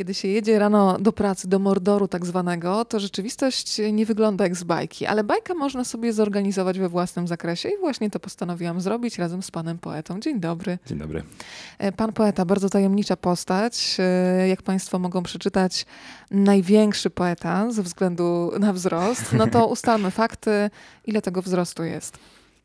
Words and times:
Kiedy 0.00 0.14
się 0.14 0.28
jedzie 0.28 0.58
rano 0.58 0.98
do 0.98 1.12
pracy, 1.12 1.48
do 1.48 1.58
mordoru 1.58 2.08
tak 2.08 2.26
zwanego, 2.26 2.84
to 2.84 3.00
rzeczywistość 3.00 3.80
nie 3.92 4.06
wygląda 4.06 4.44
jak 4.44 4.56
z 4.56 4.64
bajki, 4.64 5.06
ale 5.06 5.24
bajka 5.24 5.54
można 5.54 5.84
sobie 5.84 6.12
zorganizować 6.12 6.78
we 6.78 6.88
własnym 6.88 7.28
zakresie 7.28 7.68
i 7.68 7.78
właśnie 7.78 8.10
to 8.10 8.20
postanowiłam 8.20 8.80
zrobić 8.80 9.18
razem 9.18 9.42
z 9.42 9.50
panem 9.50 9.78
poetą. 9.78 10.20
Dzień 10.20 10.40
dobry. 10.40 10.78
Dzień 10.86 10.98
dobry. 10.98 11.22
E, 11.78 11.92
pan 11.92 12.12
poeta, 12.12 12.44
bardzo 12.44 12.68
tajemnicza 12.68 13.16
postać. 13.16 13.96
E, 13.98 14.48
jak 14.48 14.62
państwo 14.62 14.98
mogą 14.98 15.22
przeczytać, 15.22 15.86
największy 16.30 17.10
poeta 17.10 17.72
ze 17.72 17.82
względu 17.82 18.50
na 18.60 18.72
wzrost. 18.72 19.32
No 19.32 19.46
to 19.46 19.66
ustalmy 19.76 20.10
fakty, 20.10 20.70
ile 21.06 21.22
tego 21.22 21.42
wzrostu 21.42 21.84
jest. 21.84 22.18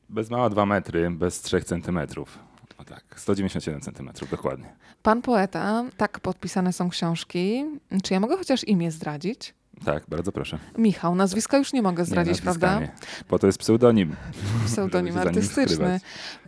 Bez 0.09 0.30
mała 0.30 0.50
2 0.50 0.66
metry, 0.66 1.12
bez 1.12 1.42
3 1.42 1.62
centymetrów. 1.62 2.40
O 2.78 2.84
tak, 2.84 3.04
197 3.16 3.82
centymetrów 3.82 4.30
dokładnie. 4.30 4.76
Pan 5.04 5.22
poeta, 5.22 5.86
tak 5.98 6.20
podpisane 6.20 6.74
są 6.74 6.90
książki. 6.90 7.66
Czy 8.04 8.14
ja 8.14 8.20
mogę 8.20 8.38
chociaż 8.38 8.64
imię 8.64 8.92
zdradzić? 8.92 9.54
Tak, 9.86 10.04
bardzo 10.08 10.32
proszę. 10.32 10.60
Michał, 10.78 11.16
nazwiska 11.16 11.58
już 11.58 11.74
nie 11.74 11.82
mogę 11.82 12.06
zdradzić, 12.06 12.36
nie, 12.36 12.42
prawda? 12.42 12.80
Nie. 12.80 12.92
Po 13.28 13.40
to 13.40 13.48
jest 13.48 13.60
pseudonim. 13.60 14.16
Pseudonim 14.66 15.18
artystyczny. 15.18 16.00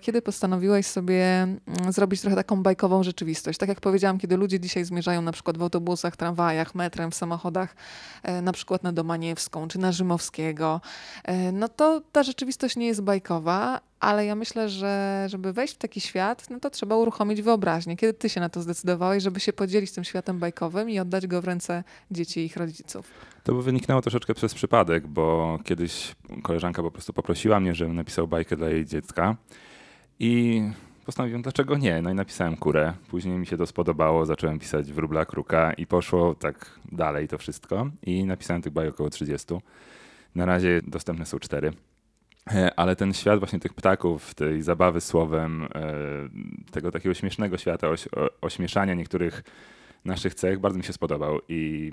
Kiedy 0.07 0.21
postanowiłeś 0.21 0.85
sobie 0.85 1.23
mm, 1.23 1.61
zrobić 1.89 2.21
trochę 2.21 2.35
taką 2.35 2.63
bajkową 2.63 3.03
rzeczywistość? 3.03 3.59
Tak 3.59 3.69
jak 3.69 3.81
powiedziałam, 3.81 4.17
kiedy 4.17 4.37
ludzie 4.37 4.59
dzisiaj 4.59 4.85
zmierzają 4.85 5.21
na 5.21 5.31
przykład 5.31 5.57
w 5.57 5.61
autobusach, 5.61 6.15
tramwajach, 6.15 6.75
metrem, 6.75 7.11
w 7.11 7.15
samochodach, 7.15 7.75
e, 8.23 8.41
na 8.41 8.51
przykład 8.51 8.83
na 8.83 8.91
Domaniewską 8.91 9.67
czy 9.67 9.79
na 9.79 9.91
Rzymowskiego, 9.91 10.81
e, 11.23 11.51
no 11.51 11.69
to 11.69 12.01
ta 12.11 12.23
rzeczywistość 12.23 12.75
nie 12.75 12.87
jest 12.87 13.01
bajkowa, 13.01 13.79
ale 13.99 14.25
ja 14.25 14.35
myślę, 14.35 14.69
że 14.69 15.25
żeby 15.29 15.53
wejść 15.53 15.73
w 15.73 15.77
taki 15.77 16.01
świat, 16.01 16.49
no 16.49 16.59
to 16.59 16.69
trzeba 16.69 16.95
uruchomić 16.95 17.41
wyobraźnię. 17.41 17.97
Kiedy 17.97 18.13
ty 18.13 18.29
się 18.29 18.39
na 18.39 18.49
to 18.49 18.61
zdecydowałeś, 18.61 19.23
żeby 19.23 19.39
się 19.39 19.53
podzielić 19.53 19.91
tym 19.91 20.03
światem 20.03 20.39
bajkowym 20.39 20.89
i 20.89 20.99
oddać 20.99 21.27
go 21.27 21.41
w 21.41 21.45
ręce 21.45 21.83
dzieci 22.11 22.39
i 22.39 22.45
ich 22.45 22.57
rodziców? 22.57 23.07
To 23.43 23.53
by 23.53 23.63
wyniknęło 23.63 24.01
troszeczkę 24.01 24.33
przez 24.33 24.53
przypadek, 24.53 25.07
bo 25.07 25.57
kiedyś 25.63 26.15
koleżanka 26.43 26.81
po 26.81 26.91
prostu 26.91 27.13
poprosiła 27.13 27.59
mnie, 27.59 27.75
żebym 27.75 27.95
napisał 27.95 28.27
bajkę 28.27 28.57
dla 28.57 28.69
jej 28.69 28.85
dziecka 28.85 29.35
i 30.19 30.61
postanowiłem, 31.05 31.41
dlaczego 31.41 31.77
nie? 31.77 32.01
No 32.01 32.09
i 32.09 32.13
napisałem 32.13 32.57
kurę. 32.57 32.93
Później 33.09 33.37
mi 33.37 33.45
się 33.45 33.57
to 33.57 33.65
spodobało, 33.65 34.25
zacząłem 34.25 34.59
pisać 34.59 34.93
wróbla 34.93 35.25
kruka 35.25 35.73
i 35.73 35.87
poszło 35.87 36.35
tak 36.35 36.79
dalej 36.91 37.27
to 37.27 37.37
wszystko. 37.37 37.89
I 38.03 38.25
napisałem 38.25 38.61
tych 38.61 38.73
bajek 38.73 38.93
około 38.93 39.09
30. 39.09 39.55
Na 40.35 40.45
razie 40.45 40.81
dostępne 40.87 41.25
są 41.25 41.39
cztery. 41.39 41.73
E, 42.51 42.79
ale 42.79 42.95
ten 42.95 43.13
świat 43.13 43.39
właśnie 43.39 43.59
tych 43.59 43.73
ptaków, 43.73 44.35
tej 44.35 44.61
zabawy 44.61 45.01
słowem, 45.01 45.63
e, 45.63 45.69
tego 46.71 46.91
takiego 46.91 47.15
śmiesznego 47.15 47.57
świata, 47.57 47.87
ośmieszania 48.41 48.93
niektórych 48.93 49.43
naszych 50.05 50.35
cech 50.35 50.59
bardzo 50.59 50.77
mi 50.77 50.83
się 50.83 50.93
spodobał 50.93 51.39
i 51.49 51.91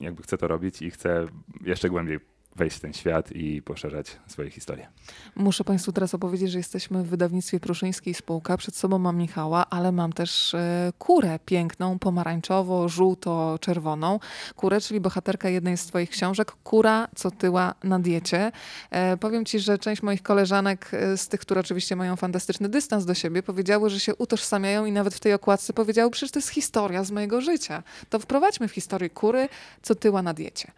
jakby 0.00 0.22
chcę 0.22 0.38
to 0.38 0.48
robić 0.48 0.82
i 0.82 0.90
chcę 0.90 1.26
jeszcze 1.64 1.90
głębiej 1.90 2.18
wejść 2.56 2.76
w 2.76 2.80
ten 2.80 2.92
świat 2.92 3.32
i 3.32 3.62
poszerzać 3.62 4.16
swoje 4.26 4.50
historie. 4.50 4.88
Muszę 5.34 5.64
Państwu 5.64 5.92
teraz 5.92 6.14
opowiedzieć, 6.14 6.50
że 6.50 6.58
jesteśmy 6.58 7.02
w 7.02 7.08
wydawnictwie 7.08 7.60
Pruszyńskiej 7.60 8.14
Spółka. 8.14 8.56
Przed 8.56 8.76
sobą 8.76 8.98
mam 8.98 9.16
Michała, 9.16 9.66
ale 9.70 9.92
mam 9.92 10.12
też 10.12 10.54
e, 10.54 10.92
kurę 10.98 11.38
piękną, 11.46 11.98
pomarańczowo, 11.98 12.88
żółto, 12.88 13.58
czerwoną. 13.60 14.20
Kurę, 14.56 14.80
czyli 14.80 15.00
bohaterka 15.00 15.48
jednej 15.48 15.76
z 15.76 15.86
Twoich 15.86 16.10
książek. 16.10 16.52
Kura, 16.64 17.08
co 17.14 17.30
tyła 17.30 17.74
na 17.84 17.98
diecie. 17.98 18.52
E, 18.90 19.16
powiem 19.16 19.44
Ci, 19.44 19.60
że 19.60 19.78
część 19.78 20.02
moich 20.02 20.22
koleżanek, 20.22 20.90
e, 20.92 21.16
z 21.16 21.28
tych, 21.28 21.40
które 21.40 21.60
oczywiście 21.60 21.96
mają 21.96 22.16
fantastyczny 22.16 22.68
dystans 22.68 23.04
do 23.04 23.14
siebie, 23.14 23.42
powiedziały, 23.42 23.90
że 23.90 24.00
się 24.00 24.14
utożsamiają 24.14 24.84
i 24.84 24.92
nawet 24.92 25.14
w 25.14 25.20
tej 25.20 25.34
okładce 25.34 25.72
powiedziały, 25.72 26.10
przecież 26.10 26.30
to 26.30 26.38
jest 26.38 26.48
historia 26.48 27.04
z 27.04 27.10
mojego 27.10 27.40
życia. 27.40 27.82
To 28.10 28.18
wprowadźmy 28.18 28.68
w 28.68 28.72
historię 28.72 29.10
kury, 29.10 29.48
co 29.82 29.94
tyła 29.94 30.22
na 30.22 30.34
diecie. 30.34 30.72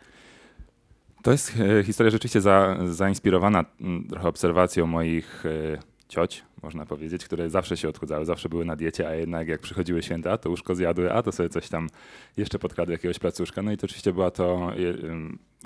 To 1.22 1.32
jest 1.32 1.52
e, 1.80 1.84
historia 1.84 2.10
rzeczywiście 2.10 2.40
za, 2.40 2.76
zainspirowana 2.86 3.64
trochę 4.10 4.28
obserwacją 4.28 4.86
moich 4.86 5.46
e, 5.46 5.78
cioć, 6.08 6.44
można 6.62 6.86
powiedzieć, 6.86 7.24
które 7.24 7.50
zawsze 7.50 7.76
się 7.76 7.88
odchudzały, 7.88 8.24
zawsze 8.24 8.48
były 8.48 8.64
na 8.64 8.76
diecie, 8.76 9.08
a 9.08 9.14
jednak 9.14 9.48
jak 9.48 9.60
przychodziły 9.60 10.02
święta, 10.02 10.38
to 10.38 10.50
łóżko 10.50 10.74
zjadły, 10.74 11.12
a 11.12 11.22
to 11.22 11.32
sobie 11.32 11.48
coś 11.48 11.68
tam 11.68 11.88
jeszcze 12.36 12.58
podkradły 12.58 12.92
jakiegoś 12.92 13.18
placuszka. 13.18 13.62
No 13.62 13.72
i 13.72 13.76
to 13.76 13.84
oczywiście 13.84 14.12
była 14.12 14.30
to 14.30 14.72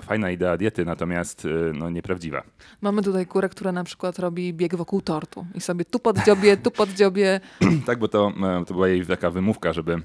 fajna 0.01 0.31
idea 0.31 0.57
diety, 0.57 0.85
natomiast 0.85 1.45
e, 1.45 1.73
no, 1.73 1.89
nieprawdziwa. 1.89 2.43
Mamy 2.81 3.01
tutaj 3.01 3.25
kurę, 3.25 3.49
która 3.49 3.71
na 3.71 3.83
przykład 3.83 4.19
robi 4.19 4.53
bieg 4.53 4.75
wokół 4.75 5.01
tortu 5.01 5.45
i 5.55 5.61
sobie 5.61 5.85
tu 5.85 5.99
poddziobie, 5.99 6.57
tu 6.57 6.71
poddziobie. 6.71 7.39
tak, 7.85 7.99
bo 7.99 8.07
to, 8.07 8.33
to 8.67 8.73
była 8.73 8.87
jej 8.87 9.05
taka 9.05 9.31
wymówka, 9.31 9.73
żeby 9.73 10.01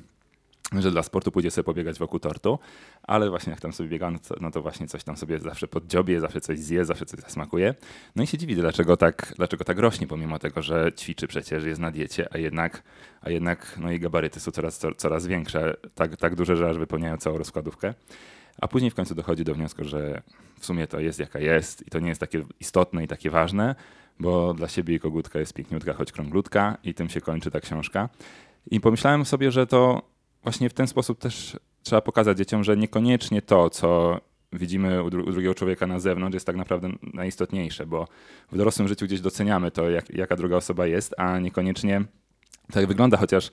że 0.73 0.91
dla 0.91 1.03
sportu 1.03 1.33
pójdzie 1.33 1.51
sobie 1.51 1.65
pobiegać 1.65 1.99
wokół 1.99 2.21
tortu, 2.21 2.59
ale 3.03 3.31
właśnie 3.31 3.51
jak 3.51 3.61
tam 3.61 3.73
sobie 3.73 3.89
biega, 3.89 4.11
no 4.11 4.19
to, 4.19 4.35
no 4.41 4.51
to 4.51 4.63
właśnie 4.63 4.87
coś 4.89 5.05
tam 5.05 5.17
sobie 5.17 5.39
zawsze 5.39 5.69
poddziobie, 5.69 6.21
zawsze 6.21 6.41
coś 6.41 6.59
zje, 6.59 6.85
zawsze 6.85 7.07
coś 7.07 7.21
zasmakuje. 7.21 7.75
No 8.17 8.23
i 8.23 8.27
się 8.27 8.39
dziwi, 8.39 8.55
dlaczego 8.55 8.97
tak, 8.97 9.35
dlaczego 9.37 9.65
tak 9.65 9.79
rośnie, 9.79 10.07
pomimo 10.07 10.39
tego, 10.39 10.63
że 10.63 10.93
ćwiczy 10.93 11.27
przecież, 11.27 11.65
jest 11.65 11.81
na 11.81 11.91
diecie, 11.91 12.29
a 12.31 12.39
jednak, 12.39 12.83
a 13.21 13.31
jednak 13.31 13.75
no 13.81 13.91
jej 13.91 14.01
gabaryty 14.01 14.41
są 14.41 14.51
coraz, 14.51 14.81
coraz 14.97 15.27
większe, 15.27 15.75
tak, 15.95 16.17
tak 16.17 16.35
duże, 16.35 16.57
że 16.57 16.69
aż 16.69 16.79
wypełniają 16.79 17.17
całą 17.17 17.39
rozkładówkę. 17.39 17.95
A 18.61 18.69
później 18.69 18.91
w 18.91 18.95
końcu 18.95 19.15
dochodzi 19.15 19.45
do 19.45 19.55
wniosku, 19.55 19.85
że 19.85 20.23
w 20.61 20.67
sumie 20.67 20.87
to 20.87 21.01
jest 21.01 21.19
jaka 21.19 21.39
jest 21.39 21.87
i 21.87 21.91
to 21.91 21.99
nie 21.99 22.09
jest 22.09 22.21
takie 22.21 22.45
istotne 22.61 23.05
i 23.05 23.09
takie 23.09 23.31
ważne, 23.31 23.75
bo 24.21 24.55
dla 24.55 24.69
siebie 24.69 24.93
jej 24.93 25.01
kogutka 25.01 25.39
jest 25.39 25.55
piękniutka, 25.55 25.93
choć 25.93 26.13
krąglutka 26.13 26.79
i 26.85 26.95
tym 26.95 27.09
się 27.09 27.21
kończy 27.21 27.51
ta 27.51 27.61
książka. 27.61 28.09
I 28.71 28.81
pomyślałem 28.81 29.25
sobie, 29.25 29.51
że 29.51 29.67
to 29.67 30.03
właśnie 30.43 30.71
w 30.71 30.75
ten 30.75 30.87
sposób 30.87 31.19
też 31.19 31.59
trzeba 31.83 32.01
pokazać 32.01 32.39
dzieciom, 32.39 32.65
że 32.65 32.77
niekoniecznie 32.77 33.43
to, 33.43 33.71
co 33.71 34.21
widzimy 34.53 35.03
u, 35.03 35.11
dru 35.11 35.23
u, 35.23 35.33
drugiego 35.33 35.55
człowieka 35.55 35.87
na 35.87 36.01
zewnątrz, 36.01 36.35
jest 36.35 36.47
tak 36.47 36.57
naprawdę 36.57 36.89
najistotniejsze, 37.15 37.87
bo 37.87 38.09
w 38.53 38.57
dorosłym 38.57 38.89
życiu 38.89 39.07
gdzieś 39.07 39.21
doceniamy 39.21 39.71
to, 39.71 39.91
jak, 39.91 40.11
jaka 40.11 40.37
druga 40.37 40.57
osoba 40.57 40.87
jest, 40.87 41.15
a 41.19 41.39
niekoniecznie 41.39 42.05
tak 42.73 42.87
wygląda, 42.87 43.17
chociaż 43.17 43.51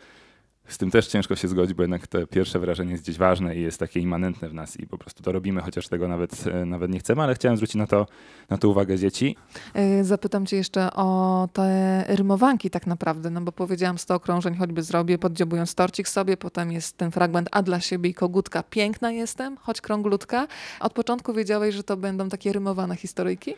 z 0.68 0.78
tym 0.78 0.92
też 0.92 1.08
ciężko 1.08 1.36
się 1.36 1.48
zgodzić, 1.48 1.74
bo 1.74 1.84
jednak 1.84 2.08
to 2.08 2.28
pierwsze 2.28 2.60
wrażenie 2.60 2.92
jest 2.92 3.04
gdzieś 3.04 3.18
ważne 3.18 3.56
i 3.56 3.62
jest 3.62 3.80
takie 3.80 4.00
immanentne 4.00 4.50
w 4.50 4.54
nas 4.54 4.80
i 4.80 4.88
po 4.88 4.98
prostu 4.98 5.24
to 5.24 5.32
robimy, 5.32 5.62
chociaż 5.62 5.88
tego 5.88 6.08
nawet, 6.08 6.48
e, 6.48 6.66
nawet 6.66 6.92
nie 6.92 7.00
chcemy, 7.00 7.24
ale 7.24 7.36
chciałem 7.36 7.58
zwrócić 7.58 7.76
na 7.76 7.88
to, 7.88 8.08
na 8.50 8.58
to 8.58 8.70
uwagę 8.70 8.98
dzieci. 8.98 9.36
E, 9.74 10.04
zapytam 10.04 10.46
cię 10.46 10.58
jeszcze 10.58 10.94
o 10.94 11.50
te 11.54 12.06
rymowanki 12.08 12.70
tak 12.70 12.88
naprawdę, 12.88 13.30
no 13.30 13.42
bo 13.42 13.52
powiedziałam 13.52 13.98
100 13.98 14.16
okrążeń 14.16 14.56
choćby 14.56 14.84
zrobię, 14.84 15.18
poddziobując 15.18 15.76
torcik 15.76 16.10
sobie, 16.10 16.38
potem 16.38 16.72
jest 16.72 16.98
ten 16.98 17.12
fragment 17.12 17.50
a 17.52 17.62
dla 17.62 17.80
siebie 17.80 18.10
i 18.10 18.14
kogutka 18.14 18.64
piękna 18.64 19.12
jestem, 19.12 19.58
choć 19.58 19.82
krąglutka. 19.82 20.48
Od 20.80 20.94
początku 20.94 21.34
wiedziałeś, 21.34 21.76
że 21.76 21.84
to 21.84 21.98
będą 21.98 22.30
takie 22.30 22.54
rymowane 22.54 22.96
historyjki? 22.96 23.54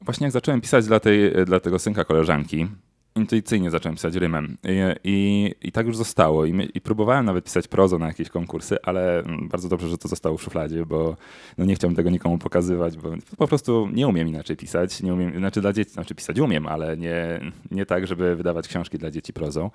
Właśnie 0.00 0.24
jak 0.24 0.32
zacząłem 0.32 0.60
pisać 0.60 0.86
dla, 0.86 1.00
tej, 1.00 1.44
dla 1.46 1.60
tego 1.60 1.78
synka 1.78 2.04
koleżanki, 2.04 2.68
intuicyjnie 3.16 3.70
zacząłem 3.70 3.96
pisać 3.96 4.14
rymem. 4.14 4.56
I, 4.64 4.78
i, 5.04 5.54
i 5.62 5.72
tak 5.72 5.86
już 5.86 5.96
zostało. 5.96 6.44
I, 6.44 6.70
I, 6.74 6.80
próbowałem 6.80 7.26
nawet 7.26 7.44
pisać 7.44 7.68
prozą 7.68 7.98
na 7.98 8.06
jakieś 8.06 8.28
konkursy, 8.28 8.76
ale 8.82 9.22
bardzo 9.42 9.68
dobrze, 9.68 9.88
że 9.88 9.98
to 9.98 10.08
zostało 10.08 10.36
w 10.36 10.42
szufladzie, 10.42 10.86
bo 10.86 11.16
no 11.58 11.64
nie 11.64 11.74
chciałbym 11.74 11.96
tego 11.96 12.10
nikomu 12.10 12.38
pokazywać, 12.38 12.96
bo 12.96 13.10
po 13.38 13.48
prostu 13.48 13.88
nie 13.92 14.08
umiem 14.08 14.28
inaczej 14.28 14.56
pisać. 14.56 15.02
Nie 15.02 15.14
umiem, 15.14 15.38
znaczy 15.38 15.60
dla 15.60 15.72
dzieci, 15.72 15.90
znaczy 15.90 16.14
pisać 16.14 16.38
umiem, 16.38 16.66
ale 16.66 16.96
nie, 16.96 17.40
nie 17.70 17.86
tak, 17.86 18.06
żeby 18.06 18.36
wydawać 18.36 18.68
książki 18.68 18.98
dla 18.98 19.10
dzieci 19.10 19.32
prozą. 19.32 19.70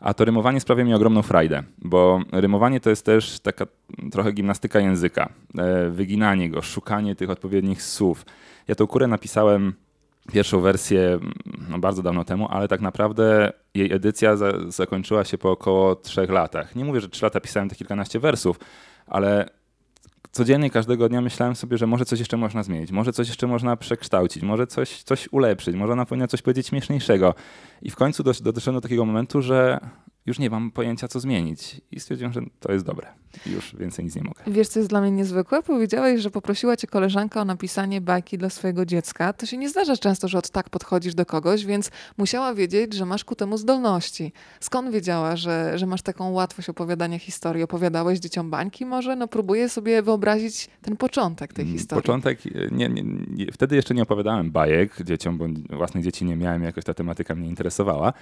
A 0.00 0.14
to 0.14 0.24
rymowanie 0.24 0.60
sprawia 0.60 0.84
mi 0.84 0.94
ogromną 0.94 1.22
frajdę, 1.22 1.62
bo 1.78 2.20
rymowanie 2.32 2.80
to 2.80 2.90
jest 2.90 3.06
też 3.06 3.40
taka 3.40 3.66
trochę 4.12 4.32
gimnastyka 4.32 4.80
języka. 4.80 5.32
E, 5.58 5.90
wyginanie 5.90 6.50
go, 6.50 6.62
szukanie 6.62 7.14
tych 7.16 7.30
odpowiednich 7.30 7.82
słów. 7.82 8.26
Ja 8.68 8.74
tą 8.74 8.86
kurę 8.86 9.06
napisałem 9.06 9.74
pierwszą 10.32 10.60
wersję 10.60 11.18
no, 11.68 11.78
bardzo 11.78 12.02
dawno 12.02 12.24
temu, 12.24 12.48
ale 12.50 12.68
tak 12.68 12.80
naprawdę 12.80 13.52
jej 13.74 13.92
edycja 13.92 14.36
za, 14.36 14.52
zakończyła 14.68 15.24
się 15.24 15.38
po 15.38 15.50
około 15.50 15.96
trzech 15.96 16.30
latach. 16.30 16.76
Nie 16.76 16.84
mówię, 16.84 17.00
że 17.00 17.08
trzy 17.08 17.24
lata 17.24 17.40
pisałem 17.40 17.68
te 17.68 17.74
kilkanaście 17.74 18.20
wersów, 18.20 18.60
ale 19.06 19.48
codziennie, 20.32 20.70
każdego 20.70 21.08
dnia 21.08 21.20
myślałem 21.20 21.54
sobie, 21.54 21.78
że 21.78 21.86
może 21.86 22.04
coś 22.04 22.18
jeszcze 22.18 22.36
można 22.36 22.62
zmienić, 22.62 22.90
może 22.90 23.12
coś 23.12 23.28
jeszcze 23.28 23.46
można 23.46 23.76
przekształcić, 23.76 24.42
może 24.42 24.66
coś, 24.66 25.02
coś 25.02 25.28
ulepszyć, 25.32 25.76
może 25.76 25.92
ona 25.92 26.06
powinna 26.06 26.28
coś 26.28 26.42
powiedzieć 26.42 26.66
śmieszniejszego. 26.66 27.34
I 27.82 27.90
w 27.90 27.96
końcu 27.96 28.22
doszedłem 28.22 28.74
do 28.74 28.80
takiego 28.80 29.04
momentu, 29.04 29.42
że 29.42 29.80
już 30.26 30.38
nie 30.38 30.50
mam 30.50 30.70
pojęcia, 30.70 31.08
co 31.08 31.20
zmienić. 31.20 31.80
I 31.90 32.00
stwierdziłem, 32.00 32.32
że 32.32 32.40
to 32.60 32.72
jest 32.72 32.84
dobre. 32.84 33.06
Już 33.46 33.76
więcej 33.76 34.04
nic 34.04 34.16
nie 34.16 34.22
mogę. 34.22 34.42
Wiesz, 34.46 34.68
co 34.68 34.78
jest 34.78 34.90
dla 34.90 35.00
mnie 35.00 35.10
niezwykłe? 35.10 35.62
Powiedziałeś, 35.62 36.20
że 36.20 36.30
poprosiła 36.30 36.76
cię 36.76 36.86
koleżanka 36.86 37.40
o 37.40 37.44
napisanie 37.44 38.00
bajki 38.00 38.38
dla 38.38 38.50
swojego 38.50 38.86
dziecka. 38.86 39.32
To 39.32 39.46
się 39.46 39.56
nie 39.56 39.68
zdarza 39.68 39.96
często, 39.96 40.28
że 40.28 40.38
od 40.38 40.50
tak 40.50 40.70
podchodzisz 40.70 41.14
do 41.14 41.26
kogoś, 41.26 41.66
więc 41.66 41.90
musiała 42.18 42.54
wiedzieć, 42.54 42.94
że 42.94 43.06
masz 43.06 43.24
ku 43.24 43.34
temu 43.34 43.56
zdolności. 43.56 44.32
Skąd 44.60 44.90
wiedziała, 44.90 45.36
że, 45.36 45.78
że 45.78 45.86
masz 45.86 46.02
taką 46.02 46.30
łatwość 46.30 46.68
opowiadania 46.68 47.18
historii? 47.18 47.62
Opowiadałeś 47.62 48.18
dzieciom 48.18 48.50
bańki 48.50 48.86
może? 48.86 49.16
No 49.16 49.28
próbuję 49.28 49.68
sobie 49.68 50.02
wyobrazić 50.02 50.68
ten 50.82 50.96
początek 50.96 51.52
tej 51.52 51.64
mm, 51.64 51.78
historii. 51.78 52.02
Początek, 52.02 52.38
nie, 52.70 52.88
nie, 52.88 53.02
nie, 53.28 53.52
wtedy 53.52 53.76
jeszcze 53.76 53.94
nie 53.94 54.02
opowiadałem 54.02 54.50
bajek 54.50 55.02
dzieciom, 55.04 55.38
bo 55.38 55.46
własnych 55.76 56.04
dzieci 56.04 56.24
nie 56.24 56.36
miałem, 56.36 56.62
jakoś 56.62 56.84
ta 56.84 56.94
tematyka 56.94 57.34
mnie 57.34 57.48
interesowała 57.48 58.12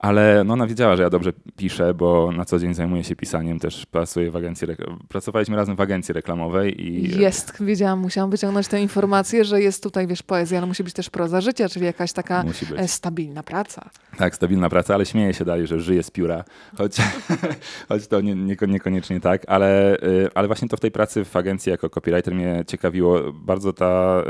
Ale 0.00 0.44
no 0.44 0.54
ona 0.54 0.66
wiedziała, 0.66 0.96
że 0.96 1.02
ja 1.02 1.10
dobrze 1.10 1.32
piszę, 1.56 1.94
bo 1.94 2.32
na 2.32 2.44
co 2.44 2.58
dzień 2.58 2.74
zajmuję 2.74 3.04
się 3.04 3.16
pisaniem, 3.16 3.58
też 3.58 3.86
pracuję 3.86 4.30
w 4.30 4.36
agencji, 4.36 4.68
pracowaliśmy 5.08 5.56
razem 5.56 5.76
w 5.76 5.80
agencji 5.80 6.12
reklamowej 6.14 6.86
i 6.86 7.18
Jest, 7.18 7.62
wiedziałam, 7.62 7.98
musiałam 7.98 8.30
wyciągnąć 8.30 8.68
tę 8.68 8.80
informację, 8.80 9.44
że 9.44 9.62
jest 9.62 9.82
tutaj, 9.82 10.06
wiesz, 10.06 10.22
poezja, 10.22 10.58
ale 10.58 10.66
musi 10.66 10.84
być 10.84 10.94
też 10.94 11.10
proza 11.10 11.40
życia, 11.40 11.68
czyli 11.68 11.86
jakaś 11.86 12.12
taka 12.12 12.44
e, 12.76 12.88
stabilna 12.88 13.42
praca. 13.42 13.90
Tak, 14.16 14.34
stabilna 14.34 14.68
praca, 14.68 14.94
ale 14.94 15.06
śmieję 15.06 15.34
się 15.34 15.44
dalej, 15.44 15.66
że 15.66 15.80
żyję 15.80 16.02
z 16.02 16.10
pióra, 16.10 16.44
choć, 16.76 16.96
choć 17.88 18.06
to 18.06 18.20
nie, 18.20 18.34
nie, 18.34 18.56
niekoniecznie 18.68 19.20
tak, 19.20 19.42
ale, 19.46 19.96
y, 19.96 20.28
ale 20.34 20.46
właśnie 20.46 20.68
to 20.68 20.76
w 20.76 20.80
tej 20.80 20.90
pracy 20.90 21.24
w 21.24 21.36
agencji 21.36 21.70
jako 21.70 21.90
copywriter 21.90 22.34
mnie 22.34 22.64
ciekawiło 22.66 23.32
bardzo 23.32 23.72
ta, 23.72 24.22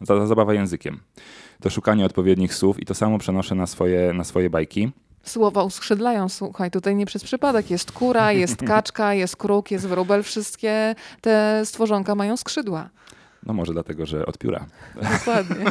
y, 0.00 0.06
ta, 0.06 0.18
ta 0.18 0.26
zabawa 0.26 0.54
językiem. 0.54 1.00
To 1.60 1.70
szukanie 1.70 2.04
odpowiednich 2.04 2.54
słów 2.54 2.80
i 2.80 2.86
to 2.86 2.94
samo 2.94 3.18
przenoszę 3.18 3.54
na 3.54 3.66
swoje, 3.66 4.12
na 4.12 4.24
swoje 4.24 4.50
bajki. 4.50 4.92
Słowa 5.22 5.64
uskrzydlają, 5.64 6.28
słuchaj, 6.28 6.70
tutaj 6.70 6.96
nie 6.96 7.06
przez 7.06 7.24
przypadek. 7.24 7.70
Jest 7.70 7.92
kura, 7.92 8.32
jest 8.32 8.56
kaczka, 8.72 9.14
jest 9.14 9.36
kruk, 9.36 9.70
jest 9.70 9.86
wróbel. 9.86 10.22
Wszystkie 10.22 10.94
te 11.20 11.62
stworzonka 11.64 12.14
mają 12.14 12.36
skrzydła. 12.36 12.90
No 13.46 13.52
może 13.52 13.72
dlatego, 13.72 14.06
że 14.06 14.26
od 14.26 14.38
pióra. 14.38 14.66
Dokładnie. 15.12 15.66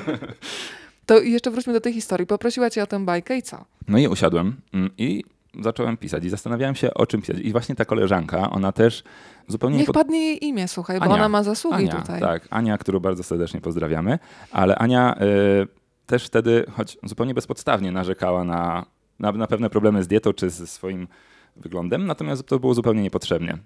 To 1.06 1.20
jeszcze 1.20 1.52
wróćmy 1.52 1.74
do 1.74 1.82
tej 1.82 1.94
historii. 1.94 2.28
Poprosiła 2.28 2.70
cię 2.70 2.84
o 2.84 2.88
tę 2.88 3.06
bajkę 3.06 3.38
i 3.38 3.44
co? 3.44 3.66
No 3.88 3.98
i 3.98 4.08
usiadłem 4.08 4.56
mm, 4.74 4.90
i 4.98 5.24
zacząłem 5.62 5.98
pisać 5.98 6.24
i 6.26 6.30
zastanawiałem 6.30 6.76
się, 6.76 6.94
o 6.94 7.06
czym 7.06 7.22
pisać. 7.22 7.38
I 7.40 7.52
właśnie 7.52 7.76
ta 7.76 7.86
koleżanka, 7.86 8.50
ona 8.50 8.72
też 8.72 9.04
zupełnie... 9.48 9.78
Niech 9.78 9.86
pod- 9.86 9.96
padnie 9.96 10.26
jej 10.26 10.46
imię, 10.46 10.68
słuchaj, 10.68 11.00
bo 11.00 11.06
Ania. 11.06 11.14
ona 11.16 11.30
ma 11.30 11.44
zasługi 11.44 11.76
Ania, 11.76 12.02
tutaj. 12.02 12.22
Tak, 12.22 12.48
Ania, 12.50 12.78
którą 12.78 13.00
bardzo 13.00 13.24
serdecznie 13.24 13.62
pozdrawiamy, 13.62 14.20
ale 14.52 14.76
Ania 14.76 15.16
y, 15.22 15.68
też 16.06 16.26
wtedy, 16.26 16.66
choć 16.72 16.98
zupełnie 17.04 17.34
bezpodstawnie 17.34 17.92
narzekała 17.92 18.44
na, 18.44 18.86
na, 19.20 19.32
na 19.32 19.48
pewne 19.48 19.70
problemy 19.70 20.04
z 20.04 20.08
dietą 20.08 20.34
czy 20.34 20.50
ze 20.50 20.68
swoim 20.68 21.08
wyglądem, 21.56 22.06
natomiast 22.06 22.46
to 22.48 22.60
było 22.60 22.74
zupełnie 22.74 23.02
niepotrzebnie. 23.02 23.58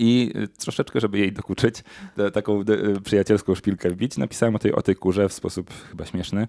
I 0.00 0.32
y, 0.36 0.48
troszeczkę, 0.48 1.00
żeby 1.00 1.18
jej 1.18 1.32
dokuczyć, 1.32 1.84
taką 2.32 2.60
y, 2.96 3.00
przyjacielską 3.00 3.54
szpilkę 3.54 3.90
wbić, 3.90 4.16
napisałem 4.16 4.56
o 4.56 4.58
tej, 4.58 4.72
o 4.72 4.82
tej 4.82 4.96
kurze 4.96 5.28
w 5.28 5.32
sposób 5.32 5.70
chyba 5.90 6.06
śmieszny. 6.06 6.48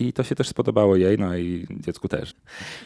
I 0.00 0.12
to 0.12 0.22
się 0.22 0.34
też 0.34 0.48
spodobało 0.48 0.96
jej, 0.96 1.18
no 1.18 1.36
i 1.36 1.66
dziecku 1.70 2.08
też. 2.08 2.34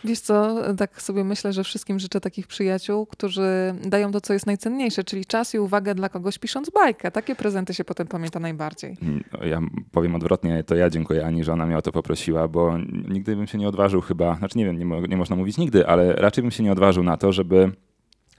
Wiesz 0.05 0.21
co, 0.21 0.57
tak 0.77 1.03
sobie 1.03 1.25
myślę, 1.25 1.53
że 1.53 1.65
wszystkim 1.65 1.99
życzę 1.99 2.21
takich 2.21 2.47
przyjaciół, 2.47 3.07
którzy 3.07 3.75
dają 3.85 4.13
to, 4.13 4.21
co 4.21 4.33
jest 4.33 4.47
najcenniejsze, 4.47 5.05
czyli 5.05 5.25
czas 5.27 5.55
i 5.55 5.59
uwagę 5.59 5.95
dla 5.95 6.09
kogoś 6.09 6.39
pisząc 6.39 6.71
bajkę. 6.71 7.11
Takie 7.11 7.35
prezenty 7.37 7.75
się 7.75 7.85
potem 7.85 8.07
pamięta 8.07 8.41
najbardziej. 8.41 8.97
No, 9.03 9.45
Ja 9.45 9.61
powiem 9.93 10.15
odwrotnie, 10.15 10.65
to 10.65 10.75
ja 10.75 10.91
dziękuję 10.91 11.27
Ani, 11.27 11.45
że 11.45 11.53
ona 11.53 11.67
mnie 11.67 11.79
o 11.79 11.83
to 11.83 11.93
poprosiła, 11.93 12.49
bo 12.49 12.79
nigdy 13.09 13.37
bym 13.37 13.47
się 13.47 13.59
nie 13.59 13.69
odważył 13.69 14.01
chyba, 14.01 14.35
znaczy 14.37 14.59
nie 14.59 14.65
wiem, 14.65 14.79
nie, 14.79 14.85
mo- 14.85 15.07
nie 15.07 15.17
można 15.17 15.37
mówić 15.37 15.59
nigdy, 15.59 15.87
ale 15.87 16.13
raczej 16.13 16.43
bym 16.43 16.51
się 16.51 16.63
nie 16.63 16.73
odważył 16.73 17.03
na 17.03 17.17
to, 17.17 17.33
żeby 17.33 17.73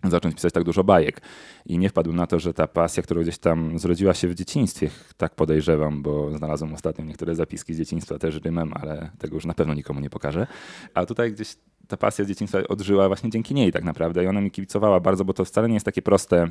zacząć 0.09 0.35
pisać 0.35 0.53
tak 0.53 0.63
dużo 0.63 0.83
bajek. 0.83 1.21
I 1.65 1.77
nie 1.77 1.89
wpadłem 1.89 2.15
na 2.15 2.27
to, 2.27 2.39
że 2.39 2.53
ta 2.53 2.67
pasja, 2.67 3.03
która 3.03 3.21
gdzieś 3.21 3.37
tam 3.37 3.79
zrodziła 3.79 4.13
się 4.13 4.27
w 4.27 4.35
dzieciństwie, 4.35 4.89
tak 5.17 5.35
podejrzewam, 5.35 6.01
bo 6.01 6.37
znalazłem 6.37 6.73
ostatnio 6.73 7.05
niektóre 7.05 7.35
zapiski 7.35 7.73
z 7.73 7.77
dzieciństwa 7.77 8.19
też 8.19 8.35
rymem, 8.35 8.73
ale 8.73 9.09
tego 9.17 9.35
już 9.35 9.45
na 9.45 9.53
pewno 9.53 9.73
nikomu 9.73 9.99
nie 9.99 10.09
pokażę. 10.09 10.47
A 10.93 11.05
tutaj 11.05 11.31
gdzieś 11.31 11.55
ta 11.87 11.97
pasja 11.97 12.25
z 12.25 12.27
dzieciństwa 12.27 12.59
odżyła 12.69 13.07
właśnie 13.07 13.29
dzięki 13.29 13.53
niej 13.53 13.71
tak 13.71 13.83
naprawdę 13.83 14.23
i 14.23 14.27
ona 14.27 14.41
mi 14.41 14.51
kibicowała 14.51 14.99
bardzo, 14.99 15.25
bo 15.25 15.33
to 15.33 15.45
wcale 15.45 15.67
nie 15.67 15.73
jest 15.73 15.85
takie 15.85 16.01
proste 16.01 16.49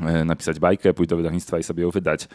e, 0.00 0.24
napisać 0.24 0.58
bajkę, 0.58 0.94
pójść 0.94 1.10
do 1.10 1.16
wydawnictwa 1.16 1.58
i 1.58 1.62
sobie 1.62 1.82
ją 1.82 1.90
wydać. 1.90 2.28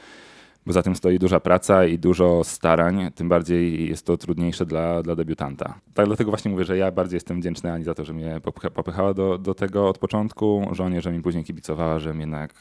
Bo 0.69 0.73
za 0.73 0.83
tym 0.83 0.95
stoi 0.95 1.19
duża 1.19 1.39
praca 1.39 1.85
i 1.85 1.99
dużo 1.99 2.43
starań, 2.43 3.11
tym 3.15 3.29
bardziej 3.29 3.89
jest 3.89 4.05
to 4.05 4.17
trudniejsze 4.17 4.65
dla, 4.65 5.03
dla 5.03 5.15
debiutanta. 5.15 5.79
Tak 5.93 6.05
dlatego 6.05 6.31
właśnie 6.31 6.51
mówię, 6.51 6.63
że 6.63 6.77
ja 6.77 6.91
bardziej 6.91 7.15
jestem 7.15 7.39
wdzięczny 7.39 7.71
Ani 7.71 7.83
za 7.83 7.93
to, 7.93 8.05
że 8.05 8.13
mnie 8.13 8.39
popycha, 8.43 8.69
popychała 8.69 9.13
do, 9.13 9.37
do 9.37 9.53
tego 9.53 9.89
od 9.89 9.97
początku, 9.97 10.67
żonie, 10.71 11.01
że 11.01 11.11
mi 11.11 11.21
później 11.21 11.43
kibicowała, 11.43 11.99
że 11.99 12.15
jednak 12.15 12.53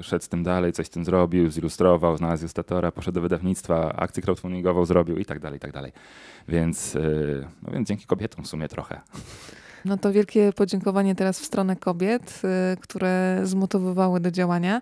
szedł 0.00 0.24
z 0.24 0.28
tym 0.28 0.42
dalej, 0.42 0.72
coś 0.72 0.86
z 0.86 0.90
tym 0.90 1.04
zrobił, 1.04 1.50
zilustrował, 1.50 2.16
znalazł 2.16 2.42
ilustratora, 2.42 2.92
poszedł 2.92 3.14
do 3.14 3.20
wydawnictwa, 3.20 3.96
akcję 3.96 4.22
crowdfundingową 4.22 4.84
zrobił 4.84 5.16
i 5.16 5.24
tak 5.24 5.40
dalej, 5.40 5.56
i 5.56 5.60
tak 5.60 5.72
dalej. 5.72 5.92
Więc, 6.48 6.94
yy, 6.94 7.46
no 7.62 7.72
więc 7.72 7.88
dzięki 7.88 8.06
kobietom 8.06 8.44
w 8.44 8.48
sumie 8.48 8.68
trochę. 8.68 9.00
No 9.84 9.96
to 9.96 10.12
wielkie 10.12 10.52
podziękowanie 10.52 11.14
teraz 11.14 11.40
w 11.40 11.44
stronę 11.44 11.76
kobiet, 11.76 12.42
y, 12.72 12.76
które 12.76 13.40
zmotywowały 13.42 14.20
do 14.20 14.30
działania. 14.30 14.80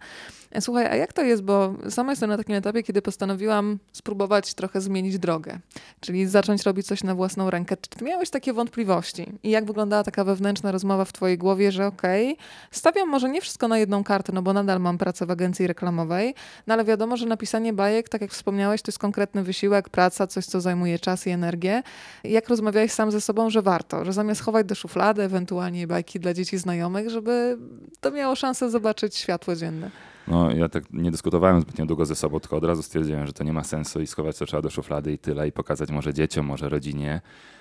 E, 0.52 0.60
Słuchaj, 0.60 0.86
a 0.86 0.96
jak 0.96 1.12
to 1.12 1.22
jest, 1.22 1.42
bo 1.42 1.74
sama 1.90 2.12
jestem 2.12 2.30
na 2.30 2.36
takim 2.36 2.54
etapie, 2.54 2.82
kiedy 2.82 3.02
postanowiłam 3.02 3.78
spróbować 3.92 4.54
trochę 4.54 4.80
zmienić 4.80 5.18
drogę, 5.18 5.58
czyli 6.00 6.26
zacząć 6.26 6.62
robić 6.62 6.86
coś 6.86 7.02
na 7.04 7.14
własną 7.14 7.50
rękę. 7.50 7.76
Czy 7.76 7.90
ty 7.90 8.04
miałeś 8.04 8.30
takie 8.30 8.52
wątpliwości? 8.52 9.32
I 9.42 9.50
jak 9.50 9.64
wyglądała 9.64 10.02
taka 10.02 10.24
wewnętrzna 10.24 10.72
rozmowa 10.72 11.04
w 11.04 11.12
twojej 11.12 11.38
głowie, 11.38 11.72
że 11.72 11.86
okej, 11.86 12.36
stawiam 12.70 13.08
może 13.08 13.28
nie 13.28 13.40
wszystko 13.40 13.68
na 13.68 13.78
jedną 13.78 14.04
kartę, 14.04 14.32
no 14.32 14.42
bo 14.42 14.52
nadal 14.52 14.80
mam 14.80 14.98
pracę 14.98 15.26
w 15.26 15.30
agencji 15.30 15.66
reklamowej, 15.66 16.34
no 16.66 16.74
ale 16.74 16.84
wiadomo, 16.84 17.16
że 17.16 17.26
napisanie 17.26 17.72
bajek, 17.72 18.08
tak 18.08 18.20
jak 18.20 18.30
wspomniałeś, 18.30 18.82
to 18.82 18.88
jest 18.88 18.98
konkretny 18.98 19.42
wysiłek, 19.42 19.88
praca, 19.88 20.26
coś, 20.26 20.46
co 20.46 20.60
zajmuje 20.60 20.98
czas 20.98 21.26
i 21.26 21.30
energię. 21.30 21.82
Jak 22.24 22.48
rozmawiałeś 22.48 22.92
sam 22.92 23.10
ze 23.10 23.20
sobą, 23.20 23.50
że 23.50 23.62
warto, 23.62 24.04
że 24.04 24.12
zamiast 24.12 24.40
chować 24.40 24.66
do 24.66 24.74
szuflady 24.74 25.22
ewentualnie 25.22 25.86
bajki 25.86 26.20
dla 26.20 26.34
dzieci 26.34 26.58
znajomych, 26.58 27.10
żeby 27.10 27.58
to 28.00 28.10
miało 28.10 28.36
szansę 28.36 28.70
zobaczyć 28.70 29.16
światło 29.16 29.56
dzienne. 29.56 30.11
No, 30.28 30.50
ja 30.50 30.68
tak 30.68 30.84
nie 30.92 31.10
dyskutowałem 31.10 31.60
zbytnio 31.60 31.86
długo 31.86 32.06
ze 32.06 32.14
sobą, 32.14 32.40
tylko 32.40 32.56
od 32.56 32.64
razu 32.64 32.82
stwierdziłem, 32.82 33.26
że 33.26 33.32
to 33.32 33.44
nie 33.44 33.52
ma 33.52 33.64
sensu 33.64 34.00
i 34.00 34.06
schować 34.06 34.38
to 34.38 34.46
trzeba 34.46 34.62
do 34.62 34.70
szuflady 34.70 35.12
i 35.12 35.18
tyle 35.18 35.48
i 35.48 35.52
pokazać 35.52 35.90
może 35.90 36.14
dzieciom, 36.14 36.46
może 36.46 36.68
rodzinie. 36.68 37.20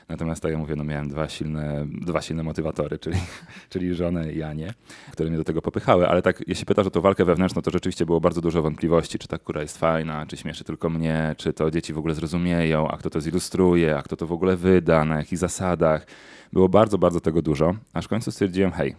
Natomiast 0.09 0.41
tak 0.41 0.51
jak 0.51 0.59
mówię, 0.59 0.75
no 0.75 0.83
miałem 0.83 1.09
dwa 1.09 1.29
silne, 1.29 1.85
dwa 2.01 2.21
silne 2.21 2.43
motywatory, 2.43 2.99
czyli, 2.99 3.17
czyli 3.69 3.95
żonę 3.95 4.33
i 4.33 4.43
Anię, 4.43 4.73
które 5.11 5.29
mnie 5.29 5.37
do 5.37 5.43
tego 5.43 5.61
popychały. 5.61 6.07
Ale 6.07 6.21
tak, 6.21 6.43
jeśli 6.47 6.65
pytasz 6.65 6.87
o 6.87 6.89
tą 6.89 7.01
walkę 7.01 7.25
wewnętrzną, 7.25 7.61
to 7.61 7.71
rzeczywiście 7.71 8.05
było 8.05 8.21
bardzo 8.21 8.41
dużo 8.41 8.61
wątpliwości, 8.61 9.19
czy 9.19 9.27
ta 9.27 9.37
kura 9.37 9.61
jest 9.61 9.77
fajna, 9.77 10.25
czy 10.25 10.37
śmieszy 10.37 10.63
tylko 10.63 10.89
mnie, 10.89 11.35
czy 11.37 11.53
to 11.53 11.71
dzieci 11.71 11.93
w 11.93 11.97
ogóle 11.97 12.13
zrozumieją, 12.13 12.87
a 12.87 12.97
kto 12.97 13.09
to 13.09 13.21
zilustruje, 13.21 13.97
a 13.97 14.01
kto 14.01 14.15
to 14.15 14.27
w 14.27 14.31
ogóle 14.31 14.55
wyda, 14.55 15.05
na 15.05 15.17
jakich 15.17 15.37
zasadach. 15.37 16.07
Było 16.53 16.69
bardzo, 16.69 16.97
bardzo 16.97 17.19
tego 17.19 17.41
dużo, 17.41 17.75
aż 17.93 18.05
w 18.05 18.07
końcu 18.07 18.31
stwierdziłem, 18.31 18.71
hej, 18.71 18.95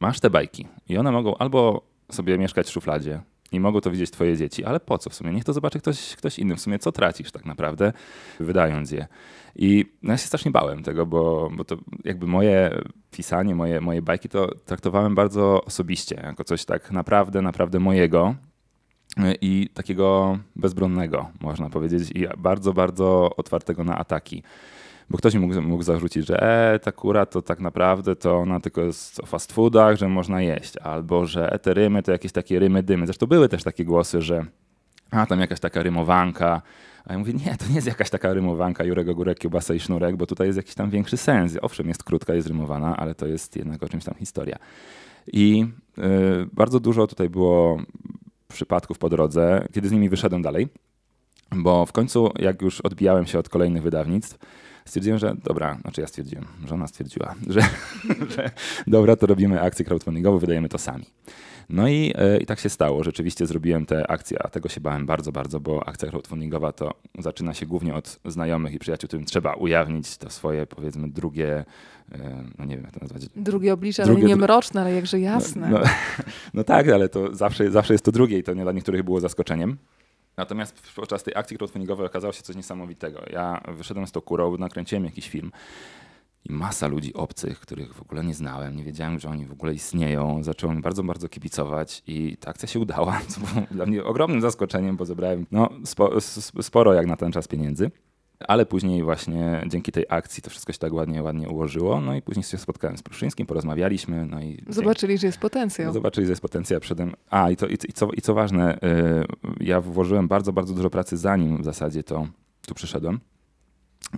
masz 0.00 0.20
te 0.20 0.30
bajki 0.30 0.66
i 0.88 0.98
one 0.98 1.12
mogą 1.12 1.36
albo 1.36 1.82
sobie 2.10 2.38
mieszkać 2.38 2.66
w 2.66 2.70
szufladzie 2.70 3.20
i 3.52 3.60
mogą 3.60 3.80
to 3.80 3.90
widzieć 3.90 4.10
twoje 4.10 4.36
dzieci, 4.36 4.64
ale 4.64 4.80
po 4.80 4.98
co 4.98 5.10
w 5.10 5.14
sumie? 5.14 5.32
Niech 5.32 5.44
to 5.44 5.52
zobaczy 5.52 5.78
ktoś, 5.78 6.16
ktoś 6.16 6.38
inny. 6.38 6.56
W 6.56 6.60
sumie 6.60 6.78
co 6.78 6.92
tracisz 6.92 7.32
tak 7.32 7.46
naprawdę, 7.46 7.92
wydając 8.40 8.90
je. 8.90 9.06
I 9.56 9.84
no 10.02 10.12
ja 10.12 10.18
się 10.18 10.26
strasznie 10.26 10.50
bałem 10.50 10.82
tego, 10.82 11.06
bo, 11.06 11.50
bo 11.56 11.64
to 11.64 11.76
jakby 12.04 12.26
moje 12.26 12.82
pisanie, 13.10 13.54
moje, 13.54 13.80
moje 13.80 14.02
bajki 14.02 14.28
to 14.28 14.54
traktowałem 14.64 15.14
bardzo 15.14 15.64
osobiście, 15.64 16.20
jako 16.24 16.44
coś 16.44 16.64
tak 16.64 16.90
naprawdę, 16.90 17.42
naprawdę 17.42 17.78
mojego 17.78 18.34
i 19.40 19.68
takiego 19.74 20.38
bezbronnego, 20.56 21.30
można 21.40 21.70
powiedzieć, 21.70 22.10
i 22.14 22.26
bardzo, 22.38 22.72
bardzo 22.72 23.36
otwartego 23.36 23.84
na 23.84 23.98
ataki. 23.98 24.42
Bo 25.10 25.18
ktoś 25.18 25.34
mi 25.34 25.40
mógł, 25.40 25.62
mógł 25.62 25.82
zarzucić, 25.82 26.26
że 26.26 26.42
e, 26.42 26.78
ta 26.78 26.92
kura 26.92 27.26
to 27.26 27.42
tak 27.42 27.60
naprawdę 27.60 28.16
to 28.16 28.36
ona 28.36 28.60
tylko 28.60 28.80
jest 28.80 29.20
o 29.20 29.26
fast 29.26 29.52
foodach, 29.52 29.96
że 29.96 30.08
można 30.08 30.42
jeść, 30.42 30.76
albo 30.76 31.26
że 31.26 31.58
te 31.62 31.74
rymy 31.74 32.02
to 32.02 32.12
jakieś 32.12 32.32
takie 32.32 32.58
rymy 32.58 32.82
dymy. 32.82 33.06
Zresztą 33.06 33.26
były 33.26 33.48
też 33.48 33.62
takie 33.62 33.84
głosy, 33.84 34.22
że 34.22 34.44
a 35.10 35.26
tam 35.26 35.40
jakaś 35.40 35.60
taka 35.60 35.82
rymowanka. 35.82 36.62
A 37.04 37.12
ja 37.12 37.18
mówię, 37.18 37.32
nie, 37.32 37.56
to 37.56 37.68
nie 37.68 37.74
jest 37.74 37.86
jakaś 37.86 38.10
taka 38.10 38.34
rymowanka 38.34 38.84
Jurek 38.84 39.08
Ogórek, 39.08 39.38
kiełbasa 39.38 39.74
i 39.74 39.80
sznurek, 39.80 40.16
bo 40.16 40.26
tutaj 40.26 40.46
jest 40.46 40.56
jakiś 40.56 40.74
tam 40.74 40.90
większy 40.90 41.16
sens. 41.16 41.58
Owszem, 41.62 41.88
jest 41.88 42.04
krótka, 42.04 42.34
jest 42.34 42.48
rymowana, 42.48 42.96
ale 42.96 43.14
to 43.14 43.26
jest 43.26 43.56
jednak 43.56 43.82
o 43.82 43.88
czymś 43.88 44.04
tam 44.04 44.14
historia. 44.14 44.56
I 45.32 45.66
y, 45.98 46.02
bardzo 46.52 46.80
dużo 46.80 47.06
tutaj 47.06 47.28
było 47.30 47.82
przypadków 48.48 48.98
po 48.98 49.08
drodze, 49.08 49.66
kiedy 49.72 49.88
z 49.88 49.92
nimi 49.92 50.08
wyszedłem 50.08 50.42
dalej, 50.42 50.68
bo 51.56 51.86
w 51.86 51.92
końcu, 51.92 52.30
jak 52.38 52.62
już 52.62 52.80
odbijałem 52.80 53.26
się 53.26 53.38
od 53.38 53.48
kolejnych 53.48 53.82
wydawnictw, 53.82 54.38
stwierdziłem, 54.88 55.18
że 55.18 55.34
dobra, 55.44 55.78
znaczy 55.80 56.00
ja 56.00 56.06
stwierdziłem, 56.06 56.44
żona 56.66 56.86
stwierdziła, 56.86 57.34
że, 57.54 57.60
że 58.36 58.50
dobra, 58.86 59.16
to 59.16 59.26
robimy 59.26 59.60
akcję 59.60 59.84
crowdfundingową, 59.84 60.38
wydajemy 60.38 60.68
to 60.68 60.78
sami. 60.78 61.04
No 61.68 61.88
i, 61.88 62.12
e, 62.14 62.38
i 62.38 62.46
tak 62.46 62.60
się 62.60 62.68
stało. 62.68 63.04
Rzeczywiście 63.04 63.46
zrobiłem 63.46 63.86
te 63.86 64.10
akcje, 64.10 64.42
a 64.42 64.48
tego 64.48 64.68
się 64.68 64.80
bałem 64.80 65.06
bardzo, 65.06 65.32
bardzo, 65.32 65.60
bo 65.60 65.88
akcja 65.88 66.08
crowdfundingowa 66.08 66.72
to 66.72 66.94
zaczyna 67.18 67.54
się 67.54 67.66
głównie 67.66 67.94
od 67.94 68.20
znajomych 68.24 68.72
i 68.72 68.78
przyjaciół, 68.78 69.08
którym 69.08 69.24
trzeba 69.24 69.54
ujawnić 69.54 70.16
to 70.16 70.30
swoje, 70.30 70.66
powiedzmy, 70.66 71.08
drugie, 71.08 71.64
e, 72.12 72.44
no 72.58 72.64
nie 72.64 72.76
wiem 72.76 72.84
jak 72.84 72.94
to 72.94 73.00
nazwać. 73.00 73.22
Drugie 73.36 73.72
oblicze, 73.72 74.04
Drugie 74.04 74.22
ale 74.22 74.28
nie 74.28 74.36
mroczne, 74.36 74.80
ale 74.80 74.94
jakże 74.94 75.20
jasne. 75.20 75.68
No, 75.70 75.78
no, 75.78 75.84
no 76.54 76.64
tak, 76.64 76.88
ale 76.88 77.08
to 77.08 77.34
zawsze, 77.34 77.70
zawsze 77.70 77.94
jest 77.94 78.04
to 78.04 78.12
drugie 78.12 78.38
i 78.38 78.42
to 78.42 78.54
nie 78.54 78.62
dla 78.62 78.72
niektórych 78.72 79.02
było 79.02 79.20
zaskoczeniem. 79.20 79.76
Natomiast 80.38 80.82
podczas 80.96 81.22
tej 81.22 81.34
akcji 81.36 81.56
crowdfundingowej 81.56 82.06
okazało 82.06 82.32
się 82.32 82.42
coś 82.42 82.56
niesamowitego. 82.56 83.22
Ja 83.30 83.62
wyszedłem 83.68 84.06
z 84.06 84.12
tą 84.12 84.20
kurą, 84.20 84.56
nakręciłem 84.56 85.04
jakiś 85.04 85.28
film 85.28 85.52
i 86.44 86.52
masa 86.52 86.86
ludzi 86.86 87.14
obcych, 87.14 87.60
których 87.60 87.94
w 87.94 88.02
ogóle 88.02 88.24
nie 88.24 88.34
znałem, 88.34 88.76
nie 88.76 88.84
wiedziałem, 88.84 89.18
że 89.18 89.28
oni 89.28 89.46
w 89.46 89.52
ogóle 89.52 89.74
istnieją, 89.74 90.42
zaczęło 90.44 90.74
mi 90.74 90.80
bardzo, 90.80 91.02
bardzo 91.02 91.28
kibicować 91.28 92.02
i 92.06 92.36
ta 92.36 92.50
akcja 92.50 92.68
się 92.68 92.80
udała, 92.80 93.20
co 93.28 93.40
było 93.40 93.66
dla 93.70 93.86
mnie 93.86 94.04
ogromnym 94.04 94.40
zaskoczeniem, 94.40 94.96
bo 94.96 95.04
zebrałem 95.04 95.46
no, 95.50 95.70
spo, 95.84 96.20
sporo 96.62 96.94
jak 96.94 97.06
na 97.06 97.16
ten 97.16 97.32
czas 97.32 97.48
pieniędzy. 97.48 97.90
Ale 98.40 98.66
później 98.66 99.02
właśnie 99.02 99.62
dzięki 99.66 99.92
tej 99.92 100.04
akcji 100.08 100.42
to 100.42 100.50
wszystko 100.50 100.72
się 100.72 100.78
tak 100.78 100.92
ładnie, 100.92 101.22
ładnie 101.22 101.48
ułożyło. 101.48 102.00
No 102.00 102.14
i 102.14 102.22
później 102.22 102.44
się 102.44 102.58
spotkałem 102.58 102.96
z 102.96 103.02
Pruszyńskim, 103.02 103.46
porozmawialiśmy. 103.46 104.26
No 104.26 104.40
i 104.40 104.64
Zobaczyli, 104.68 105.18
że 105.18 105.26
jest 105.26 105.38
potencjał. 105.38 105.92
Zobaczyli, 105.92 106.26
że 106.26 106.32
jest 106.32 106.42
potencjał 106.42 106.80
przede 106.80 107.10
A, 107.30 107.50
i, 107.50 107.56
to, 107.56 107.66
i, 107.66 107.74
i, 107.88 107.92
co, 107.92 108.10
i 108.12 108.20
co 108.20 108.34
ważne, 108.34 108.78
y, 108.78 108.78
ja 109.60 109.80
włożyłem 109.80 110.28
bardzo, 110.28 110.52
bardzo 110.52 110.74
dużo 110.74 110.90
pracy 110.90 111.16
zanim 111.16 111.62
w 111.62 111.64
zasadzie 111.64 112.02
to 112.02 112.26
tu 112.66 112.74
przyszedłem. 112.74 113.20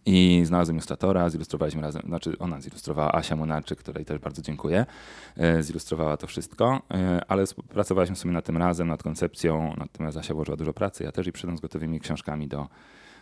I 0.07 0.43
znalazłem 0.45 0.77
ilustratora, 0.77 1.31
zilustrowaliśmy 1.31 1.83
razem, 1.83 2.03
znaczy 2.07 2.39
ona 2.39 2.61
zilustrowała, 2.61 3.13
Asia 3.15 3.37
Monarczyk, 3.37 3.79
której 3.79 4.05
też 4.05 4.19
bardzo 4.19 4.43
dziękuję, 4.43 4.87
e, 5.37 5.63
zilustrowała 5.63 6.17
to 6.17 6.27
wszystko, 6.27 6.83
e, 6.91 7.21
ale 7.29 7.45
pracowaliśmy 7.69 8.17
sobie 8.17 8.35
nad 8.35 8.45
tym 8.45 8.57
razem, 8.57 8.89
nad 8.89 9.03
koncepcją, 9.03 9.75
natomiast 9.77 10.17
Asia 10.17 10.35
włożyła 10.35 10.57
dużo 10.57 10.73
pracy, 10.73 11.05
ja 11.05 11.13
też 11.13 11.27
i 11.27 11.33
przyszedłem 11.33 11.59
z 11.59 11.61
gotowymi 11.61 12.01
książkami 12.01 12.49
do, 12.49 12.69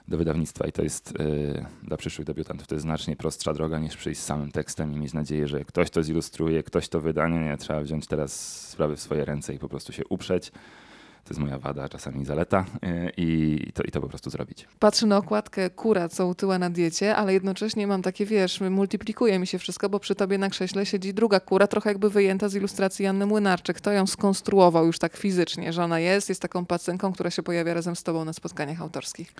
do 0.09 0.17
wydawnictwa 0.17 0.67
i 0.67 0.73
to 0.73 0.83
jest 0.83 1.15
e, 1.21 1.67
dla 1.83 1.97
przyszłych 1.97 2.27
debiutantów 2.27 2.67
to 2.67 2.75
jest 2.75 2.83
znacznie 2.83 3.17
prostsza 3.17 3.55
droga 3.55 3.79
niż 3.79 3.97
przyjść 3.97 4.21
z 4.21 4.25
samym 4.25 4.53
tekstem 4.53 4.93
i 4.93 4.97
mieć 4.97 5.13
nadzieję, 5.13 5.49
że 5.49 5.65
ktoś 5.65 5.91
to 5.91 6.03
zilustruje, 6.03 6.63
ktoś 6.63 6.89
to 6.89 7.01
wyda. 7.01 7.29
Nie, 7.29 7.39
nie, 7.39 7.57
trzeba 7.57 7.81
wziąć 7.81 8.07
teraz 8.07 8.33
sprawy 8.69 8.97
w 8.97 9.01
swoje 9.01 9.25
ręce 9.25 9.55
i 9.55 9.59
po 9.59 9.69
prostu 9.69 9.93
się 9.93 10.03
uprzeć. 10.09 10.51
To 11.25 11.35
jest 11.35 11.41
moja 11.41 11.59
wada, 11.59 11.89
czasami 11.89 12.25
zaleta 12.25 12.65
y, 12.85 13.13
i 13.17 13.73
to, 13.75 13.83
i 13.83 13.91
to 13.91 14.01
po 14.01 14.09
prostu 14.09 14.31
zrobić. 14.31 14.69
Patrzę 14.79 15.07
na 15.07 15.17
okładkę 15.17 15.71
kura, 15.71 16.09
co 16.09 16.27
utyła 16.27 16.59
na 16.59 16.71
diecie, 16.71 17.17
ale 17.17 17.33
jednocześnie 17.33 17.87
mam 17.87 18.03
takie, 18.03 18.27
wiesz, 18.27 18.61
multiplikuje 18.61 19.39
mi 19.39 19.47
się 19.47 19.59
wszystko, 19.59 19.89
bo 19.89 20.01
przy 20.01 20.15
tobie 20.15 20.39
na 20.39 20.51
krześle 20.51 20.87
siedzi 20.87 21.15
druga 21.15 21.41
kura, 21.41 21.67
trochę 21.67 21.91
jakby 21.91 22.11
wyjęta 22.11 22.49
z 22.49 22.55
ilustracji 22.55 23.05
Janny 23.05 23.27
Młynarczyk. 23.27 23.77
Kto 23.77 23.93
ją 23.93 24.07
skonstruował 24.07 24.87
już 24.87 24.99
tak 24.99 25.17
fizycznie, 25.17 25.73
że 25.73 25.85
ona 25.85 26.01
jest, 26.01 26.29
jest 26.29 26.43
taką 26.43 26.67
pacynką, 26.67 27.13
która 27.13 27.31
się 27.31 27.43
pojawia 27.43 27.75
razem 27.75 27.97
z 27.97 28.03
tobą 28.03 28.25
na 28.25 28.33
spotkaniach 28.33 28.81
autorskich. 28.81 29.35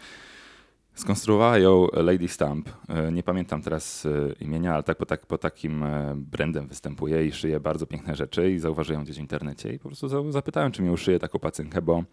Skonstruowała 0.99 1.59
ją 1.59 1.87
Lady 1.93 2.29
Stamp. 2.29 2.69
E, 2.89 3.13
nie 3.13 3.23
pamiętam 3.23 3.63
teraz 3.63 4.07
e, 4.07 4.33
imienia, 4.41 4.75
ale 4.75 4.83
tak 4.83 4.99
po, 4.99 5.07
tak 5.07 5.27
po 5.27 5.39
takim 5.39 5.83
e, 5.83 6.15
brandem 6.17 6.67
występuje 6.69 7.27
i 7.27 7.33
szyje 7.33 7.61
bardzo 7.61 7.87
piękne 7.87 8.17
rzeczy 8.17 8.53
i 8.53 8.59
zauważyłem 8.59 9.05
gdzieś 9.05 9.17
w 9.17 9.21
internecie 9.21 9.73
i 9.73 9.79
po 9.79 9.89
prostu 9.89 10.33
zapytałem, 10.33 10.73
czy 10.73 10.83
mi 10.83 10.91
uszyje 10.91 11.19
taką 11.19 11.39
pacynkę, 11.39 11.83
bo 11.83 12.05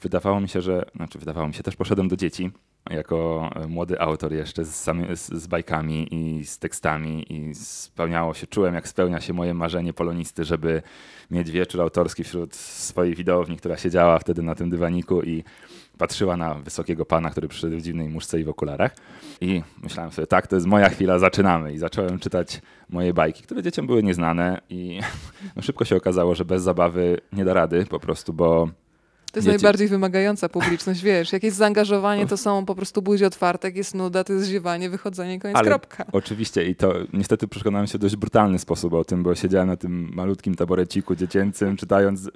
wydawało 0.00 0.40
mi 0.40 0.48
się, 0.48 0.60
że, 0.60 0.84
znaczy 0.96 1.18
wydawało 1.18 1.48
mi 1.48 1.54
się, 1.54 1.62
też 1.62 1.76
poszedłem 1.76 2.08
do 2.08 2.16
dzieci 2.16 2.50
jako 2.90 3.50
młody 3.68 4.00
autor 4.00 4.32
jeszcze 4.32 4.64
z, 4.64 4.84
z, 5.14 5.32
z 5.32 5.46
bajkami 5.46 6.14
i 6.14 6.44
z 6.44 6.58
tekstami 6.58 7.32
i 7.32 7.54
spełniało 7.54 8.34
się, 8.34 8.46
czułem 8.46 8.74
jak 8.74 8.88
spełnia 8.88 9.20
się 9.20 9.32
moje 9.32 9.54
marzenie 9.54 9.92
polonisty, 9.92 10.44
żeby 10.44 10.82
mieć 11.30 11.50
wieczór 11.50 11.80
autorski 11.80 12.24
wśród 12.24 12.54
swojej 12.56 13.14
widowni, 13.14 13.56
która 13.56 13.76
siedziała 13.76 14.18
wtedy 14.18 14.42
na 14.42 14.54
tym 14.54 14.70
dywaniku 14.70 15.22
i 15.22 15.44
patrzyła 15.98 16.36
na 16.36 16.54
wysokiego 16.54 17.04
pana, 17.04 17.30
który 17.30 17.48
przyszedł 17.48 17.76
w 17.76 17.82
dziwnej 17.82 18.08
muszce 18.08 18.40
i 18.40 18.44
w 18.44 18.48
okularach. 18.48 18.96
I 19.40 19.62
myślałem 19.82 20.12
sobie, 20.12 20.26
tak, 20.26 20.46
to 20.46 20.56
jest 20.56 20.66
moja 20.66 20.88
chwila, 20.88 21.18
zaczynamy. 21.18 21.72
I 21.72 21.78
zacząłem 21.78 22.18
czytać 22.18 22.60
moje 22.88 23.14
bajki, 23.14 23.42
które 23.42 23.62
dzieciom 23.62 23.86
były 23.86 24.02
nieznane 24.02 24.60
i 24.70 25.00
no, 25.56 25.62
szybko 25.62 25.84
się 25.84 25.96
okazało, 25.96 26.34
że 26.34 26.44
bez 26.44 26.62
zabawy 26.62 27.18
nie 27.32 27.44
da 27.44 27.54
rady 27.54 27.86
po 27.86 28.00
prostu, 28.00 28.32
bo 28.32 28.68
to 29.32 29.38
jest 29.38 29.48
najbardziej 29.48 29.88
wymagająca 29.88 30.48
publiczność, 30.48 31.02
wiesz. 31.10 31.32
Jak 31.32 31.42
jest 31.42 31.56
zaangażowanie, 31.56 32.26
to 32.26 32.36
są 32.36 32.64
po 32.64 32.74
prostu 32.74 33.02
buzi 33.02 33.24
otwarte, 33.24 33.68
jak 33.68 33.76
jest 33.76 33.94
nuda, 33.94 34.24
to 34.24 34.32
jest 34.32 34.48
ziewanie, 34.48 34.90
wychodzenie, 34.90 35.40
koniec, 35.40 35.56
Ale 35.56 35.68
kropka. 35.68 36.04
Oczywiście 36.12 36.64
i 36.64 36.74
to 36.74 36.94
niestety 37.12 37.48
przekonałem 37.48 37.86
się 37.86 37.98
w 37.98 38.00
dość 38.00 38.16
brutalny 38.16 38.58
sposób 38.58 38.92
o 38.92 39.04
tym, 39.04 39.22
bo 39.22 39.34
siedziałem 39.34 39.68
na 39.68 39.76
tym 39.76 40.10
malutkim 40.14 40.54
taboreciku 40.54 41.16
dziecięcym, 41.16 41.76
czytając 41.76 42.26
y, 42.26 42.30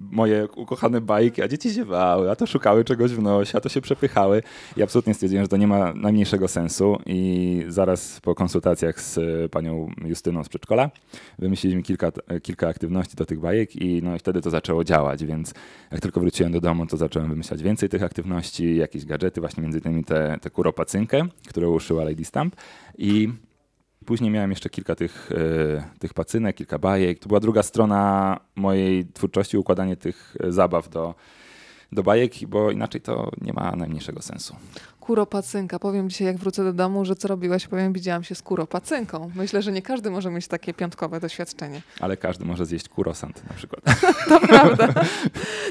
moje 0.00 0.48
ukochane 0.56 1.00
bajki, 1.00 1.42
a 1.42 1.48
dzieci 1.48 1.70
ziewały, 1.70 2.30
a 2.30 2.36
to 2.36 2.46
szukały 2.46 2.84
czegoś 2.84 3.12
w 3.12 3.22
nosie, 3.22 3.58
a 3.58 3.60
to 3.60 3.68
się 3.68 3.80
przepychały 3.80 4.42
i 4.76 4.82
absolutnie 4.82 5.14
stwierdziłem, 5.14 5.44
że 5.44 5.48
to 5.48 5.56
nie 5.56 5.66
ma 5.66 5.92
najmniejszego 5.94 6.48
sensu 6.48 6.98
i 7.06 7.64
zaraz 7.68 8.20
po 8.20 8.34
konsultacjach 8.34 9.00
z 9.00 9.18
panią 9.52 9.90
Justyną 10.04 10.44
z 10.44 10.48
przedszkola 10.48 10.90
wymyśliliśmy 11.38 11.82
kilka, 11.82 12.12
kilka 12.42 12.68
aktywności 12.68 13.16
do 13.16 13.26
tych 13.26 13.40
bajek 13.40 13.76
i 13.76 14.02
no 14.02 14.16
i 14.16 14.18
wtedy 14.18 14.42
to 14.42 14.50
zaczęło 14.50 14.84
działać, 14.84 15.24
więc 15.24 15.54
jak 15.92 16.00
tylko 16.00 16.19
wróciłem 16.20 16.52
do 16.52 16.60
domu, 16.60 16.86
to 16.86 16.96
zacząłem 16.96 17.30
wymyślać 17.30 17.62
więcej 17.62 17.88
tych 17.88 18.02
aktywności, 18.02 18.76
jakieś 18.76 19.04
gadżety, 19.04 19.40
właśnie 19.40 19.62
między 19.62 19.78
innymi 19.78 20.04
tę 20.04 20.14
te, 20.14 20.38
te 20.40 20.50
kuropacynkę, 20.50 21.26
którą 21.48 21.70
uszyła 21.70 22.04
Lady 22.04 22.24
Stamp 22.24 22.56
i 22.98 23.28
Później 24.06 24.30
miałem 24.30 24.50
jeszcze 24.50 24.70
kilka 24.70 24.94
tych, 24.94 25.30
yy, 25.30 25.82
tych 25.98 26.14
pacynek, 26.14 26.56
kilka 26.56 26.78
bajek. 26.78 27.18
To 27.18 27.28
była 27.28 27.40
druga 27.40 27.62
strona 27.62 28.40
mojej 28.56 29.06
twórczości, 29.06 29.58
układanie 29.58 29.96
tych 29.96 30.36
zabaw 30.48 30.88
do, 30.88 31.14
do 31.92 32.02
bajek, 32.02 32.32
bo 32.48 32.70
inaczej 32.70 33.00
to 33.00 33.30
nie 33.40 33.52
ma 33.52 33.76
najmniejszego 33.76 34.22
sensu. 34.22 34.56
Kuropacynka. 35.10 35.78
Powiem 35.78 36.10
dzisiaj, 36.10 36.26
jak 36.26 36.36
wrócę 36.36 36.64
do 36.64 36.72
domu, 36.72 37.04
że 37.04 37.16
co 37.16 37.28
robiłaś? 37.28 37.66
Powiem, 37.66 37.92
widziałam 37.92 38.24
się 38.24 38.34
z 38.34 38.42
kuropacynką. 38.42 39.30
Myślę, 39.34 39.62
że 39.62 39.72
nie 39.72 39.82
każdy 39.82 40.10
może 40.10 40.30
mieć 40.30 40.48
takie 40.48 40.74
piątkowe 40.74 41.20
doświadczenie. 41.20 41.82
Ale 42.00 42.16
każdy 42.16 42.44
może 42.44 42.66
zjeść 42.66 42.88
kurosant 42.88 43.42
na 43.48 43.54
przykład. 43.54 43.82
to 44.28 44.40
prawda. 44.40 44.88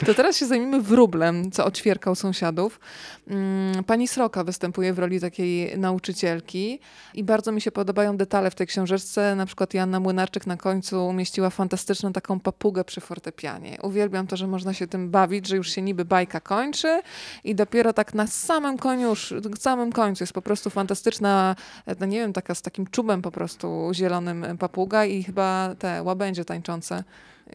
To 0.05 0.13
teraz 0.13 0.37
się 0.37 0.45
zajmijmy 0.45 0.81
wróblem, 0.81 1.51
co 1.51 1.65
oćwierkał 1.65 2.15
sąsiadów. 2.15 2.79
Mm, 3.27 3.83
pani 3.83 4.07
Sroka 4.07 4.43
występuje 4.43 4.93
w 4.93 4.99
roli 4.99 5.19
takiej 5.19 5.77
nauczycielki 5.77 6.79
i 7.13 7.23
bardzo 7.23 7.51
mi 7.51 7.61
się 7.61 7.71
podobają 7.71 8.17
detale 8.17 8.51
w 8.51 8.55
tej 8.55 8.67
książeczce. 8.67 9.35
Na 9.35 9.45
przykład 9.45 9.73
Janna 9.73 9.99
Młynarczyk 9.99 10.47
na 10.47 10.57
końcu 10.57 11.07
umieściła 11.07 11.49
fantastyczną 11.49 12.13
taką 12.13 12.39
papugę 12.39 12.83
przy 12.83 13.01
fortepianie. 13.01 13.77
Uwielbiam 13.83 14.27
to, 14.27 14.37
że 14.37 14.47
można 14.47 14.73
się 14.73 14.87
tym 14.87 15.09
bawić, 15.09 15.47
że 15.47 15.55
już 15.55 15.69
się 15.69 15.81
niby 15.81 16.05
bajka 16.05 16.41
kończy 16.41 17.01
i 17.43 17.55
dopiero 17.55 17.93
tak 17.93 18.13
na 18.13 18.27
samym 18.27 18.77
koniu 18.77 19.15
w 19.31 19.61
samym 19.61 19.91
końcu 19.91 20.23
jest 20.23 20.33
po 20.33 20.41
prostu 20.41 20.69
fantastyczna, 20.69 21.55
no 21.99 22.05
nie 22.05 22.19
wiem, 22.19 22.33
taka 22.33 22.55
z 22.55 22.61
takim 22.61 22.87
czubem 22.87 23.21
po 23.21 23.31
prostu 23.31 23.91
zielonym 23.93 24.57
papuga 24.59 25.05
i 25.05 25.23
chyba 25.23 25.75
te 25.79 26.03
łabędzie 26.03 26.45
tańczące 26.45 27.03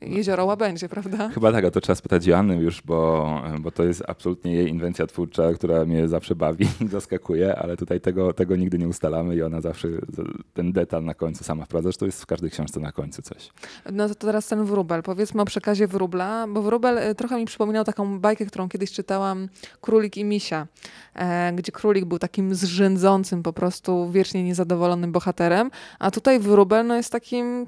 jezioro 0.02 0.44
Łabędzie, 0.44 0.88
prawda? 0.88 1.28
Chyba 1.28 1.52
tak, 1.52 1.64
a 1.64 1.70
to 1.70 1.80
trzeba 1.80 1.96
spytać 1.96 2.26
Joanny 2.26 2.56
już, 2.56 2.82
bo, 2.82 3.28
bo 3.60 3.70
to 3.70 3.84
jest 3.84 4.02
absolutnie 4.08 4.52
jej 4.52 4.68
inwencja 4.68 5.06
twórcza, 5.06 5.52
która 5.52 5.84
mnie 5.84 6.08
zawsze 6.08 6.34
bawi 6.34 6.66
i 6.80 6.88
zaskakuje, 6.88 7.56
ale 7.56 7.76
tutaj 7.76 8.00
tego, 8.00 8.32
tego 8.32 8.56
nigdy 8.56 8.78
nie 8.78 8.88
ustalamy 8.88 9.36
i 9.36 9.42
ona 9.42 9.60
zawsze 9.60 9.88
ten 10.54 10.72
detal 10.72 11.04
na 11.04 11.14
końcu 11.14 11.44
sama 11.44 11.64
wprowadza, 11.64 11.92
że 11.92 11.98
to 11.98 12.06
jest 12.06 12.22
w 12.22 12.26
każdej 12.26 12.50
książce 12.50 12.80
na 12.80 12.92
końcu 12.92 13.22
coś. 13.22 13.50
No 13.92 14.08
to 14.08 14.14
teraz 14.14 14.48
ten 14.48 14.64
wróbel. 14.64 15.02
Powiedzmy 15.02 15.42
o 15.42 15.44
przekazie 15.44 15.86
wróbla, 15.86 16.46
bo 16.48 16.62
wróbel 16.62 16.98
e, 16.98 17.14
trochę 17.14 17.36
mi 17.36 17.44
przypominał 17.44 17.84
taką 17.84 18.20
bajkę, 18.20 18.46
którą 18.46 18.68
kiedyś 18.68 18.92
czytałam, 18.92 19.48
Królik 19.80 20.16
i 20.16 20.24
Misia, 20.24 20.66
e, 21.14 21.52
gdzie 21.52 21.72
królik 21.72 22.04
był 22.04 22.18
takim 22.18 22.54
zrzędzącym, 22.54 23.42
po 23.42 23.52
prostu 23.52 24.10
wiecznie 24.10 24.44
niezadowolonym 24.44 25.12
bohaterem, 25.12 25.70
a 25.98 26.10
tutaj 26.10 26.40
wróbel 26.40 26.86
no, 26.86 26.96
jest 26.96 27.12
takim 27.12 27.66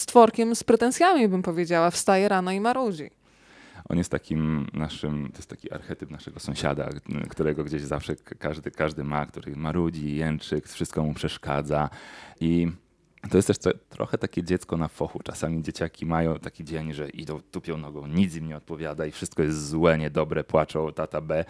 stworkiem 0.00 0.54
z 0.54 0.64
pretensjami, 0.64 1.28
bym 1.28 1.42
powiedziała. 1.42 1.90
Wstaje 1.90 2.28
rano 2.28 2.52
i 2.52 2.60
marudzi. 2.60 3.10
On 3.88 3.98
jest 3.98 4.10
takim 4.10 4.66
naszym, 4.72 5.28
to 5.32 5.38
jest 5.38 5.50
taki 5.50 5.72
archetyp 5.72 6.10
naszego 6.10 6.40
sąsiada, 6.40 6.88
którego 7.28 7.64
gdzieś 7.64 7.82
zawsze 7.82 8.16
każdy, 8.16 8.70
każdy 8.70 9.04
ma, 9.04 9.26
który 9.26 9.56
marudzi, 9.56 10.16
jęczy, 10.16 10.60
wszystko 10.66 11.04
mu 11.04 11.14
przeszkadza 11.14 11.90
i 12.40 12.68
to 13.28 13.38
jest 13.38 13.48
też 13.48 13.74
trochę 13.88 14.18
takie 14.18 14.42
dziecko 14.42 14.76
na 14.76 14.88
fochu. 14.88 15.20
Czasami 15.24 15.62
dzieciaki 15.62 16.06
mają 16.06 16.38
taki 16.38 16.64
dzień, 16.64 16.92
że 16.92 17.08
idą, 17.08 17.40
tupią 17.50 17.76
nogą, 17.76 18.06
nic 18.06 18.36
im 18.36 18.48
nie 18.48 18.56
odpowiada 18.56 19.06
i 19.06 19.10
wszystko 19.10 19.42
jest 19.42 19.68
złe, 19.68 19.98
niedobre, 19.98 20.44
płaczą, 20.44 20.92
tata 20.92 21.20
B. 21.20 21.44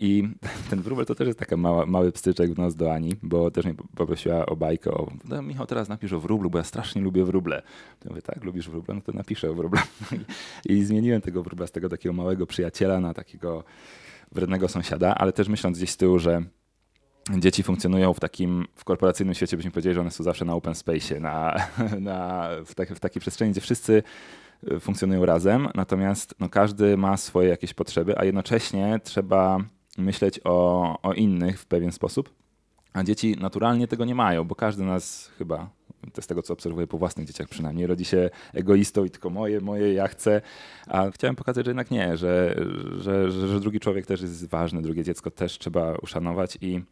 I 0.00 0.28
ten 0.70 0.82
wróbel 0.82 1.06
to 1.06 1.14
też 1.14 1.26
jest 1.26 1.38
taki 1.38 1.56
mały 1.86 2.12
pstyczek 2.12 2.54
w 2.54 2.58
nos 2.58 2.74
do 2.74 2.92
Ani, 2.92 3.16
bo 3.22 3.50
też 3.50 3.64
mnie 3.64 3.74
poprosiła 3.96 4.46
o 4.46 4.56
bajkę 4.56 4.90
o 4.90 5.10
no, 5.24 5.42
Michał, 5.42 5.66
teraz 5.66 5.88
napisz 5.88 6.12
o 6.12 6.20
wróblu, 6.20 6.50
bo 6.50 6.58
ja 6.58 6.64
strasznie 6.64 7.02
lubię 7.02 7.24
wróble. 7.24 7.62
To 7.98 8.08
ja 8.08 8.10
mówię, 8.10 8.22
tak, 8.22 8.44
lubisz 8.44 8.70
wróble? 8.70 8.94
No 8.94 9.00
to 9.00 9.12
napiszę 9.12 9.50
o 9.50 9.54
wróble. 9.54 9.80
I, 10.66 10.72
I 10.72 10.84
zmieniłem 10.84 11.20
tego 11.20 11.42
wróbla 11.42 11.66
z 11.66 11.72
tego 11.72 11.88
takiego 11.88 12.12
małego 12.12 12.46
przyjaciela 12.46 13.00
na 13.00 13.14
takiego 13.14 13.64
wrednego 14.32 14.68
sąsiada, 14.68 15.14
ale 15.14 15.32
też 15.32 15.48
myśląc 15.48 15.78
gdzieś 15.78 15.90
z 15.90 15.96
tyłu, 15.96 16.18
że 16.18 16.42
dzieci 17.38 17.62
funkcjonują 17.62 18.14
w 18.14 18.20
takim, 18.20 18.66
w 18.74 18.84
korporacyjnym 18.84 19.34
świecie, 19.34 19.56
byśmy 19.56 19.70
powiedzieli, 19.70 19.94
że 19.94 20.00
one 20.00 20.10
są 20.10 20.24
zawsze 20.24 20.44
na 20.44 20.54
open 20.54 20.74
space, 20.74 21.20
na, 21.20 21.56
na, 22.00 22.48
w, 22.66 22.74
tak, 22.74 22.88
w 22.94 23.00
takiej 23.00 23.20
przestrzeni, 23.20 23.52
gdzie 23.52 23.60
wszyscy 23.60 24.02
e, 24.70 24.80
funkcjonują 24.80 25.26
razem, 25.26 25.68
natomiast 25.74 26.34
no, 26.40 26.48
każdy 26.48 26.96
ma 26.96 27.16
swoje 27.16 27.48
jakieś 27.48 27.74
potrzeby, 27.74 28.18
a 28.18 28.24
jednocześnie 28.24 29.00
trzeba 29.04 29.58
myśleć 29.98 30.40
o, 30.44 30.98
o 31.02 31.12
innych 31.12 31.60
w 31.60 31.66
pewien 31.66 31.92
sposób, 31.92 32.30
a 32.92 33.02
dzieci 33.02 33.36
naturalnie 33.40 33.88
tego 33.88 34.04
nie 34.04 34.14
mają, 34.14 34.44
bo 34.44 34.54
każdy 34.54 34.84
nas 34.84 35.30
chyba 35.38 35.70
to 36.12 36.22
z 36.22 36.26
tego, 36.26 36.42
co 36.42 36.52
obserwuję 36.52 36.86
po 36.86 36.98
własnych 36.98 37.26
dzieciach 37.26 37.48
przynajmniej, 37.48 37.86
rodzi 37.86 38.04
się 38.04 38.30
egoistą 38.54 39.04
i 39.04 39.10
tylko 39.10 39.30
moje, 39.30 39.60
moje, 39.60 39.94
ja 39.94 40.08
chcę. 40.08 40.40
A 40.86 41.10
chciałem 41.10 41.36
pokazać, 41.36 41.64
że 41.64 41.70
jednak 41.70 41.90
nie, 41.90 42.16
że, 42.16 42.54
że, 42.98 43.30
że, 43.30 43.48
że 43.48 43.60
drugi 43.60 43.80
człowiek 43.80 44.06
też 44.06 44.20
jest 44.20 44.48
ważny, 44.48 44.82
drugie 44.82 45.04
dziecko 45.04 45.30
też 45.30 45.58
trzeba 45.58 45.94
uszanować 45.94 46.58
i, 46.60 46.82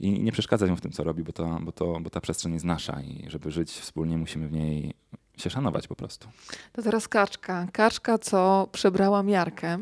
i 0.00 0.22
nie 0.22 0.32
przeszkadzać 0.32 0.70
mu 0.70 0.76
w 0.76 0.80
tym, 0.80 0.92
co 0.92 1.04
robi, 1.04 1.24
bo, 1.24 1.32
to, 1.32 1.58
bo, 1.62 1.72
to, 1.72 2.00
bo 2.00 2.10
ta 2.10 2.20
przestrzeń 2.20 2.52
jest 2.52 2.64
nasza 2.64 3.00
i 3.00 3.30
żeby 3.30 3.50
żyć 3.50 3.70
wspólnie, 3.70 4.18
musimy 4.18 4.48
w 4.48 4.52
niej 4.52 4.94
się 5.36 5.50
szanować 5.50 5.88
po 5.88 5.96
prostu. 5.96 6.28
To 6.72 6.82
teraz 6.82 7.08
kaczka. 7.08 7.66
Kaczka, 7.72 8.18
co 8.18 8.68
przebrała 8.72 9.22
miarkę. 9.22 9.78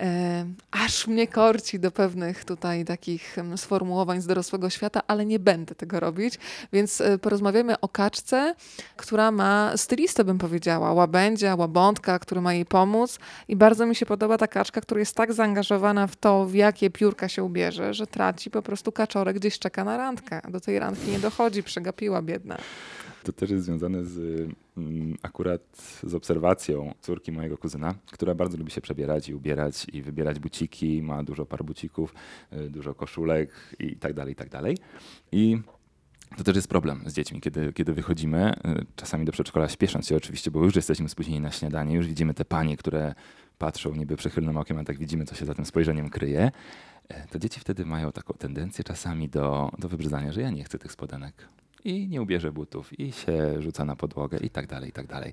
E, 0.00 0.46
aż 0.70 1.06
mnie 1.06 1.28
korci 1.28 1.80
do 1.80 1.90
pewnych 1.90 2.44
tutaj 2.44 2.84
takich 2.84 3.36
sformułowań 3.56 4.20
z 4.20 4.26
dorosłego 4.26 4.70
świata, 4.70 5.02
ale 5.06 5.26
nie 5.26 5.38
będę 5.38 5.74
tego 5.74 6.00
robić. 6.00 6.34
Więc 6.72 7.00
e, 7.00 7.18
porozmawiamy 7.18 7.80
o 7.80 7.88
kaczce, 7.88 8.54
która 8.96 9.30
ma 9.30 9.72
stylistę, 9.76 10.24
bym 10.24 10.38
powiedziała, 10.38 10.92
łabędzia, 10.92 11.54
łabądka, 11.54 12.18
który 12.18 12.40
ma 12.40 12.54
jej 12.54 12.66
pomóc. 12.66 13.18
I 13.48 13.56
bardzo 13.56 13.86
mi 13.86 13.96
się 13.96 14.06
podoba 14.06 14.38
ta 14.38 14.46
kaczka, 14.46 14.80
która 14.80 15.00
jest 15.00 15.16
tak 15.16 15.32
zaangażowana 15.32 16.06
w 16.06 16.16
to, 16.16 16.46
w 16.46 16.54
jakie 16.54 16.90
piórka 16.90 17.28
się 17.28 17.44
ubierze, 17.44 17.94
że 17.94 18.06
traci 18.06 18.50
po 18.50 18.62
prostu 18.62 18.92
kaczorek, 18.92 19.36
gdzieś 19.36 19.58
czeka 19.58 19.84
na 19.84 19.96
randkę. 19.96 20.40
Do 20.48 20.60
tej 20.60 20.78
randki 20.78 21.10
nie 21.10 21.18
dochodzi, 21.18 21.62
przegapiła 21.62 22.22
biedna. 22.22 22.58
To 23.24 23.32
też 23.32 23.50
jest 23.50 23.64
związane 23.64 24.04
z, 24.04 24.40
mm, 24.76 25.16
akurat 25.22 25.62
z 26.06 26.14
obserwacją 26.14 26.94
córki 27.00 27.32
mojego 27.32 27.58
kuzyna, 27.58 27.94
która 28.12 28.34
bardzo 28.34 28.58
lubi 28.58 28.70
się 28.70 28.80
przebierać 28.80 29.28
i 29.28 29.34
ubierać 29.34 29.86
i 29.92 30.02
wybierać 30.02 30.38
buciki, 30.38 31.02
ma 31.02 31.22
dużo 31.22 31.46
par 31.46 31.64
bucików, 31.64 32.14
y, 32.52 32.70
dużo 32.70 32.94
koszulek 32.94 33.50
i 33.78 33.96
tak 33.96 34.14
dalej, 34.14 34.32
i 34.32 34.36
tak 34.36 34.48
dalej. 34.48 34.78
I 35.32 35.58
to 36.36 36.44
też 36.44 36.56
jest 36.56 36.68
problem 36.68 37.02
z 37.06 37.12
dziećmi, 37.14 37.40
kiedy, 37.40 37.72
kiedy 37.72 37.92
wychodzimy, 37.92 38.52
y, 38.54 38.86
czasami 38.96 39.24
do 39.24 39.32
przedszkola 39.32 39.68
śpiesząc 39.68 40.06
się 40.06 40.16
oczywiście, 40.16 40.50
bo 40.50 40.64
już 40.64 40.76
jesteśmy 40.76 41.08
spóźnieni 41.08 41.40
na 41.40 41.50
śniadanie, 41.50 41.94
już 41.94 42.06
widzimy 42.06 42.34
te 42.34 42.44
panie, 42.44 42.76
które 42.76 43.14
patrzą 43.58 43.94
niby 43.94 44.16
przychylnym 44.16 44.56
okiem, 44.56 44.78
a 44.78 44.84
tak 44.84 44.98
widzimy, 44.98 45.24
co 45.24 45.34
się 45.34 45.46
za 45.46 45.54
tym 45.54 45.64
spojrzeniem 45.66 46.10
kryje. 46.10 46.50
E, 47.08 47.26
To 47.26 47.38
dzieci 47.38 47.60
wtedy 47.60 47.86
mają 47.86 48.12
taką 48.12 48.34
tendencję 48.34 48.84
czasami 48.84 49.28
do, 49.28 49.70
do 49.78 49.88
wybrzydzania, 49.88 50.32
że 50.32 50.40
ja 50.40 50.50
nie 50.50 50.64
chcę 50.64 50.78
tych 50.78 50.92
spodenek 50.92 51.48
i 51.84 52.08
nie 52.08 52.22
ubierze 52.22 52.52
butów 52.52 53.00
i 53.00 53.12
się 53.12 53.62
rzuca 53.62 53.84
na 53.84 53.96
podłogę 53.96 54.38
i 54.38 54.50
tak 54.50 54.66
dalej, 54.66 54.90
i 54.90 54.92
tak 54.92 55.06
dalej. 55.06 55.32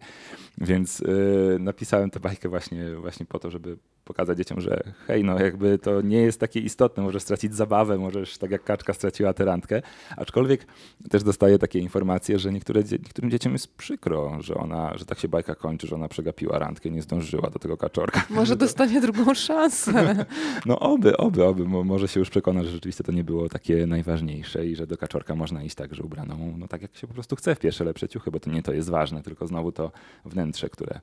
Więc 0.57 0.99
yy, 0.99 1.57
napisałem 1.59 2.09
tę 2.09 2.19
bajkę 2.19 2.49
właśnie, 2.49 2.95
właśnie 2.95 3.25
po 3.25 3.39
to, 3.39 3.51
żeby 3.51 3.77
pokazać 4.07 4.37
dzieciom, 4.37 4.61
że 4.61 4.83
hej, 5.07 5.23
no 5.23 5.39
jakby 5.39 5.77
to 5.79 6.01
nie 6.01 6.17
jest 6.21 6.39
takie 6.39 6.59
istotne, 6.59 7.03
możesz 7.03 7.23
stracić 7.23 7.55
zabawę, 7.55 7.97
możesz 7.97 8.37
tak 8.37 8.51
jak 8.51 8.63
kaczka 8.63 8.93
straciła 8.93 9.33
tę 9.33 9.45
randkę, 9.45 9.81
aczkolwiek 10.17 10.67
też 11.09 11.23
dostaję 11.23 11.59
takie 11.59 11.79
informacje, 11.79 12.39
że 12.39 12.51
niektóre, 12.51 12.83
niektórym 12.91 13.31
dzieciom 13.31 13.53
jest 13.53 13.75
przykro, 13.75 14.37
że 14.41 14.55
ona, 14.55 14.97
że 14.97 15.05
tak 15.05 15.19
się 15.19 15.27
bajka 15.27 15.55
kończy, 15.55 15.87
że 15.87 15.95
ona 15.95 16.07
przegapiła 16.07 16.59
randkę, 16.59 16.89
nie 16.89 17.01
zdążyła 17.01 17.49
do 17.49 17.59
tego 17.59 17.77
kaczorka. 17.77 18.23
Może 18.29 18.55
dostanie 18.65 19.01
drugą 19.01 19.33
szansę. 19.33 20.25
No 20.65 20.79
oby, 20.79 21.17
oby, 21.17 21.45
oby. 21.45 21.65
Mo- 21.65 21.83
Może 21.83 22.07
się 22.07 22.19
już 22.19 22.29
przekona, 22.29 22.63
że 22.63 22.69
rzeczywiście 22.69 23.03
to 23.03 23.11
nie 23.11 23.23
było 23.23 23.49
takie 23.49 23.87
najważniejsze 23.87 24.65
i 24.65 24.75
że 24.75 24.87
do 24.87 24.97
kaczorka 24.97 25.35
można 25.35 25.63
iść 25.63 25.75
także 25.75 26.03
ubraną, 26.03 26.53
no 26.57 26.67
tak 26.67 26.81
jak 26.81 26.95
się 26.95 27.07
po 27.07 27.13
prostu 27.13 27.35
chce 27.35 27.55
w 27.55 27.59
pierwsze 27.59 27.83
lepsze 27.83 28.07
ciuchy, 28.07 28.31
bo 28.31 28.39
to 28.39 28.49
nie 28.51 28.63
to 28.63 28.73
jest 28.73 28.89
ważne, 28.89 29.23
tylko 29.23 29.47
znowu 29.47 29.71
to 29.71 29.91
wnętrze, 30.25 30.69
które, 30.69 30.99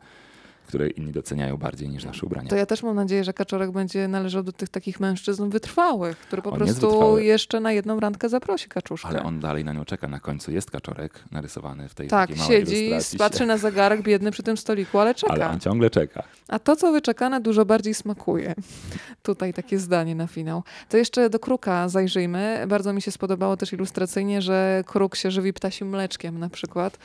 które 0.66 0.88
inni 0.88 1.12
doceniają 1.12 1.56
bardziej 1.56 1.88
niż 1.88 2.04
nasze 2.04 2.26
ubrania. 2.26 2.48
To 2.50 2.56
ja 2.56 2.66
też 2.66 2.82
mam 2.82 2.96
nadzieję, 2.96 3.24
że 3.24 3.32
kaczorek 3.32 3.70
będzie 3.70 4.08
należał 4.08 4.42
do 4.42 4.52
tych 4.52 4.68
takich 4.68 5.00
mężczyzn 5.00 5.48
wytrwałych, 5.48 6.18
który 6.18 6.42
po 6.42 6.50
On 6.50 6.56
prostu 6.56 7.18
jeszcze 7.18 7.60
na 7.60 7.72
jedną 7.72 8.00
randkę 8.00 8.28
zaprosi 8.28 8.68
kaczuszkę. 8.68 9.08
Ale 9.08 9.22
on 9.22 9.40
dalej 9.40 9.64
na 9.64 9.72
nią 9.72 9.84
czeka. 9.84 10.08
Na 10.08 10.20
końcu 10.20 10.52
jest 10.52 10.70
kaczorek 10.70 11.24
narysowany 11.30 11.88
w 11.88 11.94
tej 11.94 12.08
tak, 12.08 12.28
takiej 12.28 12.42
małej 12.42 12.58
siedzi, 12.58 12.86
ilustracji. 12.86 13.18
patrzy 13.18 13.46
na 13.46 13.58
zegarek 13.58 14.02
biedny 14.02 14.30
przy 14.30 14.42
tym 14.42 14.56
stoliku, 14.56 14.98
ale 14.98 15.14
czeka. 15.14 15.32
Ale 15.32 15.48
on 15.48 15.60
ciągle 15.60 15.90
czeka. 15.90 16.22
A 16.48 16.58
to, 16.58 16.76
co 16.76 16.92
wyczekane, 16.92 17.40
dużo 17.40 17.64
bardziej 17.64 17.94
smakuje. 17.94 18.54
Tutaj 19.22 19.54
takie 19.54 19.78
zdanie 19.78 20.14
na 20.14 20.26
finał. 20.26 20.62
To 20.88 20.96
jeszcze 20.96 21.30
do 21.30 21.38
kruka 21.38 21.88
zajrzyjmy. 21.88 22.64
Bardzo 22.68 22.92
mi 22.92 23.02
się 23.02 23.10
spodobało 23.10 23.56
też 23.56 23.72
ilustracyjnie, 23.72 24.42
że 24.42 24.84
kruk 24.86 25.16
się 25.16 25.30
żywi 25.30 25.52
ptasim 25.52 25.88
mleczkiem 25.88 26.38
na 26.38 26.48
przykład. 26.48 26.98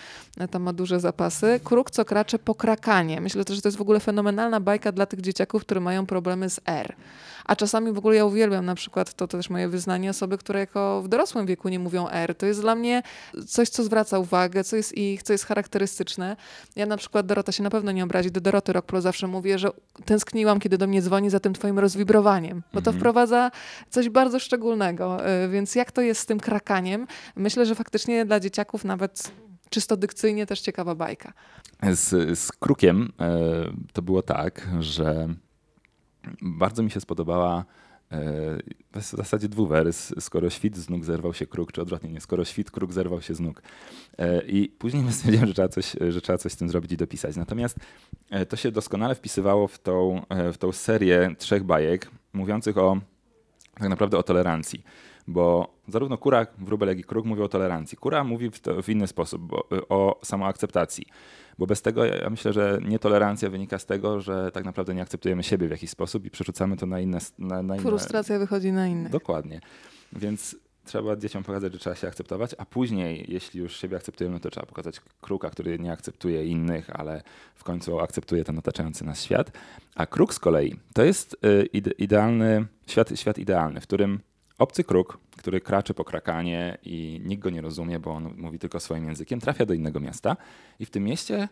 Tam 0.51 0.63
ma 0.63 0.73
duże 0.73 0.99
zapasy. 0.99 1.59
Kruk, 1.63 1.91
co 1.91 2.05
kracze 2.05 2.39
po 2.39 2.55
krakanie. 2.55 3.21
Myślę 3.21 3.45
też, 3.49 3.55
że 3.55 3.61
to 3.61 3.67
jest 3.67 3.77
w 3.77 3.81
ogóle 3.81 3.99
fenomenalna 3.99 4.59
bajka 4.59 4.91
dla 4.91 5.05
tych 5.05 5.21
dzieciaków, 5.21 5.61
które 5.61 5.79
mają 5.81 6.05
problemy 6.05 6.49
z 6.49 6.59
R. 6.65 6.95
A 7.45 7.55
czasami 7.55 7.91
w 7.91 7.97
ogóle 7.97 8.15
ja 8.15 8.25
uwielbiam 8.25 8.65
na 8.65 8.75
przykład, 8.75 9.13
to 9.13 9.27
też 9.27 9.49
moje 9.49 9.67
wyznanie, 9.69 10.09
osoby, 10.09 10.37
które 10.37 10.59
jako 10.59 11.01
w 11.01 11.07
dorosłym 11.07 11.45
wieku 11.45 11.69
nie 11.69 11.79
mówią 11.79 12.09
R. 12.09 12.35
To 12.35 12.45
jest 12.45 12.61
dla 12.61 12.75
mnie 12.75 13.03
coś, 13.47 13.69
co 13.69 13.83
zwraca 13.83 14.19
uwagę, 14.19 14.63
co 14.63 14.75
jest 14.75 14.97
ich, 14.97 15.23
co 15.23 15.33
jest 15.33 15.45
charakterystyczne. 15.45 16.35
Ja 16.75 16.85
na 16.85 16.97
przykład, 16.97 17.25
Dorota 17.25 17.51
się 17.51 17.63
na 17.63 17.69
pewno 17.69 17.91
nie 17.91 18.03
obrazi, 18.03 18.31
do 18.31 18.41
Doroty 18.41 18.73
Rockpro 18.73 19.01
zawsze 19.01 19.27
mówię, 19.27 19.59
że 19.59 19.69
tęskniłam, 20.05 20.59
kiedy 20.59 20.77
do 20.77 20.87
mnie 20.87 21.01
dzwoni 21.01 21.29
za 21.29 21.39
tym 21.39 21.53
twoim 21.53 21.79
rozwibrowaniem, 21.79 22.63
bo 22.73 22.81
to 22.81 22.89
Mhm. 22.89 22.97
wprowadza 22.99 23.51
coś 23.89 24.09
bardzo 24.09 24.39
szczególnego. 24.39 25.17
Y, 25.45 25.49
Więc 25.49 25.75
jak 25.75 25.91
to 25.91 26.01
jest 26.01 26.21
z 26.21 26.25
tym 26.25 26.39
krakaniem? 26.39 27.07
Myślę, 27.35 27.65
że 27.65 27.75
faktycznie 27.75 28.25
dla 28.25 28.39
dzieciaków 28.39 28.85
nawet 28.85 29.31
czysto 29.69 29.97
dykcyjnie 29.97 30.45
też 30.45 30.61
ciekawa 30.61 30.95
bajka. 30.95 31.33
Z, 31.91 32.39
z 32.39 32.51
Krukiem 32.51 33.11
e, 33.19 33.35
to 33.93 34.01
było 34.01 34.21
tak, 34.21 34.69
że 34.79 35.35
bardzo 36.41 36.83
mi 36.83 36.91
się 36.91 36.99
spodobała 36.99 37.65
e, 38.11 38.15
w 38.93 39.01
zasadzie 39.01 39.49
dwuwers, 39.49 40.13
skoro 40.19 40.49
świt 40.49 40.77
z 40.77 40.89
nóg 40.89 41.05
zerwał 41.05 41.33
się 41.33 41.47
kruk, 41.47 41.71
czy 41.71 41.81
odwrotnie, 41.81 42.11
nie, 42.11 42.21
skoro 42.21 42.45
świt, 42.45 42.71
kruk 42.71 42.93
zerwał 42.93 43.21
się 43.21 43.35
z 43.35 43.39
nóg. 43.39 43.61
E, 44.17 44.41
I 44.41 44.69
później 44.69 45.11
stwierdziłem, 45.13 45.47
że 45.47 45.53
trzeba, 45.53 45.69
coś, 45.69 45.95
że 46.09 46.21
trzeba 46.21 46.37
coś 46.37 46.51
z 46.51 46.55
tym 46.55 46.69
zrobić 46.69 46.91
i 46.91 46.97
dopisać. 46.97 47.35
Natomiast 47.35 47.77
to 48.49 48.55
się 48.55 48.71
doskonale 48.71 49.15
wpisywało 49.15 49.67
w 49.67 49.79
tą, 49.79 50.21
w 50.53 50.57
tą 50.57 50.71
serię 50.71 51.35
trzech 51.37 51.63
bajek 51.63 52.11
mówiących 52.33 52.77
o 52.77 52.97
tak 53.79 53.89
naprawdę 53.89 54.17
o 54.17 54.23
tolerancji. 54.23 54.83
Bo 55.29 55.73
zarówno 55.87 56.17
kura, 56.17 56.47
wróbel, 56.57 56.89
jak 56.89 56.99
i 56.99 57.03
kruk 57.03 57.25
mówią 57.25 57.43
o 57.43 57.49
tolerancji. 57.49 57.97
Kura 57.97 58.23
mówi 58.23 58.51
w, 58.51 58.59
to, 58.59 58.81
w 58.81 58.89
inny 58.89 59.07
sposób 59.07 59.41
bo, 59.41 59.69
o 59.89 60.19
samoakceptacji. 60.23 61.05
Bo 61.57 61.67
bez 61.67 61.81
tego 61.81 62.05
ja 62.05 62.29
myślę, 62.29 62.53
że 62.53 62.79
nietolerancja 62.87 63.49
wynika 63.49 63.79
z 63.79 63.85
tego, 63.85 64.21
że 64.21 64.51
tak 64.51 64.65
naprawdę 64.65 64.95
nie 64.95 65.01
akceptujemy 65.01 65.43
siebie 65.43 65.67
w 65.67 65.71
jakiś 65.71 65.89
sposób 65.89 66.25
i 66.25 66.29
przerzucamy 66.29 66.77
to 66.77 66.85
na 66.85 66.99
inne. 66.99 67.17
Na, 67.39 67.63
na 67.63 67.75
inne 67.75 67.83
Frustracja 67.83 68.39
wychodzi 68.39 68.71
na 68.71 68.87
innych. 68.87 69.11
Dokładnie. 69.11 69.59
Więc 70.13 70.55
trzeba 70.85 71.15
dzieciom 71.15 71.43
pokazać, 71.43 71.73
że 71.73 71.79
trzeba 71.79 71.95
się 71.95 72.07
akceptować, 72.07 72.55
a 72.57 72.65
później, 72.65 73.25
jeśli 73.27 73.59
już 73.59 73.77
siebie 73.77 73.97
akceptujemy, 73.97 74.33
no 74.33 74.39
to 74.39 74.49
trzeba 74.49 74.65
pokazać 74.65 75.01
kruka, 75.21 75.49
który 75.49 75.79
nie 75.79 75.91
akceptuje 75.91 76.45
innych, 76.45 76.89
ale 76.99 77.21
w 77.55 77.63
końcu 77.63 77.99
akceptuje 77.99 78.43
ten 78.43 78.57
otaczający 78.57 79.05
nas 79.05 79.23
świat. 79.23 79.51
A 79.95 80.05
kruk 80.05 80.33
z 80.33 80.39
kolei 80.39 80.75
to 80.93 81.03
jest 81.03 81.37
y, 81.45 81.65
ide- 81.73 81.93
idealny, 81.97 82.65
świat, 82.87 83.19
świat 83.19 83.37
idealny, 83.37 83.81
w 83.81 83.83
którym 83.83 84.19
obcy 84.59 84.83
kruk, 84.83 85.19
który 85.37 85.61
kraczy 85.61 85.93
po 85.93 86.03
krakanie 86.03 86.77
i 86.83 87.21
nikt 87.25 87.43
go 87.43 87.49
nie 87.49 87.61
rozumie, 87.61 87.99
bo 87.99 88.11
on 88.11 88.33
mówi 88.37 88.59
tylko 88.59 88.79
swoim 88.79 89.05
językiem, 89.05 89.39
trafia 89.39 89.65
do 89.65 89.73
innego 89.73 89.99
miasta 89.99 90.37
i 90.79 90.85
w 90.85 90.89
tym 90.89 91.03
mieście 91.03 91.47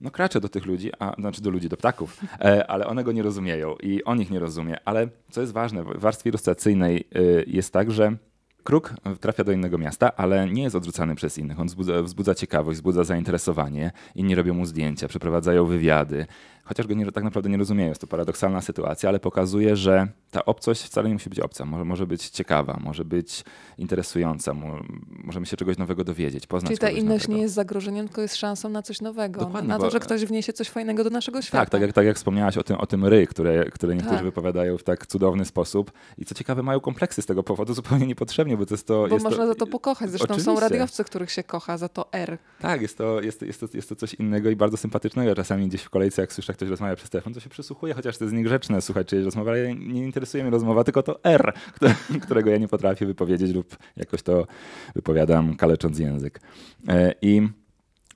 no 0.00 0.10
kracze 0.10 0.40
do 0.40 0.48
tych 0.48 0.66
ludzi, 0.66 0.90
a, 0.98 1.14
znaczy 1.18 1.42
do 1.42 1.50
ludzi, 1.50 1.68
do 1.68 1.76
ptaków, 1.76 2.20
e, 2.40 2.66
ale 2.66 2.86
one 2.86 3.04
go 3.04 3.12
nie 3.12 3.22
rozumieją 3.22 3.76
i 3.82 4.04
on 4.04 4.20
ich 4.20 4.30
nie 4.30 4.38
rozumie. 4.38 4.76
Ale 4.84 5.08
co 5.30 5.40
jest 5.40 5.52
ważne, 5.52 5.84
w 5.84 6.00
warstwie 6.00 6.30
ilustracyjnej 6.30 7.04
y, 7.16 7.44
jest 7.46 7.72
tak, 7.72 7.90
że 7.90 8.16
kruk 8.64 8.94
trafia 9.20 9.44
do 9.44 9.52
innego 9.52 9.78
miasta, 9.78 10.16
ale 10.16 10.48
nie 10.48 10.62
jest 10.62 10.76
odrzucany 10.76 11.14
przez 11.14 11.38
innych. 11.38 11.60
On 11.60 11.66
wzbudza, 11.66 12.02
wzbudza 12.02 12.34
ciekawość, 12.34 12.76
wzbudza 12.76 13.04
zainteresowanie. 13.04 13.92
Inni 14.14 14.34
robią 14.34 14.54
mu 14.54 14.66
zdjęcia, 14.66 15.08
przeprowadzają 15.08 15.64
wywiady. 15.64 16.26
Chociaż 16.68 16.86
go 16.86 16.94
nie, 16.94 17.12
tak 17.12 17.24
naprawdę 17.24 17.50
nie 17.50 17.56
rozumieją. 17.56 17.88
Jest 17.88 18.00
to 18.00 18.06
paradoksalna 18.06 18.60
sytuacja, 18.60 19.08
ale 19.08 19.20
pokazuje, 19.20 19.76
że 19.76 20.08
ta 20.30 20.44
obcość 20.44 20.82
wcale 20.82 21.08
nie 21.08 21.14
musi 21.14 21.30
być 21.30 21.40
obca. 21.40 21.64
Może, 21.64 21.84
może 21.84 22.06
być 22.06 22.28
ciekawa, 22.28 22.78
może 22.80 23.04
być 23.04 23.44
interesująca. 23.78 24.54
Mo, 24.54 24.80
możemy 25.08 25.46
się 25.46 25.56
czegoś 25.56 25.78
nowego 25.78 26.04
dowiedzieć, 26.04 26.46
poznać 26.46 26.68
Czyli 26.68 26.78
ta 26.78 26.90
inność 26.90 27.24
nowego. 27.24 27.36
nie 27.36 27.42
jest 27.42 27.54
zagrożeniem, 27.54 28.06
tylko 28.06 28.22
jest 28.22 28.36
szansą 28.36 28.68
na 28.68 28.82
coś 28.82 29.00
nowego. 29.00 29.40
Dokładnie, 29.40 29.68
na 29.68 29.78
to, 29.78 29.90
że 29.90 30.00
ktoś 30.00 30.24
wniesie 30.24 30.52
coś 30.52 30.68
fajnego 30.68 31.04
do 31.04 31.10
naszego 31.10 31.42
świata. 31.42 31.58
Tak, 31.58 31.70
tak 31.70 31.82
jak, 31.82 31.92
tak 31.92 32.06
jak 32.06 32.16
wspomniałaś 32.16 32.56
o 32.56 32.62
tym, 32.62 32.76
o 32.76 32.86
tym 32.86 33.06
ry, 33.06 33.26
które, 33.26 33.64
które 33.64 33.94
niektórzy 33.94 34.16
Tak. 34.16 34.24
wypowiadają 34.24 34.78
w 34.78 34.82
tak 34.82 35.06
cudowny 35.06 35.44
sposób. 35.44 35.92
I 36.18 36.24
co 36.24 36.34
ciekawe, 36.34 36.62
mają 36.62 36.80
kompleksy 36.80 37.22
z 37.22 37.26
tego 37.26 37.42
powodu 37.42 37.74
zupełnie 37.74 38.06
niepotrzebnie, 38.06 38.56
bo 38.56 38.66
to 38.66 38.74
jest 38.74 38.86
to... 38.86 39.06
Bo 39.08 39.14
jest 39.14 39.24
można 39.24 39.46
za 39.46 39.54
to 39.54 39.66
pokochać. 39.66 40.10
Zresztą 40.10 40.26
są 40.26 40.34
Oczywiście. 40.34 40.60
radiowcy, 40.60 41.04
których 41.04 41.30
się 41.30 41.42
kocha 41.42 41.78
za 41.78 41.88
to 41.88 42.12
R. 42.12 42.38
Tak, 42.60 42.82
jest 42.82 42.98
to, 42.98 43.20
jest, 43.20 43.42
jest, 43.42 43.60
to, 43.60 43.66
jest 43.74 43.88
to 43.88 43.96
coś 43.96 44.14
innego 44.14 44.50
i 44.50 44.56
bardzo 44.56 44.76
sympatycznego. 44.76 45.34
Czasami 45.34 45.68
gdzieś 45.68 45.82
w 45.82 45.90
kolejce, 45.90 46.22
jak 46.22 46.32
słyszę, 46.32 46.54
ktoś 46.58 46.68
rozmawia 46.68 46.96
przez 46.96 47.10
telefon, 47.10 47.34
to 47.34 47.40
się 47.40 47.50
przysłuchuję, 47.50 47.94
chociaż 47.94 48.18
to 48.18 48.24
jest 48.24 48.36
niegrzeczne 48.36 48.80
słuchać 48.80 49.06
czyjejś 49.06 49.24
rozmowy, 49.24 49.50
ale 49.50 49.74
nie 49.74 50.04
interesuje 50.04 50.44
mnie 50.44 50.50
rozmowa, 50.50 50.84
tylko 50.84 51.02
to 51.02 51.24
R, 51.24 51.52
które, 51.74 51.94
którego 52.26 52.50
ja 52.50 52.58
nie 52.58 52.68
potrafię 52.68 53.06
wypowiedzieć 53.06 53.54
lub 53.54 53.76
jakoś 53.96 54.22
to 54.22 54.46
wypowiadam 54.94 55.56
kalecząc 55.56 55.98
język. 55.98 56.40
E, 56.88 57.14
I 57.22 57.48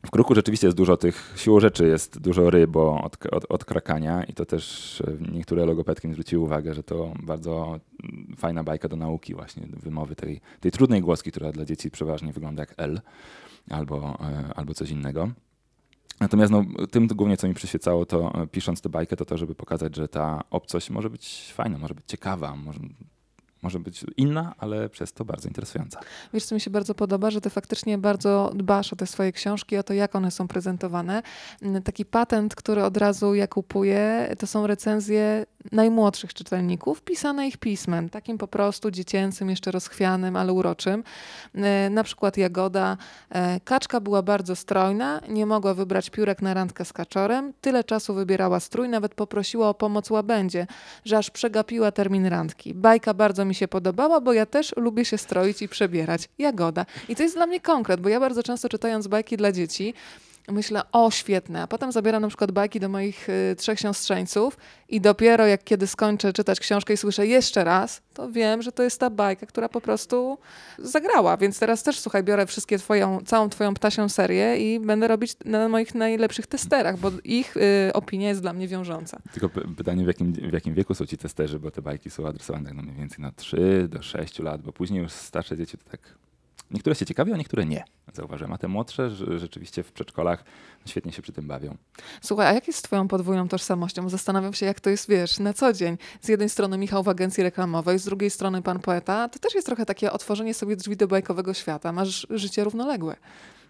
w 0.06 0.10
kruku 0.10 0.34
rzeczywiście 0.34 0.66
jest 0.66 0.76
dużo 0.76 0.96
tych 0.96 1.34
siłą 1.36 1.60
rzeczy, 1.60 1.86
jest 1.86 2.20
dużo 2.20 2.50
ry, 2.50 2.66
bo 2.66 3.02
od, 3.02 3.26
od, 3.26 3.44
od 3.48 3.64
krakania 3.64 4.24
i 4.24 4.32
to 4.32 4.46
też 4.46 5.00
e, 5.00 5.32
niektóre 5.32 5.66
logopedki 5.66 6.08
mi 6.08 6.14
zwróciły 6.14 6.44
uwagę, 6.44 6.74
że 6.74 6.82
to 6.82 7.14
bardzo 7.22 7.80
mm, 8.04 8.36
fajna 8.36 8.64
bajka 8.64 8.88
do 8.88 8.96
nauki 8.96 9.34
właśnie, 9.34 9.66
wymowy 9.66 10.16
tej, 10.16 10.40
tej 10.60 10.70
trudnej 10.72 11.00
głoski, 11.00 11.30
która 11.30 11.52
dla 11.52 11.64
dzieci 11.64 11.90
przeważnie 11.90 12.32
wygląda 12.32 12.62
jak 12.62 12.74
L 12.76 13.00
albo, 13.70 14.18
e, 14.20 14.54
albo 14.54 14.74
coś 14.74 14.90
innego. 14.90 15.28
Natomiast 16.20 16.52
no, 16.52 16.64
tym 16.90 17.06
głównie, 17.06 17.36
co 17.36 17.48
mi 17.48 17.54
przyświecało, 17.54 18.06
to 18.06 18.42
e, 18.42 18.46
pisząc 18.46 18.80
tę 18.80 18.88
bajkę, 18.88 19.16
to 19.16 19.24
to, 19.24 19.38
żeby 19.38 19.54
pokazać, 19.54 19.96
że 19.96 20.08
ta 20.08 20.44
obcość 20.50 20.90
może 20.90 21.10
być 21.10 21.52
fajna, 21.54 21.78
może 21.78 21.94
być 21.94 22.04
ciekawa, 22.06 22.56
może, 22.56 22.80
może 23.62 23.78
być 23.80 24.04
inna, 24.16 24.54
ale 24.58 24.88
przez 24.88 25.12
to 25.12 25.24
bardzo 25.24 25.48
interesująca. 25.48 26.00
Wiesz, 26.34 26.44
co 26.44 26.54
mi 26.54 26.60
się 26.60 26.70
bardzo 26.70 26.94
podoba, 26.94 27.30
że 27.30 27.40
ty 27.40 27.50
faktycznie 27.50 27.98
bardzo 27.98 28.52
dbasz 28.54 28.92
o 28.92 28.96
te 28.96 29.06
swoje 29.06 29.32
książki, 29.32 29.76
o 29.76 29.82
to, 29.82 29.92
jak 29.94 30.14
one 30.16 30.30
są 30.30 30.48
prezentowane. 30.48 31.22
Mm, 31.62 31.82
Taki 31.82 32.04
patent, 32.04 32.54
który 32.54 32.84
od 32.84 32.96
razu 32.96 33.34
ja 33.34 33.46
kupuję, 33.46 34.34
to 34.38 34.46
są 34.46 34.66
recenzje 34.66 35.46
najmłodszych 35.72 36.34
czytelników, 36.34 37.02
pisane 37.02 37.48
ich 37.48 37.56
pismem, 37.56 38.08
takim 38.10 38.38
po 38.38 38.48
prostu 38.48 38.90
dziecięcym, 38.90 39.50
jeszcze 39.50 39.70
rozchwianym, 39.70 40.36
ale 40.36 40.52
uroczym. 40.52 41.04
E, 41.54 41.90
Na 41.90 42.04
przykład 42.04 42.36
Jagoda. 42.36 42.96
e, 43.30 43.60
Kaczka 43.60 44.00
była 44.00 44.22
bardzo 44.22 44.56
strojna, 44.56 45.20
nie 45.28 45.46
mogła 45.46 45.74
wybrać 45.74 46.10
piórek 46.10 46.42
na 46.42 46.54
randkę 46.54 46.84
z 46.84 46.92
kaczorem. 46.92 47.52
Tyle 47.60 47.84
czasu 47.84 48.14
wybierała 48.14 48.60
strój, 48.60 48.88
nawet 48.88 49.14
poprosiła 49.14 49.68
o 49.68 49.74
pomoc 49.74 50.10
łabędzie, 50.10 50.66
że 51.04 51.18
aż 51.18 51.30
przegapiła 51.30 51.92
termin 51.92 52.26
randki. 52.26 52.74
Bajka 52.74 53.14
bardzo 53.14 53.44
mi 53.44 53.51
się 53.54 53.68
podobała, 53.68 54.20
bo 54.20 54.32
ja 54.32 54.46
też 54.46 54.74
lubię 54.76 55.04
się 55.04 55.18
stroić 55.18 55.62
i 55.62 55.68
przebierać. 55.68 56.28
Jagoda. 56.38 56.86
I 57.08 57.16
to 57.16 57.22
jest 57.22 57.34
dla 57.34 57.46
mnie 57.46 57.60
konkret, 57.60 58.00
bo 58.00 58.08
ja 58.08 58.20
bardzo 58.20 58.42
często 58.42 58.68
czytając 58.68 59.06
bajki 59.06 59.36
dla 59.36 59.52
dzieci, 59.52 59.94
myślę, 60.48 60.82
o 60.92 61.10
świetne, 61.10 61.62
a 61.62 61.66
potem 61.66 61.92
zabieram 61.92 62.22
na 62.22 62.28
przykład 62.28 62.52
bajki 62.52 62.80
do 62.80 62.88
moich 62.88 63.28
y, 63.28 63.56
trzech 63.56 63.80
siostrzeńców 63.80 64.56
i 64.88 65.00
dopiero 65.00 65.46
jak 65.46 65.64
kiedy 65.64 65.86
skończę 65.86 66.32
czytać 66.32 66.60
książkę 66.60 66.94
i 66.94 66.96
słyszę 66.96 67.26
jeszcze 67.26 67.64
raz, 67.64 68.02
to 68.14 68.30
wiem, 68.30 68.62
że 68.62 68.72
to 68.72 68.82
jest 68.82 69.00
ta 69.00 69.10
bajka, 69.10 69.46
która 69.46 69.68
po 69.68 69.80
prostu 69.80 70.38
zagrała, 70.78 71.36
więc 71.36 71.58
teraz 71.58 71.82
też 71.82 72.00
słuchaj, 72.00 72.22
biorę 72.24 72.46
wszystkie 72.46 72.78
twoją, 72.78 73.20
całą 73.24 73.48
twoją 73.48 73.74
ptasią 73.74 74.08
serię 74.08 74.56
i 74.56 74.80
będę 74.80 75.08
robić 75.08 75.36
na 75.44 75.68
moich 75.68 75.94
najlepszych 75.94 76.46
testerach, 76.46 76.98
bo 76.98 77.10
ich 77.24 77.56
y, 77.56 77.92
opinia 77.92 78.28
jest 78.28 78.42
dla 78.42 78.52
mnie 78.52 78.68
wiążąca. 78.68 79.18
Tylko 79.32 79.48
py- 79.48 79.74
pytanie, 79.76 80.04
w 80.04 80.06
jakim, 80.06 80.32
w 80.32 80.52
jakim 80.52 80.74
wieku 80.74 80.94
są 80.94 81.06
ci 81.06 81.18
testerzy, 81.18 81.58
bo 81.58 81.70
te 81.70 81.82
bajki 81.82 82.10
są 82.10 82.26
adresowane 82.26 82.62
tak 82.64 82.74
no 82.74 82.82
mniej 82.82 82.96
więcej 82.96 83.18
na 83.20 83.32
3 83.32 83.88
do 83.88 84.02
6 84.02 84.38
lat, 84.38 84.62
bo 84.62 84.72
później 84.72 85.02
już 85.02 85.12
starsze 85.12 85.56
dzieci 85.56 85.78
to 85.78 85.90
tak... 85.90 86.00
Niektóre 86.72 86.96
się 86.96 87.06
ciekawią, 87.06 87.34
a 87.34 87.36
niektóre 87.36 87.66
nie, 87.66 87.84
zauważyłem. 88.12 88.52
A 88.52 88.58
te 88.58 88.68
młodsze 88.68 89.10
rzeczywiście 89.38 89.82
w 89.82 89.92
przedszkolach 89.92 90.44
świetnie 90.86 91.12
się 91.12 91.22
przy 91.22 91.32
tym 91.32 91.46
bawią. 91.46 91.76
Słuchaj, 92.22 92.46
a 92.46 92.52
jak 92.52 92.66
jest 92.66 92.78
z 92.78 92.82
twoją 92.82 93.08
podwójną 93.08 93.48
tożsamością? 93.48 94.08
Zastanawiam 94.08 94.52
się, 94.52 94.66
jak 94.66 94.80
to 94.80 94.90
jest, 94.90 95.08
wiesz, 95.08 95.38
na 95.38 95.52
co 95.52 95.72
dzień. 95.72 95.96
Z 96.20 96.28
jednej 96.28 96.48
strony 96.48 96.78
Michał 96.78 97.02
w 97.02 97.08
agencji 97.08 97.42
reklamowej, 97.42 97.98
z 97.98 98.04
drugiej 98.04 98.30
strony 98.30 98.62
pan 98.62 98.80
poeta. 98.80 99.28
To 99.28 99.38
też 99.38 99.54
jest 99.54 99.66
trochę 99.66 99.86
takie 99.86 100.12
otworzenie 100.12 100.54
sobie 100.54 100.76
drzwi 100.76 100.96
do 100.96 101.08
bajkowego 101.08 101.54
świata. 101.54 101.92
Masz 101.92 102.26
życie 102.30 102.64
równoległe. 102.64 103.16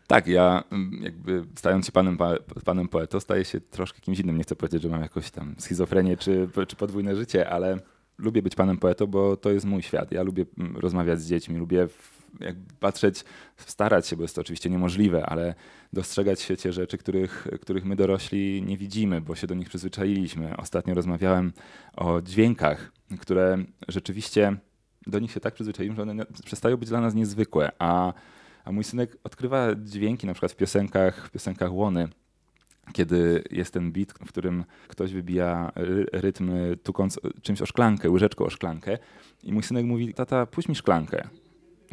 Tak, 0.07 0.27
ja 0.27 0.65
mm, 0.73 1.03
jakby 1.03 1.45
stając 1.55 1.87
się 1.87 1.93
panem, 1.93 2.17
pa- 2.17 2.39
panem 2.65 2.89
poetą, 2.89 3.21
staję 3.21 3.45
się 3.45 3.61
troszkę 3.61 4.01
kimś 4.01 4.19
innym. 4.21 4.37
Nie 4.37 4.43
chcę 4.43 4.57
powiedzieć, 4.57 4.83
że 4.83 4.89
mam 4.89 5.03
jakąś 5.03 5.31
tam 5.31 5.55
schizofrenię 5.59 6.17
czy, 6.17 6.49
czy 6.69 6.77
podwójne 6.77 7.17
życie, 7.17 7.51
ale 7.51 7.79
lubię 8.19 8.43
być 8.43 8.55
panem 8.55 8.79
poetą, 8.79 9.07
bo 9.07 9.37
to 9.37 9.51
jest 9.51 9.67
mój 9.67 9.83
świat. 9.83 10.13
Ja 10.13 10.23
lubię 10.23 10.45
mm, 10.59 10.77
rozmawiać 10.77 11.21
z 11.21 11.27
dziećmi, 11.29 11.59
lubię 11.59 11.89
jakby 12.41 12.75
patrzeć, 12.81 13.25
starać 13.57 14.07
się, 14.07 14.17
bo 14.17 14.23
jest 14.23 14.35
to 14.35 14.41
oczywiście 14.41 14.71
niemożliwe, 14.71 15.27
ale 15.27 15.55
dostrzegać 15.93 16.39
w 16.39 16.43
świecie 16.43 16.73
rzeczy, 16.73 16.99
których, 16.99 17.49
których 17.61 17.85
my 17.85 17.97
dorośli 17.97 18.63
nie 18.63 18.77
widzimy, 18.77 19.21
bo 19.21 19.35
się 19.35 19.47
do 19.47 19.55
nich 19.55 19.69
przyzwyczailiśmy. 19.69 20.57
Ostatnio 20.57 20.95
rozmawiałem 20.95 21.53
o 21.97 22.23
dźwiękach, 22.23 22.93
które 23.21 23.65
rzeczywiście 23.89 24.57
do 25.07 25.19
nich 25.19 25.33
się 25.33 25.41
tak 25.41 25.55
przyzwyczailiśmy, 25.55 25.97
że 25.97 26.03
one 26.03 26.27
przestają 26.45 26.77
być 26.77 26.89
dla 26.89 27.01
nas 27.01 27.15
niezwykłe, 27.15 27.73
a 27.79 28.13
a 28.65 28.73
mój 28.73 28.85
synek 28.85 29.17
odkrywa 29.25 29.75
dźwięki 29.75 30.27
na 30.27 30.33
przykład 30.33 30.53
w 30.53 30.57
piosenkach, 30.57 31.27
w 31.27 31.31
piosenkach 31.31 31.73
Łony, 31.73 32.09
kiedy 32.93 33.45
jest 33.51 33.73
ten 33.73 33.93
beat, 33.93 34.13
w 34.13 34.29
którym 34.29 34.65
ktoś 34.89 35.13
wybija 35.13 35.73
ry- 35.75 36.07
rytm 36.13 36.53
tukąc 36.83 37.21
czymś 37.43 37.63
o 37.63 37.67
szklankę, 37.67 38.11
łyżeczką 38.11 38.45
o 38.45 38.51
szklankę 38.51 38.99
i 39.43 39.53
mój 39.53 39.63
synek 39.63 39.85
mówi, 39.85 40.15
tata 40.15 40.47
puść 40.47 40.69
mi 40.69 40.75
szklankę. 40.75 41.29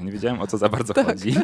Nie 0.04 0.12
wiedziałem 0.12 0.42
o 0.42 0.48
co 0.48 0.58
za 0.58 0.70
bardzo 0.70 0.94
chodzi, 1.04 1.36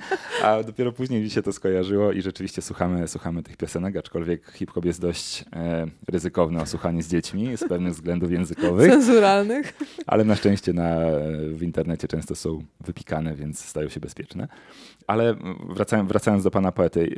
a 0.44 0.64
dopiero 0.64 0.92
później 0.92 1.22
mi 1.22 1.30
się 1.30 1.42
to 1.42 1.54
skojarzyło 1.54 2.12
i 2.12 2.22
rzeczywiście 2.22 2.62
słuchamy, 2.62 3.08
słuchamy 3.08 3.44
tych 3.44 3.58
piosenek, 3.58 3.98
aczkolwiek 3.98 4.52
hip-hop 4.52 4.86
jest 4.86 5.02
dość 5.02 5.46
e, 5.56 5.88
ryzykowny 6.08 6.62
o 6.62 6.66
słuchanie 6.66 7.04
z 7.04 7.08
dziećmi 7.08 7.58
z 7.58 7.64
pewnych 7.70 7.94
względów 7.94 8.32
językowych. 8.32 8.92
Cenzuralnych. 8.92 9.74
Ale 10.08 10.24
na 10.24 10.36
szczęście 10.36 10.74
na, 10.74 10.96
w 11.50 11.64
internecie 11.64 12.08
często 12.08 12.36
są 12.36 12.64
wypikane, 12.80 13.36
więc 13.36 13.66
stają 13.66 13.90
się 13.90 14.00
bezpieczne. 14.00 14.48
Ale 15.08 15.36
wracając, 15.70 16.10
wracając 16.10 16.44
do 16.44 16.52
pana 16.52 16.72
poety, 16.72 17.16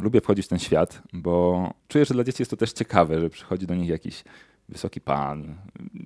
lubię 0.00 0.20
wchodzić 0.20 0.46
w 0.46 0.48
ten 0.48 0.58
świat, 0.58 1.02
bo 1.12 1.70
czuję, 1.88 2.04
że 2.04 2.14
dla 2.14 2.24
dzieci 2.24 2.42
jest 2.42 2.50
to 2.50 2.56
też 2.56 2.72
ciekawe, 2.72 3.20
że 3.20 3.30
przychodzi 3.30 3.66
do 3.66 3.74
nich 3.74 3.88
jakiś 3.88 4.24
wysoki 4.68 5.00
pan, 5.00 5.54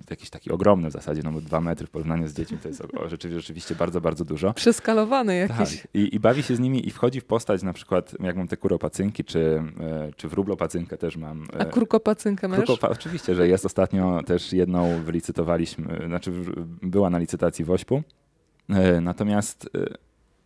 jakiś 0.09 0.29
taki 0.29 0.51
ogromny 0.51 0.89
w 0.89 0.91
zasadzie, 0.91 1.21
no 1.23 1.31
bo 1.31 1.41
dwa 1.41 1.61
metry 1.61 1.87
w 1.87 1.89
porównaniu 1.89 2.27
z 2.27 2.33
dziećmi 2.33 2.57
to 2.57 2.67
jest 2.67 2.83
rzeczywiście, 3.07 3.39
rzeczywiście 3.41 3.75
bardzo, 3.75 4.01
bardzo 4.01 4.25
dużo. 4.25 4.53
Przeskalowany 4.53 5.35
jakiś. 5.35 5.81
Tak. 5.81 5.87
I, 5.93 6.15
I 6.15 6.19
bawi 6.19 6.43
się 6.43 6.55
z 6.55 6.59
nimi 6.59 6.87
i 6.87 6.91
wchodzi 6.91 7.21
w 7.21 7.25
postać 7.25 7.63
na 7.63 7.73
przykład, 7.73 8.15
jak 8.19 8.35
mam 8.35 8.47
te 8.47 8.57
kuropacynki, 8.57 9.23
czy, 9.23 9.63
e, 9.79 10.11
czy 10.15 10.27
wróblopacynkę 10.27 10.97
też 10.97 11.17
mam. 11.17 11.47
A 11.53 11.57
e, 11.57 11.65
kurkopacynkę 11.65 12.47
masz? 12.47 12.57
Krukopa, 12.57 12.89
oczywiście, 12.89 13.35
że 13.35 13.47
jest. 13.47 13.65
Ostatnio 13.65 14.23
też 14.25 14.53
jedną 14.53 15.03
wylicytowaliśmy, 15.03 16.03
znaczy 16.07 16.31
była 16.81 17.09
na 17.09 17.17
licytacji 17.17 17.65
w 17.65 17.71
Ośpu. 17.71 18.03
E, 18.69 19.01
Natomiast 19.01 19.69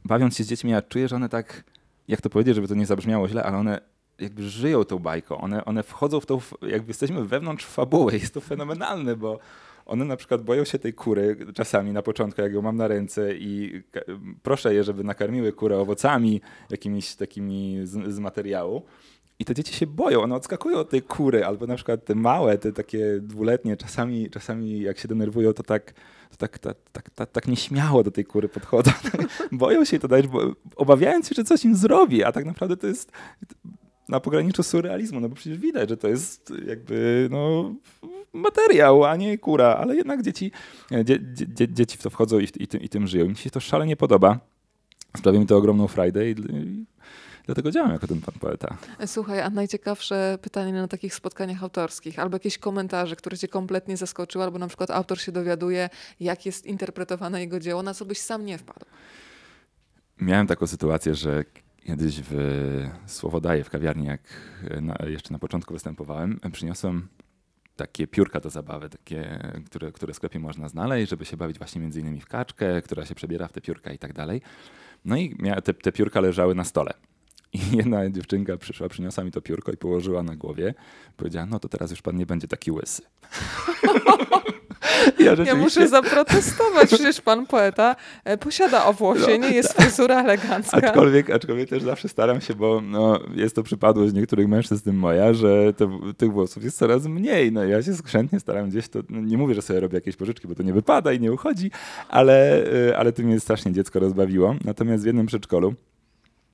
bawiąc 0.06 0.38
się 0.38 0.44
z 0.44 0.48
dziećmi, 0.48 0.72
ja 0.72 0.82
czuję, 0.82 1.08
że 1.08 1.16
one 1.16 1.30
tak, 1.30 1.64
jak 2.08 2.22
to 2.22 2.30
powiedzieć, 2.30 2.56
żeby 2.56 2.68
to 2.68 2.76
nie 2.76 2.86
zabrzmiało 2.86 3.28
źle, 3.28 3.44
ale 3.44 3.58
one 3.58 3.95
jakby 4.20 4.50
żyją 4.50 4.84
tą 4.84 5.00
bajką. 5.00 5.38
One, 5.38 5.66
one 5.66 5.84
wchodzą 5.84 6.20
w 6.20 6.26
tą, 6.26 6.42
jakby 6.62 6.88
jesteśmy 6.88 7.26
wewnątrz 7.26 7.66
fabuły. 7.66 8.14
Jest 8.14 8.34
to 8.34 8.42
fenomenalne, 8.42 9.16
bo 9.16 9.40
one 9.86 10.06
na 10.06 10.16
przykład 10.16 10.44
boją 10.44 10.64
się 10.64 10.80
tej 10.80 10.94
kury 10.94 11.38
czasami 11.54 11.94
na 11.94 12.02
początku, 12.02 12.42
jak 12.42 12.54
ją 12.54 12.62
mam 12.62 12.78
na 12.78 12.88
ręce 12.88 13.36
i 13.36 13.84
proszę 14.44 14.74
je, 14.74 14.84
żeby 14.84 15.04
nakarmiły 15.04 15.54
kurę 15.54 15.78
owocami 15.78 16.42
jakimiś 16.70 17.16
takimi 17.16 17.80
z, 17.84 18.14
z 18.14 18.20
materiału. 18.20 18.82
I 19.40 19.46
te 19.46 19.54
dzieci 19.56 19.74
się 19.74 19.88
boją, 19.88 20.22
one 20.22 20.36
odskakują 20.36 20.78
od 20.78 20.90
tej 20.90 21.02
kury, 21.02 21.46
albo 21.46 21.68
na 21.68 21.76
przykład 21.76 22.06
te 22.06 22.16
małe, 22.16 22.58
te 22.58 22.72
takie 22.72 23.20
dwuletnie, 23.22 23.78
czasami, 23.78 24.30
czasami 24.30 24.80
jak 24.80 24.98
się 24.98 25.08
denerwują, 25.08 25.54
to 25.54 25.64
tak, 25.64 25.94
to 26.32 26.38
tak, 26.38 26.60
tak, 26.60 26.78
tak, 26.92 27.10
tak, 27.10 27.32
tak 27.32 27.48
nieśmiało 27.48 28.04
do 28.04 28.12
tej 28.12 28.26
kury 28.26 28.50
podchodzą. 28.50 28.92
boją 29.52 29.86
się 29.86 30.00
to 30.00 30.08
dać, 30.08 30.28
bo 30.28 30.42
obawiając 30.76 31.30
się, 31.30 31.36
że 31.36 31.44
coś 31.44 31.66
im 31.66 31.76
zrobi, 31.76 32.24
a 32.24 32.32
tak 32.32 32.46
naprawdę 32.46 32.78
to 32.78 32.88
jest 32.88 33.12
na 34.10 34.20
pograniczu 34.20 34.64
surrealizmu, 34.64 35.20
no 35.20 35.30
bo 35.30 35.36
przecież 35.36 35.58
widać, 35.58 35.90
że 35.90 35.98
to 35.98 36.08
jest 36.08 36.54
jakby 36.68 37.28
no, 37.32 37.74
materiał, 38.34 39.04
a 39.06 39.16
nie 39.16 39.38
kura, 39.38 39.76
ale 39.76 39.96
jednak 39.96 40.22
dzieci, 40.22 40.52
dzie, 41.04 41.20
dzie, 41.34 41.68
dzieci 41.74 41.98
w 41.98 42.02
to 42.04 42.10
wchodzą 42.10 42.40
i, 42.40 42.48
i, 42.60 42.68
tym, 42.68 42.82
i 42.82 42.90
tym 42.90 43.08
żyją. 43.08 43.26
Mi 43.26 43.36
się 43.36 43.50
to 43.50 43.60
szalenie 43.60 43.96
podoba. 43.96 44.40
Sprawia 45.18 45.40
mi 45.40 45.46
to 45.46 45.58
ogromną 45.58 45.88
frajdę 45.88 46.30
i, 46.30 46.32
i 46.32 46.86
dlatego 47.46 47.72
działam 47.72 47.92
jako 47.92 48.08
ten 48.08 48.22
pan 48.22 48.34
poeta. 48.40 48.78
Słuchaj, 49.06 49.42
a 49.42 49.50
najciekawsze 49.50 50.38
pytanie 50.42 50.74
na 50.74 50.88
takich 50.88 51.16
spotkaniach 51.16 51.64
autorskich, 51.64 52.20
albo 52.20 52.36
jakieś 52.36 52.58
komentarze, 52.58 53.16
które 53.16 53.38
cię 53.38 53.48
kompletnie 53.48 53.98
zaskoczyły, 53.98 54.44
albo 54.44 54.60
na 54.60 54.68
przykład 54.68 54.92
autor 54.92 55.22
się 55.22 55.32
dowiaduje, 55.32 55.90
jak 56.20 56.46
jest 56.46 56.66
interpretowane 56.66 57.42
jego 57.42 57.60
dzieło, 57.60 57.84
na 57.84 57.94
co 57.94 58.06
byś 58.06 58.18
sam 58.18 58.46
nie 58.46 58.58
wpadł. 58.58 58.86
Miałem 60.22 60.48
taką 60.48 60.68
sytuację, 60.68 61.16
że 61.16 61.44
kiedyś 61.86 62.22
w 62.30 62.36
Słowodaje 63.06 63.64
w 63.64 63.70
kawiarni, 63.70 64.06
jak 64.06 64.22
na, 64.82 64.96
jeszcze 65.08 65.34
na 65.34 65.40
początku 65.40 65.74
występowałem, 65.74 66.40
przyniosłem 66.52 67.08
takie 67.76 68.08
piórka 68.08 68.40
do 68.40 68.50
zabawy, 68.50 68.90
takie, 68.90 69.40
które, 69.66 69.92
które 69.92 70.14
w 70.14 70.16
sklepie 70.16 70.40
można 70.40 70.70
znaleźć, 70.70 71.10
żeby 71.10 71.26
się 71.26 71.38
bawić 71.38 71.58
właśnie 71.58 71.82
między 71.82 72.00
innymi 72.00 72.22
w 72.22 72.26
kaczkę, 72.26 72.82
która 72.82 73.06
się 73.06 73.16
przebiera 73.16 73.48
w 73.48 73.52
te 73.52 73.62
piórka 73.62 73.94
i 73.94 73.98
tak 73.98 74.14
dalej. 74.14 74.42
No 75.06 75.18
i 75.18 75.38
te, 75.64 75.74
te 75.74 75.92
piórka 75.92 76.20
leżały 76.20 76.56
na 76.56 76.64
stole. 76.64 76.94
I 77.54 77.60
jedna 77.78 78.10
dziewczynka 78.10 78.58
przyszła, 78.58 78.90
przyniosła 78.90 79.24
mi 79.24 79.32
to 79.32 79.42
piórko 79.42 79.72
i 79.72 79.78
położyła 79.78 80.24
na 80.24 80.36
głowie. 80.36 80.74
Powiedziała, 81.18 81.46
no 81.46 81.60
to 81.60 81.70
teraz 81.70 81.92
już 81.92 82.02
pan 82.02 82.16
nie 82.16 82.26
będzie 82.26 82.48
taki 82.48 82.72
łysy. 82.72 83.02
ja 85.20 85.34
Ja 85.46 85.56
muszę 85.56 85.88
zaprotestować, 85.88 86.88
przecież 86.88 87.22
pan 87.22 87.46
poeta 87.46 87.96
e, 88.24 88.38
posiada 88.38 88.86
owłosienie, 88.86 89.50
jest 89.50 89.74
fryzura 89.74 90.24
elegancka. 90.24 90.78
Aczkolwiek, 90.78 91.30
aczkolwiek 91.30 91.70
też 91.70 91.84
zawsze 91.84 92.10
staram 92.10 92.42
się, 92.42 92.54
bo 92.54 92.82
no, 92.82 93.20
jest 93.36 93.56
to 93.56 93.64
przypadłość 93.64 94.14
niektórych 94.14 94.48
mężczyzn, 94.48 94.92
moja, 94.92 95.34
że 95.34 95.74
te, 95.74 96.00
tych 96.18 96.32
włosów 96.32 96.64
jest 96.64 96.78
coraz 96.78 97.06
mniej. 97.06 97.52
No, 97.52 97.64
ja 97.64 97.84
się 97.84 97.94
skrzętnie 97.94 98.40
staram 98.40 98.70
gdzieś 98.70 98.88
to, 98.88 99.00
no, 99.10 99.22
nie 99.22 99.38
mówię, 99.38 99.56
że 99.56 99.62
sobie 99.62 99.80
robię 99.80 99.96
jakieś 99.96 100.16
pożyczki, 100.16 100.48
bo 100.48 100.56
to 100.56 100.64
nie 100.64 100.74
wypada 100.74 101.14
i 101.14 101.20
nie 101.20 101.34
uchodzi, 101.34 101.72
ale, 102.10 102.66
y, 102.74 102.98
ale 102.98 103.12
tym 103.12 103.26
mnie 103.26 103.40
strasznie 103.40 103.72
dziecko 103.72 104.00
rozbawiło. 104.00 104.56
Natomiast 104.66 105.04
w 105.04 105.08
jednym 105.08 105.26
przedszkolu 105.26 105.74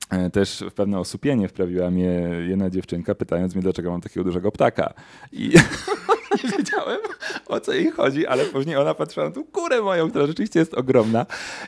e, 0.09 0.29
też 0.29 0.63
w 0.69 0.73
pewne 0.73 0.99
osłupienie 0.99 1.47
wprawiła 1.47 1.91
mnie 1.91 2.29
jedna 2.47 2.69
dziewczynka, 2.69 3.15
pytając 3.15 3.55
mnie, 3.55 3.63
dlaczego 3.63 3.91
mam 3.91 4.01
takiego 4.01 4.23
dużego 4.23 4.51
ptaka. 4.51 4.93
I 5.31 5.51
nie 6.43 6.49
wiedziałem, 6.57 6.99
o 7.47 7.59
co 7.59 7.73
jej 7.73 7.91
chodzi, 7.91 8.27
ale 8.27 8.45
później 8.45 8.77
ona 8.77 8.93
patrzyła 8.93 9.25
na 9.25 9.31
tą 9.31 9.43
kurę 9.43 9.81
moją, 9.81 10.09
która 10.09 10.27
rzeczywiście 10.27 10.59
jest 10.59 10.73
ogromna, 10.73 11.25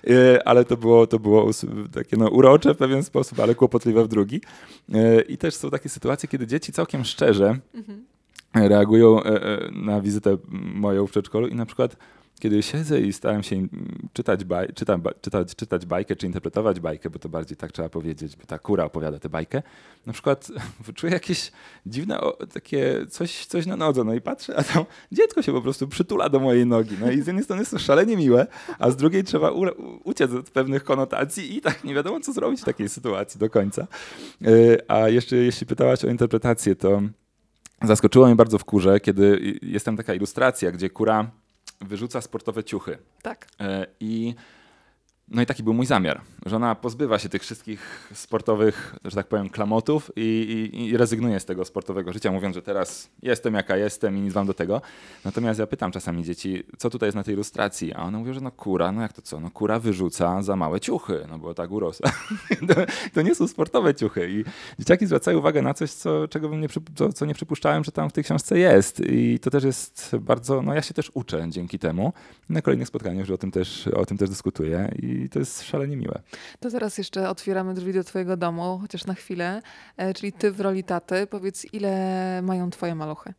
E, 0.09 0.47
ale 0.47 0.65
to 0.65 0.77
było, 0.77 1.07
to 1.07 1.19
było 1.19 1.49
takie 1.93 2.17
no, 2.17 2.29
urocze 2.29 2.73
w 2.73 2.77
pewien 2.77 3.03
sposób, 3.03 3.39
ale 3.39 3.55
kłopotliwe 3.55 4.03
w 4.03 4.07
drugi. 4.07 4.41
E, 4.93 5.21
I 5.21 5.37
też 5.37 5.55
są 5.55 5.69
takie 5.69 5.89
sytuacje, 5.89 6.29
kiedy 6.29 6.47
dzieci 6.47 6.71
całkiem 6.71 7.03
szczerze 7.03 7.57
reagują 8.53 9.23
e, 9.23 9.27
e, 9.27 9.71
na 9.71 10.01
wizytę 10.01 10.37
moją 10.75 11.07
w 11.07 11.11
przedszkolu 11.11 11.47
i 11.47 11.55
na 11.55 11.65
przykład 11.65 11.95
kiedy 12.39 12.63
siedzę 12.63 13.01
i 13.01 13.13
starałem 13.13 13.43
się 13.43 13.67
czytać, 14.13 14.43
baj, 14.43 14.73
czytam, 14.73 15.03
czytać, 15.21 15.55
czytać 15.55 15.85
bajkę, 15.85 16.15
czy 16.15 16.25
interpretować 16.25 16.79
bajkę, 16.79 17.09
bo 17.09 17.19
to 17.19 17.29
bardziej 17.29 17.57
tak 17.57 17.71
trzeba 17.71 17.89
powiedzieć, 17.89 18.35
bo 18.35 18.45
ta 18.45 18.59
kura 18.59 18.85
opowiada 18.85 19.19
tę 19.19 19.29
bajkę, 19.29 19.61
na 20.05 20.13
przykład 20.13 20.47
czuję 20.95 21.13
jakieś 21.13 21.51
dziwne 21.85 22.19
takie 22.53 23.05
coś, 23.09 23.45
coś 23.45 23.65
na 23.65 23.75
nodze, 23.75 24.03
no 24.03 24.13
i 24.13 24.21
patrzę, 24.21 24.55
a 24.55 24.63
tam 24.63 24.83
dziecko 25.11 25.41
się 25.41 25.51
po 25.51 25.61
prostu 25.61 25.87
przytula 25.87 26.29
do 26.29 26.39
mojej 26.39 26.65
nogi. 26.65 26.95
No 27.01 27.11
i 27.11 27.21
z 27.21 27.27
jednej 27.27 27.43
strony 27.43 27.61
jest 27.61 27.71
to 27.71 27.79
szalenie 27.79 28.17
miłe, 28.17 28.47
a 28.79 28.91
z 28.91 28.95
drugiej 28.95 29.23
trzeba 29.23 29.51
u, 29.51 29.65
uciec 30.03 30.31
od 30.31 30.49
pewnych 30.49 30.83
konotacji 30.83 31.57
i 31.57 31.61
tak 31.61 31.83
nie 31.83 31.93
wiadomo, 31.93 32.19
co 32.19 32.33
zrobić 32.33 32.61
w 32.61 32.65
takiej 32.65 32.89
sytuacji 32.89 33.39
do 33.39 33.49
końca. 33.49 33.87
Yy, 34.41 34.77
a 34.87 35.09
jeszcze 35.09 35.35
jeśli 35.35 35.67
pytałaś 35.67 36.05
o 36.05 36.09
interpretację, 36.09 36.75
to 36.75 37.01
zaskoczyło 37.83 38.25
mnie 38.25 38.35
bardzo 38.35 38.57
w 38.57 38.65
kurze, 38.65 38.99
kiedy 38.99 39.59
jest 39.61 39.85
tam 39.85 39.97
taka 39.97 40.13
ilustracja, 40.13 40.71
gdzie 40.71 40.89
kura 40.89 41.31
wyrzuca 41.83 42.21
sportowe 42.21 42.63
ciuchy. 42.63 42.97
Tak. 43.21 43.47
E, 43.59 43.87
I 43.99 44.35
no 45.27 45.41
i 45.41 45.45
taki 45.45 45.63
był 45.63 45.73
mój 45.73 45.85
zamiar, 45.85 46.21
że 46.45 46.55
ona 46.55 46.75
pozbywa 46.75 47.19
się 47.19 47.29
tych 47.29 47.41
wszystkich 47.41 48.09
sportowych, 48.13 48.95
że 49.05 49.15
tak 49.15 49.27
powiem, 49.27 49.49
klamotów 49.49 50.11
i, 50.15 50.69
i, 50.73 50.85
i, 50.89 50.97
rezygnuje 50.97 51.39
z 51.39 51.45
tego 51.45 51.65
sportowego 51.65 52.13
życia, 52.13 52.31
mówiąc, 52.31 52.55
że 52.55 52.61
teraz 52.61 53.09
jestem 53.21 53.53
jaka 53.53 53.77
jestem 53.77 54.17
i 54.17 54.21
nic 54.21 54.33
wam 54.33 54.47
do 54.47 54.53
tego. 54.53 54.81
Natomiast 55.25 55.59
ja 55.59 55.67
pytam 55.67 55.91
czasami 55.91 56.23
dzieci, 56.23 56.63
co 56.77 56.89
tutaj 56.89 57.07
jest 57.07 57.15
na 57.15 57.23
tej 57.23 57.33
ilustracji? 57.33 57.93
A 57.93 58.03
one 58.03 58.17
mówią, 58.17 58.33
że 58.33 58.41
no 58.41 58.51
kura, 58.51 58.91
no 58.91 59.01
jak 59.01 59.13
to 59.13 59.21
co? 59.21 59.39
No 59.39 59.51
kura 59.51 59.79
wyrzuca 59.79 60.41
za 60.41 60.55
małe 60.55 60.79
ciuchy, 60.79 61.25
no 61.29 61.39
bo 61.39 61.53
tak 61.53 61.71
urosła. 61.71 62.11
to, 62.67 62.73
to, 63.13 63.21
nie 63.21 63.35
są 63.35 63.47
sportowe 63.47 63.95
ciuchy. 63.95 64.29
I 64.31 64.43
dzieciaki 64.79 65.05
zwracają 65.05 65.37
uwagę 65.37 65.61
na 65.61 65.73
coś, 65.73 65.91
co, 65.91 66.27
czego 66.27 66.49
bym 66.49 66.61
nie, 66.61 66.67
co, 66.95 67.13
co 67.13 67.25
nie 67.25 67.33
przypuszczałem, 67.33 67.83
że 67.83 67.91
tam 67.91 68.09
w 68.09 68.13
tej 68.13 68.23
książce 68.23 68.59
jest. 68.59 68.99
I 68.99 69.39
to 69.39 69.49
też 69.49 69.63
jest 69.63 70.15
bardzo, 70.19 70.61
no 70.61 70.73
ja 70.73 70.81
się 70.81 70.93
też 70.93 71.11
uczę 71.13 71.45
dzięki 71.49 71.79
temu. 71.79 72.13
Na 72.49 72.61
kolejnych 72.61 72.87
spotkaniach 72.87 73.25
że 73.25 73.33
o 73.33 73.37
tym 73.37 73.51
też, 73.51 73.87
o 73.87 74.05
tym 74.05 74.17
też 74.17 74.29
dyskutuję. 74.29 74.91
I 75.01 75.12
i 75.13 75.29
to 75.29 75.39
jest 75.39 75.63
szalenie 75.63 75.97
miłe. 75.97 76.21
To 76.59 76.69
zaraz 76.69 76.97
jeszcze 76.97 77.29
otwieramy 77.29 77.73
drzwi 77.73 77.93
do 77.93 78.03
twojego 78.03 78.37
domu, 78.37 78.79
chociaż 78.81 79.05
na 79.05 79.13
chwilę. 79.13 79.61
E, 79.97 80.13
czyli 80.13 80.33
ty 80.33 80.51
w 80.51 80.61
roli 80.61 80.83
taty. 80.83 81.27
Powiedz, 81.27 81.73
ile 81.73 82.41
mają 82.41 82.69
twoje 82.69 82.95
maluchy? 82.95 83.33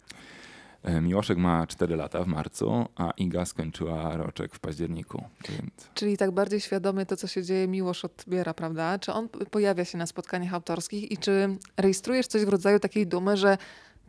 E, 0.84 1.00
Miłoszek 1.00 1.38
ma 1.38 1.66
4 1.66 1.96
lata 1.96 2.24
w 2.24 2.26
marcu, 2.26 2.86
a 2.96 3.10
Iga 3.10 3.44
skończyła 3.44 4.16
roczek 4.16 4.54
w 4.54 4.60
październiku. 4.60 5.24
Więc... 5.48 5.90
Czyli 5.94 6.16
tak 6.16 6.30
bardziej 6.30 6.60
świadomie 6.60 7.06
to, 7.06 7.16
co 7.16 7.26
się 7.26 7.42
dzieje, 7.42 7.68
Miłosz 7.68 8.04
odbiera, 8.04 8.54
prawda? 8.54 8.98
Czy 8.98 9.12
on 9.12 9.28
pojawia 9.28 9.84
się 9.84 9.98
na 9.98 10.06
spotkaniach 10.06 10.54
autorskich 10.54 11.12
i 11.12 11.18
czy 11.18 11.56
rejestrujesz 11.76 12.26
coś 12.26 12.44
w 12.44 12.48
rodzaju 12.48 12.78
takiej 12.78 13.06
dumy, 13.06 13.36
że 13.36 13.58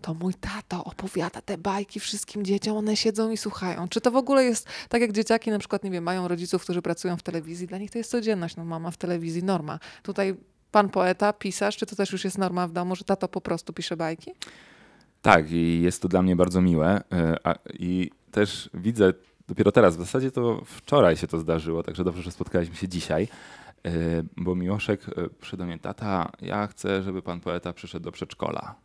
to 0.06 0.14
mój 0.14 0.34
tato 0.34 0.84
opowiada 0.84 1.42
te 1.42 1.58
bajki 1.58 2.00
wszystkim 2.00 2.46
dzieciom, 2.46 2.78
one 2.78 2.96
siedzą 2.96 3.32
i 3.32 3.38
słuchają. 3.38 3.88
Czy 3.88 4.02
to 4.02 4.12
w 4.12 4.16
ogóle 4.16 4.44
jest 4.44 4.68
tak, 4.90 5.02
jak 5.02 5.12
dzieciaki 5.12 5.52
na 5.52 5.60
przykład, 5.60 5.84
nie 5.84 5.92
wiem, 5.92 6.04
mają 6.04 6.28
rodziców, 6.28 6.64
którzy 6.64 6.82
pracują 6.82 7.18
w 7.18 7.24
telewizji, 7.24 7.68
dla 7.68 7.78
nich 7.78 7.92
to 7.92 7.98
jest 7.98 8.12
codzienność, 8.12 8.56
no 8.56 8.66
mama 8.66 8.92
w 8.92 8.98
telewizji, 8.98 9.44
norma. 9.44 9.80
Tutaj 10.04 10.36
pan 10.72 10.90
poeta, 10.90 11.34
pisarz, 11.34 11.78
czy 11.78 11.86
to 11.86 11.96
też 11.96 12.12
już 12.12 12.24
jest 12.24 12.38
norma 12.38 12.68
w 12.68 12.72
domu, 12.72 12.96
że 12.96 13.04
tato 13.04 13.28
po 13.28 13.42
prostu 13.42 13.74
pisze 13.74 13.98
bajki? 13.98 14.32
Tak, 15.22 15.52
i 15.52 15.82
jest 15.82 16.02
to 16.02 16.08
dla 16.08 16.22
mnie 16.22 16.36
bardzo 16.36 16.62
miłe. 16.62 17.02
E, 17.12 17.56
I 17.74 18.12
też 18.32 18.70
widzę 18.74 19.14
dopiero 19.48 19.72
teraz, 19.72 19.96
w 19.96 20.00
zasadzie 20.00 20.32
to 20.32 20.62
wczoraj 20.66 21.18
się 21.18 21.28
to 21.28 21.40
zdarzyło, 21.40 21.84
także 21.84 22.04
dobrze, 22.04 22.22
że 22.22 22.32
spotkaliśmy 22.32 22.76
się 22.76 22.88
dzisiaj, 22.88 23.28
e, 23.86 23.92
bo 24.38 24.56
Miłoszek 24.56 25.02
e, 25.10 25.30
przyszedł 25.40 25.64
do 25.64 25.66
mnie, 25.66 25.80
tata, 25.80 26.32
ja 26.42 26.68
chcę, 26.68 27.04
żeby 27.04 27.22
pan 27.22 27.40
poeta 27.40 27.74
przyszedł 27.74 28.04
do 28.04 28.12
przedszkola. 28.12 28.85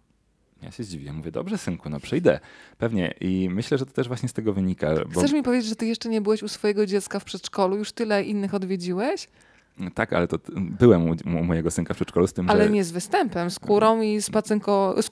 Ja 0.62 0.70
się 0.70 0.84
zdziwię, 0.84 1.12
mówię, 1.12 1.30
dobrze 1.30 1.58
synku, 1.58 1.90
no 1.90 2.00
przyjdę, 2.00 2.40
pewnie. 2.78 3.14
I 3.20 3.48
myślę, 3.50 3.78
że 3.78 3.86
to 3.86 3.92
też 3.92 4.08
właśnie 4.08 4.28
z 4.28 4.32
tego 4.32 4.52
wynika. 4.52 4.94
Bo... 5.12 5.20
Chcesz 5.20 5.32
mi 5.32 5.42
powiedzieć, 5.42 5.68
że 5.68 5.76
ty 5.76 5.86
jeszcze 5.86 6.08
nie 6.08 6.20
byłeś 6.20 6.42
u 6.42 6.48
swojego 6.48 6.86
dziecka 6.86 7.20
w 7.20 7.24
przedszkolu, 7.24 7.76
już 7.76 7.92
tyle 7.92 8.22
innych 8.22 8.54
odwiedziłeś? 8.54 9.28
Tak, 9.94 10.12
ale 10.12 10.28
to 10.28 10.38
byłem 10.54 11.10
u, 11.10 11.16
u, 11.24 11.44
mojego 11.44 11.70
synka 11.70 11.94
w 11.94 11.96
przedszkolu 11.96 12.26
z 12.26 12.32
tym, 12.32 12.50
ale 12.50 12.64
że... 12.64 12.70
nie 12.70 12.84
z 12.84 12.90
występem, 12.90 13.50
z 13.50 13.58
kurą 13.58 14.00
i 14.00 14.22
z 14.22 14.30
pacynko, 14.30 14.94
z 15.02 15.10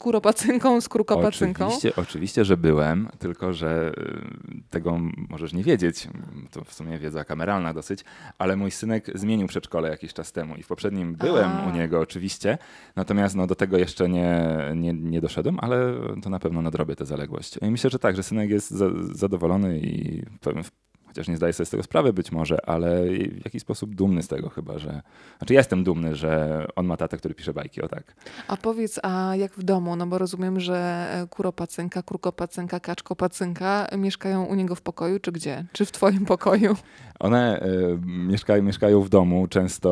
krukopacynką. 0.88 1.66
Oczywiście, 1.66 1.92
oczywiście, 1.96 2.44
że 2.44 2.56
byłem, 2.56 3.08
tylko 3.18 3.52
że 3.52 3.92
y, 3.98 4.62
tego 4.70 4.98
możesz 5.28 5.52
nie 5.52 5.64
wiedzieć. 5.64 6.08
To 6.50 6.64
w 6.64 6.74
sumie 6.74 6.98
wiedza 6.98 7.24
kameralna 7.24 7.74
dosyć, 7.74 8.04
ale 8.38 8.56
mój 8.56 8.70
synek 8.70 9.10
zmienił 9.14 9.46
przedszkole 9.46 9.88
jakiś 9.88 10.12
czas 10.12 10.32
temu 10.32 10.56
i 10.56 10.62
w 10.62 10.66
poprzednim 10.66 11.14
byłem 11.14 11.50
A. 11.50 11.66
u 11.66 11.70
niego 11.70 12.00
oczywiście, 12.00 12.58
natomiast 12.96 13.34
no, 13.34 13.46
do 13.46 13.54
tego 13.54 13.78
jeszcze 13.78 14.08
nie, 14.08 14.58
nie, 14.74 14.92
nie 14.92 15.20
doszedłem, 15.20 15.58
ale 15.60 15.94
to 16.22 16.30
na 16.30 16.38
pewno 16.38 16.62
nadrobię 16.62 16.96
tę 16.96 17.06
zaległość. 17.06 17.58
I 17.62 17.70
myślę, 17.70 17.90
że 17.90 17.98
tak, 17.98 18.16
że 18.16 18.22
synek 18.22 18.50
jest 18.50 18.70
za, 18.70 18.86
zadowolony 19.12 19.78
i 19.78 20.22
w 20.64 20.70
chociaż 21.18 21.28
nie 21.28 21.36
zdaję 21.36 21.52
sobie 21.52 21.66
z 21.66 21.70
tego 21.70 21.82
sprawy 21.82 22.12
być 22.12 22.32
może, 22.32 22.66
ale 22.66 23.04
w 23.10 23.44
jakiś 23.44 23.62
sposób 23.62 23.94
dumny 23.94 24.22
z 24.22 24.28
tego 24.28 24.48
chyba, 24.48 24.78
że... 24.78 25.02
Znaczy 25.38 25.54
ja 25.54 25.60
jestem 25.60 25.84
dumny, 25.84 26.16
że 26.16 26.66
on 26.76 26.86
ma 26.86 26.96
tatę, 26.96 27.16
który 27.16 27.34
pisze 27.34 27.52
bajki, 27.52 27.82
o 27.82 27.88
tak. 27.88 28.14
A 28.48 28.56
powiedz, 28.56 29.00
a 29.02 29.36
jak 29.36 29.52
w 29.52 29.62
domu? 29.62 29.96
No 29.96 30.06
bo 30.06 30.18
rozumiem, 30.18 30.60
że 30.60 31.08
e, 31.12 31.26
kuropacynka, 31.26 32.02
krukopacynka, 32.02 32.80
kaczkopacynka 32.80 33.88
mieszkają 33.96 34.44
u 34.44 34.54
niego 34.54 34.74
w 34.74 34.82
pokoju, 34.82 35.20
czy 35.20 35.32
gdzie? 35.32 35.64
Czy 35.72 35.84
w 35.84 35.92
twoim 35.92 36.24
pokoju? 36.24 36.76
One 37.18 37.62
y, 37.62 37.98
mieszkają, 38.06 38.62
mieszkają 38.62 39.02
w 39.02 39.08
domu, 39.08 39.46
często 39.46 39.88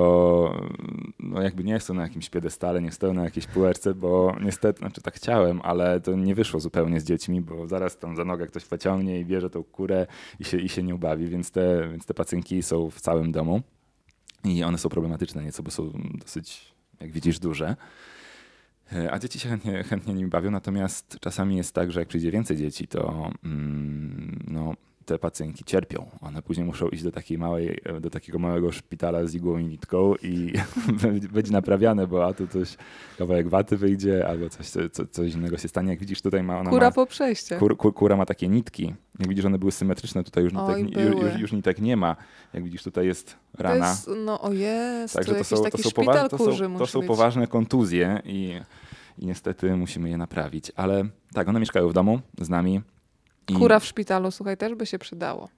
no 1.18 1.42
jakby 1.42 1.64
nie 1.64 1.80
są 1.80 1.94
na 1.94 2.02
jakimś 2.02 2.30
piedestale, 2.30 2.82
nie 2.82 2.92
stoją 2.92 3.14
na 3.14 3.24
jakiejś 3.24 3.46
półeczce, 3.46 3.94
bo 3.94 4.36
niestety, 4.40 4.78
znaczy 4.78 5.02
tak 5.02 5.14
chciałem, 5.14 5.60
ale 5.62 6.00
to 6.00 6.14
nie 6.16 6.34
wyszło 6.34 6.60
zupełnie 6.60 7.00
z 7.00 7.04
dziećmi, 7.04 7.40
bo 7.40 7.66
zaraz 7.66 7.98
tam 7.98 8.16
za 8.16 8.24
nogę 8.24 8.46
ktoś 8.46 8.64
pociągnie 8.64 9.20
i 9.20 9.24
bierze 9.24 9.50
tą 9.50 9.64
kurę 9.64 10.06
i 10.40 10.44
się, 10.44 10.58
i 10.58 10.68
się 10.68 10.82
nie 10.82 10.94
ubawi, 10.94 11.15
więc 11.18 11.50
te, 11.50 11.88
więc 11.90 12.06
te 12.06 12.14
pacynki 12.14 12.62
są 12.62 12.90
w 12.90 13.00
całym 13.00 13.32
domu 13.32 13.62
i 14.44 14.64
one 14.64 14.78
są 14.78 14.88
problematyczne 14.88 15.44
nieco, 15.44 15.62
bo 15.62 15.70
są 15.70 15.92
dosyć, 16.14 16.74
jak 17.00 17.10
widzisz, 17.10 17.38
duże. 17.38 17.76
E, 18.92 19.12
a 19.12 19.18
dzieci 19.18 19.38
się 19.38 19.48
chętnie, 19.48 19.84
chętnie 19.84 20.14
nimi 20.14 20.30
bawią, 20.30 20.50
natomiast 20.50 21.18
czasami 21.20 21.56
jest 21.56 21.74
tak, 21.74 21.92
że 21.92 22.00
jak 22.00 22.08
przyjdzie 22.08 22.30
więcej 22.30 22.56
dzieci, 22.56 22.88
to 22.88 23.30
mm, 23.44 24.44
no, 24.48 24.74
te 25.06 25.18
pacjentki 25.18 25.64
cierpią. 25.64 26.06
One 26.20 26.42
później 26.42 26.66
muszą 26.66 26.88
iść 26.88 27.02
do, 27.02 27.12
takiej 27.12 27.38
małej, 27.38 27.80
do 28.00 28.10
takiego 28.10 28.38
małego 28.38 28.72
szpitala 28.72 29.26
z 29.26 29.34
igłą 29.34 29.58
i 29.58 29.64
nitką 29.64 30.14
i 30.22 30.52
będzie 31.34 31.52
naprawiane, 31.52 32.06
bo 32.06 32.26
a 32.26 32.32
tu 32.32 32.46
coś, 32.48 32.76
kawałek 33.18 33.48
waty 33.48 33.76
wyjdzie, 33.76 34.28
albo 34.28 34.48
coś, 34.48 34.66
co, 34.92 35.06
coś 35.06 35.34
innego 35.34 35.58
się 35.58 35.68
stanie. 35.68 35.90
Jak 35.90 35.98
widzisz, 35.98 36.22
tutaj 36.22 36.42
ma 36.42 36.58
ona 36.58 36.70
Kura 36.70 36.86
ma, 36.86 36.92
po 36.92 37.06
przejście. 37.06 37.56
Kur, 37.56 37.76
kur, 37.76 37.94
kura 37.94 38.16
ma 38.16 38.26
takie 38.26 38.48
nitki. 38.48 38.94
Jak 39.18 39.28
widzisz, 39.28 39.44
one 39.44 39.58
były 39.58 39.72
symetryczne, 39.72 40.24
tutaj 40.24 40.44
już 40.44 40.52
nitek, 40.52 40.78
już, 40.78 41.22
już, 41.22 41.40
już 41.40 41.52
nitek 41.52 41.80
nie 41.80 41.96
ma. 41.96 42.16
Jak 42.52 42.64
widzisz, 42.64 42.82
tutaj 42.82 43.06
jest 43.06 43.36
rana. 43.58 43.84
To 43.84 44.10
jest, 44.10 44.24
no 44.24 44.40
o 44.40 44.52
jest, 44.52 45.14
Także 45.14 45.34
to, 45.34 45.44
są, 45.44 45.56
to, 45.56 45.78
są, 45.78 45.90
poważ, 45.90 46.30
to, 46.30 46.38
są, 46.38 46.78
to 46.78 46.86
są 46.86 47.02
poważne 47.02 47.46
kontuzje 47.46 48.22
i, 48.24 48.60
i 49.18 49.26
niestety 49.26 49.76
musimy 49.76 50.10
je 50.10 50.16
naprawić. 50.16 50.72
Ale 50.76 51.04
tak, 51.34 51.48
one 51.48 51.60
mieszkają 51.60 51.88
w 51.88 51.92
domu 51.92 52.20
z 52.40 52.48
nami. 52.48 52.80
I... 53.48 53.54
Kura 53.54 53.80
w 53.80 53.84
szpitalu, 53.84 54.30
słuchaj, 54.30 54.56
też 54.56 54.74
by 54.74 54.86
się 54.86 54.98
przydało. 54.98 55.48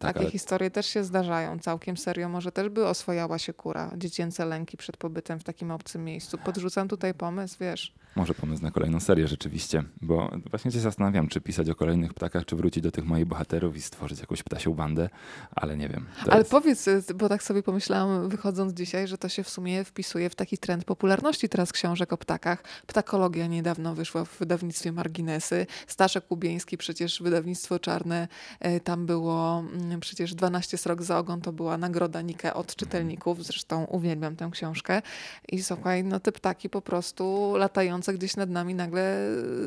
Tak, 0.00 0.14
Takie 0.14 0.20
ale... 0.20 0.30
historie 0.30 0.70
też 0.70 0.86
się 0.86 1.04
zdarzają 1.04 1.58
całkiem 1.58 1.96
serio. 1.96 2.28
Może 2.28 2.52
też 2.52 2.68
by 2.68 2.86
oswojała 2.86 3.38
się 3.38 3.52
kura, 3.52 3.90
dziecięce 3.96 4.46
lęki 4.46 4.76
przed 4.76 4.96
pobytem 4.96 5.40
w 5.40 5.44
takim 5.44 5.70
obcym 5.70 6.04
miejscu. 6.04 6.38
Podrzucam 6.38 6.88
tutaj 6.88 7.14
pomysł, 7.14 7.56
wiesz. 7.60 7.94
Może 8.16 8.34
pomysł 8.34 8.62
na 8.62 8.70
kolejną 8.70 9.00
serię 9.00 9.28
rzeczywiście, 9.28 9.84
bo 10.02 10.30
właśnie 10.50 10.70
się 10.70 10.80
zastanawiam, 10.80 11.28
czy 11.28 11.40
pisać 11.40 11.70
o 11.70 11.74
kolejnych 11.74 12.14
ptakach, 12.14 12.44
czy 12.44 12.56
wrócić 12.56 12.82
do 12.82 12.90
tych 12.90 13.04
moich 13.04 13.24
bohaterów 13.24 13.76
i 13.76 13.82
stworzyć 13.82 14.20
jakąś 14.20 14.42
ptasią 14.42 14.74
bandę, 14.74 15.08
ale 15.50 15.76
nie 15.76 15.88
wiem. 15.88 16.06
Ale 16.26 16.38
jest... 16.38 16.50
powiedz, 16.50 16.86
bo 17.14 17.28
tak 17.28 17.42
sobie 17.42 17.62
pomyślałam 17.62 18.28
wychodząc 18.28 18.72
dzisiaj, 18.72 19.08
że 19.08 19.18
to 19.18 19.28
się 19.28 19.42
w 19.42 19.50
sumie 19.50 19.84
wpisuje 19.84 20.30
w 20.30 20.34
taki 20.34 20.58
trend 20.58 20.84
popularności 20.84 21.48
teraz 21.48 21.72
książek 21.72 22.12
o 22.12 22.16
ptakach. 22.16 22.62
Ptakologia 22.86 23.46
niedawno 23.46 23.94
wyszła 23.94 24.24
w 24.24 24.38
wydawnictwie 24.38 24.92
Marginesy. 24.92 25.66
Staszek 25.86 26.26
Kubieński, 26.26 26.76
przecież 26.76 27.22
wydawnictwo 27.22 27.78
czarne, 27.78 28.28
e, 28.60 28.80
tam 28.80 29.06
było 29.06 29.58
mm, 29.58 29.89
przecież 29.98 30.34
12 30.34 30.78
srok 30.78 31.02
za 31.02 31.18
ogon, 31.18 31.40
to 31.40 31.52
była 31.52 31.78
nagroda 31.78 32.22
Nike 32.22 32.54
od 32.54 32.76
czytelników, 32.76 33.44
zresztą 33.44 33.84
uwielbiam 33.84 34.36
tę 34.36 34.48
książkę. 34.52 35.02
I 35.48 35.62
słuchaj, 35.62 36.04
no 36.04 36.20
te 36.20 36.32
ptaki 36.32 36.70
po 36.70 36.82
prostu 36.82 37.54
latają 37.56 38.00
gdzieś 38.14 38.36
nad 38.36 38.50
nami 38.50 38.74
nagle 38.74 39.16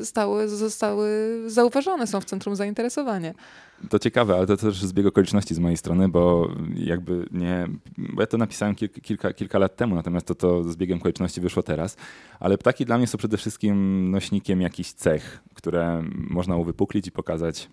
stały, 0.02 0.48
zostały 0.48 1.40
zauważone, 1.46 2.06
są 2.06 2.20
w 2.20 2.24
centrum 2.24 2.56
zainteresowania. 2.56 3.34
To 3.90 3.98
ciekawe, 3.98 4.36
ale 4.36 4.46
to 4.46 4.56
też 4.56 4.82
zbieg 4.82 5.06
okoliczności 5.06 5.54
z 5.54 5.58
mojej 5.58 5.76
strony, 5.76 6.08
bo 6.08 6.50
jakby 6.74 7.26
nie. 7.30 7.68
Bo 7.98 8.22
ja 8.22 8.26
to 8.26 8.38
napisałem 8.38 8.74
kilka, 8.74 9.00
kilka, 9.00 9.32
kilka 9.32 9.58
lat 9.58 9.76
temu, 9.76 9.94
natomiast 9.94 10.26
to, 10.26 10.34
to 10.34 10.64
z 10.64 10.76
biegiem 10.76 10.98
okoliczności 10.98 11.40
wyszło 11.40 11.62
teraz. 11.62 11.96
Ale 12.40 12.58
ptaki 12.58 12.84
dla 12.84 12.98
mnie 12.98 13.06
są 13.06 13.18
przede 13.18 13.36
wszystkim 13.36 14.10
nośnikiem 14.10 14.60
jakichś 14.60 14.92
cech, 14.92 15.40
które 15.54 16.02
można 16.14 16.56
uwypuklić 16.56 17.06
i 17.06 17.12
pokazać 17.12 17.68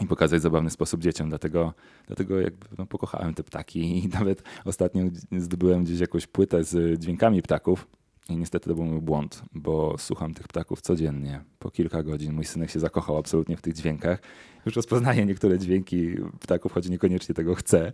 i 0.00 0.06
pokazać 0.06 0.42
zabawny 0.42 0.70
sposób 0.70 1.00
dzieciom. 1.00 1.28
Dlatego, 1.28 1.74
dlatego 2.06 2.40
jakby 2.40 2.66
no, 2.78 2.86
pokochałem 2.86 3.34
te 3.34 3.44
ptaki 3.44 4.04
i 4.04 4.08
nawet 4.18 4.42
ostatnio 4.64 5.02
zdobyłem 5.38 5.84
gdzieś 5.84 6.00
jakąś 6.00 6.26
płytę 6.26 6.64
z 6.64 7.00
dźwiękami 7.00 7.42
ptaków 7.42 7.86
I 8.28 8.36
niestety 8.36 8.68
to 8.68 8.74
był 8.74 8.84
mój 8.84 9.00
błąd, 9.00 9.42
bo 9.52 9.98
słucham 9.98 10.34
tych 10.34 10.48
ptaków 10.48 10.80
codziennie, 10.80 11.44
po 11.58 11.70
kilka 11.70 12.02
godzin. 12.02 12.32
Mój 12.32 12.44
synek 12.44 12.70
się 12.70 12.80
zakochał 12.80 13.16
absolutnie 13.16 13.56
w 13.56 13.62
tych 13.62 13.74
dźwiękach. 13.74 14.22
Już 14.66 14.76
rozpoznaje 14.76 15.26
niektóre 15.26 15.58
dźwięki 15.58 16.16
ptaków, 16.40 16.72
choć 16.72 16.88
niekoniecznie 16.88 17.34
tego 17.34 17.54
chce. 17.54 17.92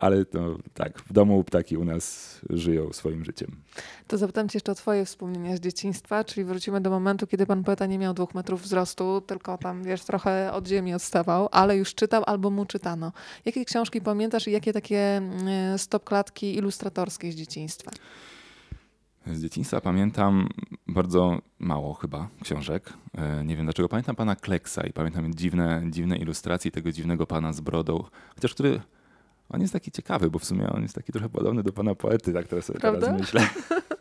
Ale 0.00 0.24
no, 0.32 0.58
tak, 0.74 0.98
w 0.98 1.12
domu 1.12 1.44
ptaki 1.44 1.76
u 1.76 1.84
nas 1.84 2.38
żyją 2.50 2.92
swoim 2.92 3.24
życiem. 3.24 3.48
To 4.06 4.18
zapytam 4.18 4.48
cię 4.48 4.56
jeszcze 4.56 4.72
o 4.72 4.74
twoje 4.74 5.04
wspomnienia 5.04 5.56
z 5.56 5.60
dzieciństwa, 5.60 6.24
czyli 6.24 6.44
wrócimy 6.44 6.80
do 6.80 6.90
momentu, 6.90 7.26
kiedy 7.26 7.46
pan 7.46 7.64
poeta 7.64 7.86
nie 7.86 7.98
miał 7.98 8.14
dwóch 8.14 8.34
metrów 8.34 8.62
wzrostu, 8.62 9.20
tylko 9.20 9.58
tam, 9.58 9.84
wiesz, 9.84 10.04
trochę 10.04 10.52
od 10.52 10.68
ziemi 10.68 10.94
odstawał, 10.94 11.48
ale 11.52 11.76
już 11.76 11.94
czytał 11.94 12.22
albo 12.26 12.50
mu 12.50 12.66
czytano. 12.66 13.12
Jakie 13.44 13.64
książki 13.64 14.00
pamiętasz 14.00 14.48
i 14.48 14.52
jakie 14.52 14.72
takie 14.72 15.16
mm, 15.16 15.78
stopklatki 15.78 16.56
ilustratorskie 16.56 17.32
z 17.32 17.34
dzieciństwa? 17.34 17.90
Z 19.26 19.42
dzieciństwa 19.42 19.80
pamiętam 19.80 20.48
bardzo 20.86 21.38
mało 21.58 21.94
chyba 21.94 22.28
książek. 22.42 22.92
E, 23.14 23.44
nie 23.44 23.56
wiem 23.56 23.66
dlaczego. 23.66 23.88
Pamiętam 23.88 24.16
pana 24.16 24.36
Kleksa 24.36 24.86
i 24.86 24.92
pamiętam 24.92 25.34
dziwne, 25.34 25.82
dziwne 25.90 26.16
ilustracje 26.16 26.70
tego 26.70 26.92
dziwnego 26.92 27.26
pana 27.26 27.52
z 27.52 27.60
brodą. 27.60 28.04
Chociaż 28.34 28.54
który. 28.54 28.80
On 29.48 29.60
jest 29.60 29.72
taki 29.72 29.90
ciekawy, 29.90 30.30
bo 30.30 30.38
w 30.38 30.44
sumie 30.44 30.68
on 30.68 30.82
jest 30.82 30.94
taki 30.94 31.12
trochę 31.12 31.28
podobny 31.28 31.62
do 31.62 31.72
pana 31.72 31.94
poety, 31.94 32.32
tak 32.32 32.48
teraz, 32.48 32.72
teraz 32.80 33.20
myślę. 33.20 33.48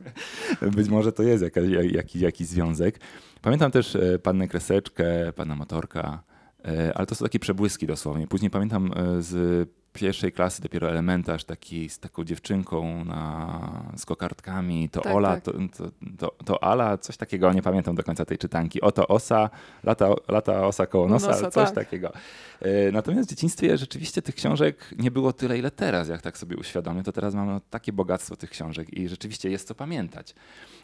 Być 0.78 0.90
może 0.90 1.12
to 1.12 1.24
jest 1.24 1.44
jakaś, 1.44 1.70
jakiś, 1.92 2.22
jakiś 2.22 2.48
związek. 2.48 3.00
Pamiętam 3.42 3.72
też 3.72 3.96
e, 3.96 4.20
pannę 4.20 4.48
Kreseczkę, 4.48 5.34
pana 5.36 5.56
Motorka, 5.56 6.24
e, 6.66 6.98
ale 6.98 7.08
to 7.08 7.16
są 7.16 7.26
takie 7.26 7.40
przebłyski 7.40 7.88
dosłownie. 7.88 8.28
Później 8.28 8.52
pamiętam 8.52 8.92
z 9.20 9.70
pierwszej 9.94 10.32
klasy 10.32 10.62
dopiero 10.62 10.90
elementarz 10.90 11.44
taki 11.44 11.90
z 11.90 12.00
taką 12.00 12.24
dziewczynką 12.24 13.06
na, 13.06 13.92
z 13.98 14.06
kokardkami, 14.06 14.90
to 14.90 15.02
tak, 15.02 15.16
Ola, 15.16 15.36
tak. 15.36 15.44
To, 15.44 15.52
to, 15.52 15.92
to, 16.18 16.36
to, 16.46 16.64
Ala, 16.64 16.98
coś 16.98 17.18
takiego, 17.18 17.54
nie 17.54 17.62
pamiętam 17.62 17.96
do 17.96 18.04
końca 18.04 18.26
tej 18.26 18.38
czytanki. 18.38 18.82
Oto 18.82 19.08
Osa, 19.08 19.50
lata, 19.84 20.10
lata 20.28 20.68
Osa 20.68 20.86
koło 20.86 21.08
nosa, 21.08 21.28
nosa 21.28 21.52
coś 21.52 21.66
tak. 21.66 21.76
takiego. 21.76 22.12
E, 22.62 22.92
natomiast 22.92 23.30
w 23.30 23.30
dzieciństwie 23.30 23.78
rzeczywiście 23.78 24.22
tych 24.22 24.36
książek 24.36 24.90
nie 24.98 25.12
było 25.12 25.34
tyle, 25.34 25.58
ile 25.58 25.72
teraz, 25.72 26.10
jak 26.10 26.22
tak 26.22 26.38
sobie 26.38 26.58
uświadomię, 26.58 27.04
to 27.04 27.12
teraz 27.12 27.36
mamy 27.36 27.62
takie 27.70 27.94
bogactwo 27.94 28.36
tych 28.36 28.50
książek 28.50 28.94
i 28.94 29.10
rzeczywiście 29.10 29.50
jest 29.50 29.68
co 29.68 29.76
pamiętać. 29.76 30.36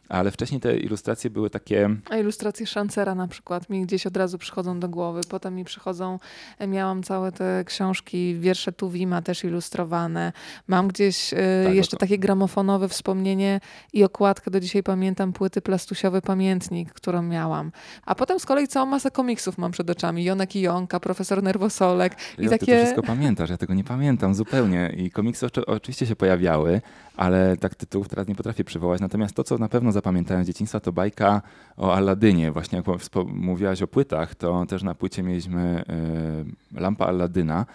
Ale 0.10 0.32
wcześniej 0.32 0.62
te 0.62 0.78
ilustracje 0.78 1.30
były 1.30 1.50
takie... 1.50 1.90
A 2.10 2.18
ilustracje 2.18 2.68
Szancera 2.68 3.16
na 3.16 3.28
przykład 3.28 3.70
mi 3.70 3.82
gdzieś 3.82 4.08
od 4.08 4.18
razu 4.18 4.38
przychodzą 4.38 4.80
do 4.80 4.90
głowy. 4.90 5.22
Potem 5.30 5.56
mi 5.56 5.66
przychodzą, 5.66 6.20
e, 6.60 6.68
miałam 6.68 7.04
całe 7.04 7.32
te 7.32 7.64
książki, 7.66 8.36
wiersze 8.40 8.72
Tuwima 8.72 9.22
też 9.22 9.44
ilustrowane. 9.44 10.34
Mam 10.68 10.88
gdzieś 10.88 11.34
y, 11.34 11.38
tak, 11.66 11.76
jeszcze 11.76 11.98
to... 11.98 12.00
takie 12.00 12.18
gramofonowe 12.18 12.90
wspomnienie 12.90 13.60
i 13.94 14.04
okładkę, 14.04 14.52
do 14.52 14.60
dzisiaj 14.60 14.84
pamiętam, 14.84 15.34
płyty 15.34 15.62
plastusiowy 15.62 16.22
pamiętnik, 16.22 16.94
którą 16.94 17.22
miałam. 17.22 17.72
A 18.06 18.16
potem 18.16 18.40
z 18.40 18.46
kolei 18.46 18.68
całą 18.68 18.86
masę 18.86 19.12
komiksów 19.12 19.58
mam 19.58 19.72
przed 19.72 19.90
oczami. 19.90 20.24
Jonek 20.24 20.56
i 20.56 20.62
Jonka, 20.62 21.00
Profesor 21.00 21.44
Nerwosolek. 21.44 22.16
I 22.38 22.44
ja, 22.44 22.50
takie... 22.50 22.66
Ty 22.66 22.72
to 22.72 22.78
wszystko 22.78 23.04
pamiętasz, 23.04 23.50
ja 23.50 23.58
tego 23.58 23.74
nie 23.74 23.84
pamiętam 23.84 24.36
zupełnie. 24.36 24.94
I 24.98 25.12
komiksy 25.12 25.48
oczywiście 25.68 26.06
się 26.06 26.16
pojawiały, 26.16 26.82
ale 27.18 27.58
tak 27.58 27.76
tytułów 27.76 28.10
teraz 28.10 28.28
nie 28.28 28.36
potrafię 28.36 28.64
przywołać. 28.64 29.02
Natomiast 29.02 29.36
to, 29.36 29.44
co 29.44 29.58
na 29.58 29.70
pewno 29.70 29.92
zapamiętałem 29.98 30.44
z 30.44 30.48
dzieciństwa, 30.48 30.80
to 30.80 30.92
bajka 30.92 31.42
o 31.78 31.94
Aladynie. 31.94 32.52
Właśnie 32.52 32.78
jak 32.78 32.86
mówiłaś 33.28 33.82
o 33.82 33.88
płytach, 33.88 34.36
to 34.36 34.66
też 34.66 34.84
na 34.84 34.96
płycie 34.96 35.24
mieliśmy 35.24 35.84
y, 36.76 36.80
Lampa 36.80 37.06
Aladyna. 37.06 37.66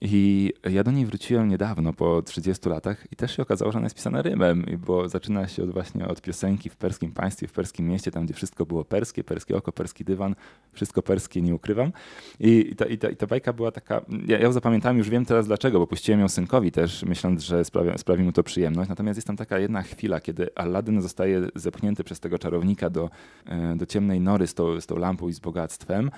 I 0.00 0.52
ja 0.70 0.84
do 0.84 0.90
niej 0.90 1.06
wróciłem 1.06 1.48
niedawno, 1.48 1.92
po 1.92 2.22
30 2.22 2.68
latach 2.68 3.06
i 3.12 3.16
też 3.16 3.36
się 3.36 3.42
okazało, 3.42 3.72
że 3.72 3.78
ona 3.78 3.86
jest 3.86 3.96
pisana 3.96 4.22
rymem, 4.22 4.64
bo 4.86 5.08
zaczyna 5.08 5.48
się 5.48 5.62
od, 5.62 5.70
właśnie 5.70 6.08
od 6.08 6.22
piosenki 6.22 6.70
w 6.70 6.76
perskim 6.76 7.12
państwie, 7.12 7.46
w 7.46 7.52
perskim 7.52 7.88
mieście, 7.88 8.10
tam 8.10 8.24
gdzie 8.24 8.34
wszystko 8.34 8.66
było 8.66 8.84
perskie, 8.84 9.24
perskie 9.24 9.56
oko, 9.56 9.72
perski 9.72 10.04
dywan, 10.04 10.34
wszystko 10.72 11.02
perskie, 11.02 11.42
nie 11.42 11.54
ukrywam. 11.54 11.92
I, 12.40 12.68
i, 12.72 12.76
ta, 12.76 12.84
i, 12.84 12.98
ta, 12.98 13.10
i 13.10 13.16
ta 13.16 13.26
bajka 13.26 13.52
była 13.52 13.72
taka, 13.72 14.00
ja, 14.26 14.38
ja 14.38 14.44
ją 14.44 14.52
zapamiętałem, 14.52 14.98
już 14.98 15.10
wiem 15.10 15.24
teraz 15.24 15.46
dlaczego, 15.46 15.78
bo 15.78 15.86
puściłem 15.86 16.20
ją 16.20 16.28
synkowi 16.28 16.72
też, 16.72 17.02
myśląc, 17.02 17.42
że 17.42 17.64
sprawi, 17.64 17.90
sprawi 17.98 18.22
mu 18.22 18.32
to 18.32 18.42
przyjemność. 18.42 18.88
Natomiast 18.88 19.16
jest 19.16 19.26
tam 19.26 19.36
taka 19.36 19.58
jedna 19.58 19.82
chwila, 19.82 20.20
kiedy 20.20 20.54
Aladdin 20.54 21.02
zostaje 21.02 21.48
zepchnięty 21.54 22.04
przez 22.04 22.20
tego 22.20 22.38
czarownika 22.38 22.90
do, 22.90 23.10
e, 23.46 23.76
do 23.76 23.86
ciemnej 23.86 24.20
nory 24.20 24.46
z 24.46 24.54
tą, 24.54 24.80
z 24.80 24.86
tą 24.86 24.96
lampą 24.96 25.28
i 25.28 25.32
z 25.32 25.40
bogactwem. 25.40 26.10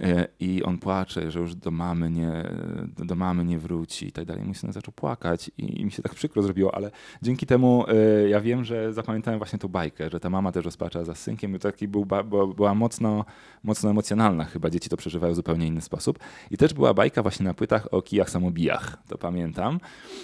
E, 0.00 0.28
I 0.40 0.62
on 0.62 0.78
płacze, 0.78 1.30
że 1.30 1.40
już 1.40 1.54
do 1.54 1.70
mamy 1.70 2.10
nie, 2.10 2.50
do 3.04 3.14
mamy 3.14 3.44
nie 3.44 3.58
wróci 3.58 4.06
i 4.08 4.12
tak 4.12 4.24
dalej. 4.24 4.44
Mój 4.44 4.54
syn 4.54 4.72
zaczął 4.72 4.92
płakać 4.92 5.50
i, 5.58 5.84
mi 5.84 5.92
się 5.92 6.02
tak 6.02 6.14
przykro 6.14 6.42
zrobiło, 6.42 6.74
ale 6.74 6.90
dzięki 7.22 7.46
temu 7.46 7.84
y, 8.24 8.28
ja 8.28 8.40
wiem, 8.40 8.64
że 8.64 8.92
zapamiętałem 8.92 9.40
właśnie 9.40 9.58
tą 9.58 9.68
bajkę, 9.68 10.10
że 10.10 10.20
ta 10.20 10.30
mama 10.30 10.52
też 10.52 10.64
rozpacza 10.64 11.04
za 11.04 11.14
synkiem. 11.14 11.56
I 11.56 11.58
taki 11.58 11.88
był, 11.88 12.06
była 12.56 12.74
mocno, 12.74 13.24
mocno 13.62 13.90
emocjonalna 13.90 14.44
chyba. 14.44 14.70
Dzieci 14.70 14.88
to 14.88 14.96
przeżywają 14.96 15.32
w 15.32 15.36
zupełnie 15.36 15.66
inny 15.66 15.80
sposób. 15.80 16.18
I 16.50 16.56
też 16.56 16.74
była 16.74 16.94
bajka 16.94 17.22
właśnie 17.22 17.44
na 17.44 17.54
płytach 17.54 17.88
o 17.90 18.02
kijach 18.02 18.30
samobijach. 18.30 18.98
To 19.08 19.18
pamiętam. 19.18 19.80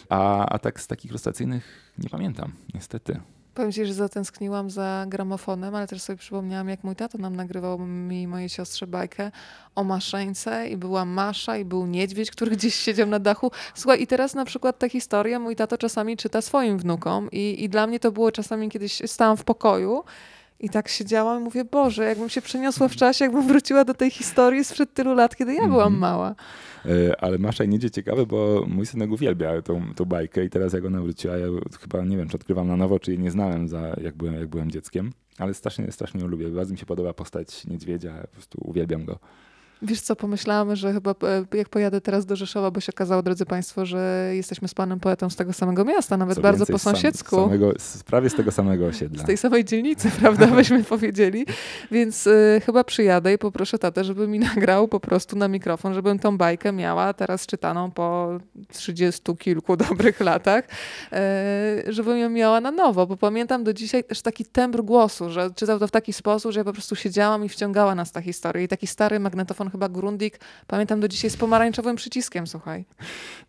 A, 0.08 0.46
a 0.46 0.58
tak 0.58 0.80
z 0.80 0.86
takich 0.86 1.10
ilustracyjnych 1.10 1.92
nie 1.98 2.08
pamiętam, 2.08 2.52
niestety. 2.74 3.20
Powiem 3.58 3.72
ci, 3.72 3.86
że 3.86 3.94
zatęskniłam 3.94 4.70
za 4.70 5.04
gramofonem, 5.08 5.74
ale 5.74 5.86
też 5.86 6.02
sobie 6.02 6.16
przypomniałam, 6.16 6.68
jak 6.68 6.84
mój 6.84 6.96
tato 6.96 7.18
nam 7.18 7.36
nagrywał 7.36 7.78
mi 7.78 8.22
i 8.22 8.26
mojej 8.26 8.48
siostrze 8.48 8.86
bajkę 8.86 9.30
o 9.74 9.84
maszeńce 9.84 10.68
i 10.68 10.76
była 10.76 11.04
Masza 11.04 11.56
i 11.56 11.64
był 11.64 11.86
niedźwiedź, 11.86 12.30
który 12.30 12.50
gdzieś 12.50 12.74
siedział 12.74 13.06
na 13.06 13.18
dachu. 13.18 13.50
Słuchaj, 13.74 14.02
i 14.02 14.06
teraz 14.06 14.34
na 14.34 14.44
przykład 14.44 14.78
ta 14.78 14.88
historia 14.88 15.38
mój 15.38 15.56
tato 15.56 15.78
czasami 15.78 16.16
czyta 16.16 16.42
swoim 16.42 16.78
wnukom 16.78 17.28
i, 17.32 17.64
i 17.64 17.68
dla 17.68 17.86
mnie 17.86 18.00
to 18.00 18.12
było 18.12 18.32
czasami 18.32 18.68
kiedyś 18.68 19.02
stałam 19.06 19.36
w 19.36 19.44
pokoju 19.44 20.04
i 20.60 20.70
tak 20.70 20.88
siedziałam 20.88 21.40
i 21.40 21.44
mówię, 21.44 21.64
Boże, 21.64 22.04
jakbym 22.04 22.28
się 22.28 22.42
przeniosła 22.42 22.88
w 22.88 22.96
czasie, 22.96 23.24
jakbym 23.24 23.46
wróciła 23.46 23.84
do 23.84 23.94
tej 23.94 24.10
historii 24.10 24.64
sprzed 24.64 24.94
tylu 24.94 25.14
lat, 25.14 25.36
kiedy 25.36 25.54
ja 25.54 25.68
byłam 25.68 25.94
-hmm. 25.94 25.98
mała. 25.98 26.34
E, 26.86 27.20
ale 27.20 27.38
Masza 27.38 27.64
i 27.64 27.68
Niedźwiedź 27.68 27.94
ciekawe, 27.94 28.26
bo 28.26 28.64
mój 28.68 28.86
synek 28.86 29.10
uwielbia 29.10 29.62
tą, 29.62 29.94
tą 29.94 30.04
bajkę 30.04 30.44
i 30.44 30.50
teraz 30.50 30.72
jak 30.72 30.84
ona 30.84 31.00
wróciła, 31.00 31.36
ja 31.36 31.46
chyba 31.80 32.04
nie 32.04 32.16
wiem, 32.16 32.28
czy 32.28 32.36
odkrywam 32.36 32.68
na 32.68 32.76
nowo, 32.76 32.98
czy 32.98 33.10
jej 33.10 33.20
nie 33.20 33.30
znałem, 33.30 33.68
za, 33.68 33.96
jak, 34.02 34.16
byłem, 34.16 34.34
jak 34.34 34.48
byłem 34.48 34.70
dzieckiem. 34.70 35.12
Ale 35.38 35.54
strasznie, 35.54 35.92
strasznie 35.92 36.20
ją 36.20 36.26
lubię. 36.26 36.48
Bardzo 36.48 36.72
mi 36.72 36.78
się 36.78 36.86
podoba 36.86 37.12
postać 37.12 37.66
niedźwiedzia, 37.66 38.14
po 38.20 38.28
prostu 38.28 38.58
uwielbiam 38.64 39.04
go. 39.04 39.18
Wiesz 39.82 40.00
co, 40.00 40.16
pomyślałam, 40.16 40.76
że 40.76 40.92
chyba 40.92 41.10
e, 41.10 41.56
jak 41.56 41.68
pojadę 41.68 42.00
teraz 42.00 42.26
do 42.26 42.36
Rzeszowa, 42.36 42.70
bo 42.70 42.80
się 42.80 42.92
okazało, 42.92 43.22
drodzy 43.22 43.46
Państwo, 43.46 43.86
że 43.86 44.30
jesteśmy 44.34 44.68
z 44.68 44.74
panem 44.74 45.00
poetą 45.00 45.30
z 45.30 45.36
tego 45.36 45.52
samego 45.52 45.84
miasta, 45.84 46.16
nawet 46.16 46.36
Co 46.36 46.42
bardzo 46.42 46.66
po 46.66 46.78
sąsiedzku. 46.78 47.36
Sam, 47.36 47.44
samego, 47.44 47.72
prawie 48.06 48.30
z 48.30 48.34
tego 48.34 48.52
samego 48.52 48.86
osiedla. 48.86 49.22
Z 49.22 49.26
tej 49.26 49.36
samej 49.36 49.64
dzielnicy, 49.64 50.10
prawda, 50.20 50.46
byśmy 50.56 50.84
powiedzieli. 50.84 51.46
Więc 51.90 52.26
y, 52.26 52.62
chyba 52.66 52.84
przyjadę 52.84 53.32
i 53.32 53.38
poproszę 53.38 53.78
tatę, 53.78 54.04
żeby 54.04 54.28
mi 54.28 54.38
nagrał 54.38 54.88
po 54.88 55.00
prostu 55.00 55.36
na 55.36 55.48
mikrofon, 55.48 55.94
żebym 55.94 56.18
tą 56.18 56.38
bajkę 56.38 56.72
miała 56.72 57.14
teraz 57.14 57.46
czytaną 57.46 57.90
po 57.90 58.38
trzydziestu 58.72 59.36
kilku 59.36 59.76
dobrych 59.88 60.20
latach, 60.20 60.64
y, 61.86 61.92
żebym 61.92 62.18
ją 62.18 62.30
miała 62.30 62.60
na 62.60 62.70
nowo, 62.70 63.06
bo 63.06 63.16
pamiętam 63.16 63.64
do 63.64 63.72
dzisiaj 63.72 64.04
też 64.04 64.22
taki 64.22 64.44
tembr 64.44 64.82
głosu, 64.82 65.30
że 65.30 65.50
czytał 65.50 65.78
to 65.78 65.88
w 65.88 65.90
taki 65.90 66.12
sposób, 66.12 66.52
że 66.52 66.60
ja 66.60 66.64
po 66.64 66.72
prostu 66.72 66.96
siedziałam 66.96 67.44
i 67.44 67.48
wciągała 67.48 67.94
nas 67.94 68.12
ta 68.12 68.20
historia. 68.20 68.62
I 68.62 68.68
taki 68.68 68.86
stary 68.86 69.20
magnetofon 69.20 69.67
chyba 69.70 69.88
Grundig, 69.88 70.40
pamiętam 70.66 71.00
do 71.00 71.08
dzisiaj 71.08 71.30
z 71.30 71.36
pomarańczowym 71.36 71.96
przyciskiem, 71.96 72.46
słuchaj. 72.46 72.84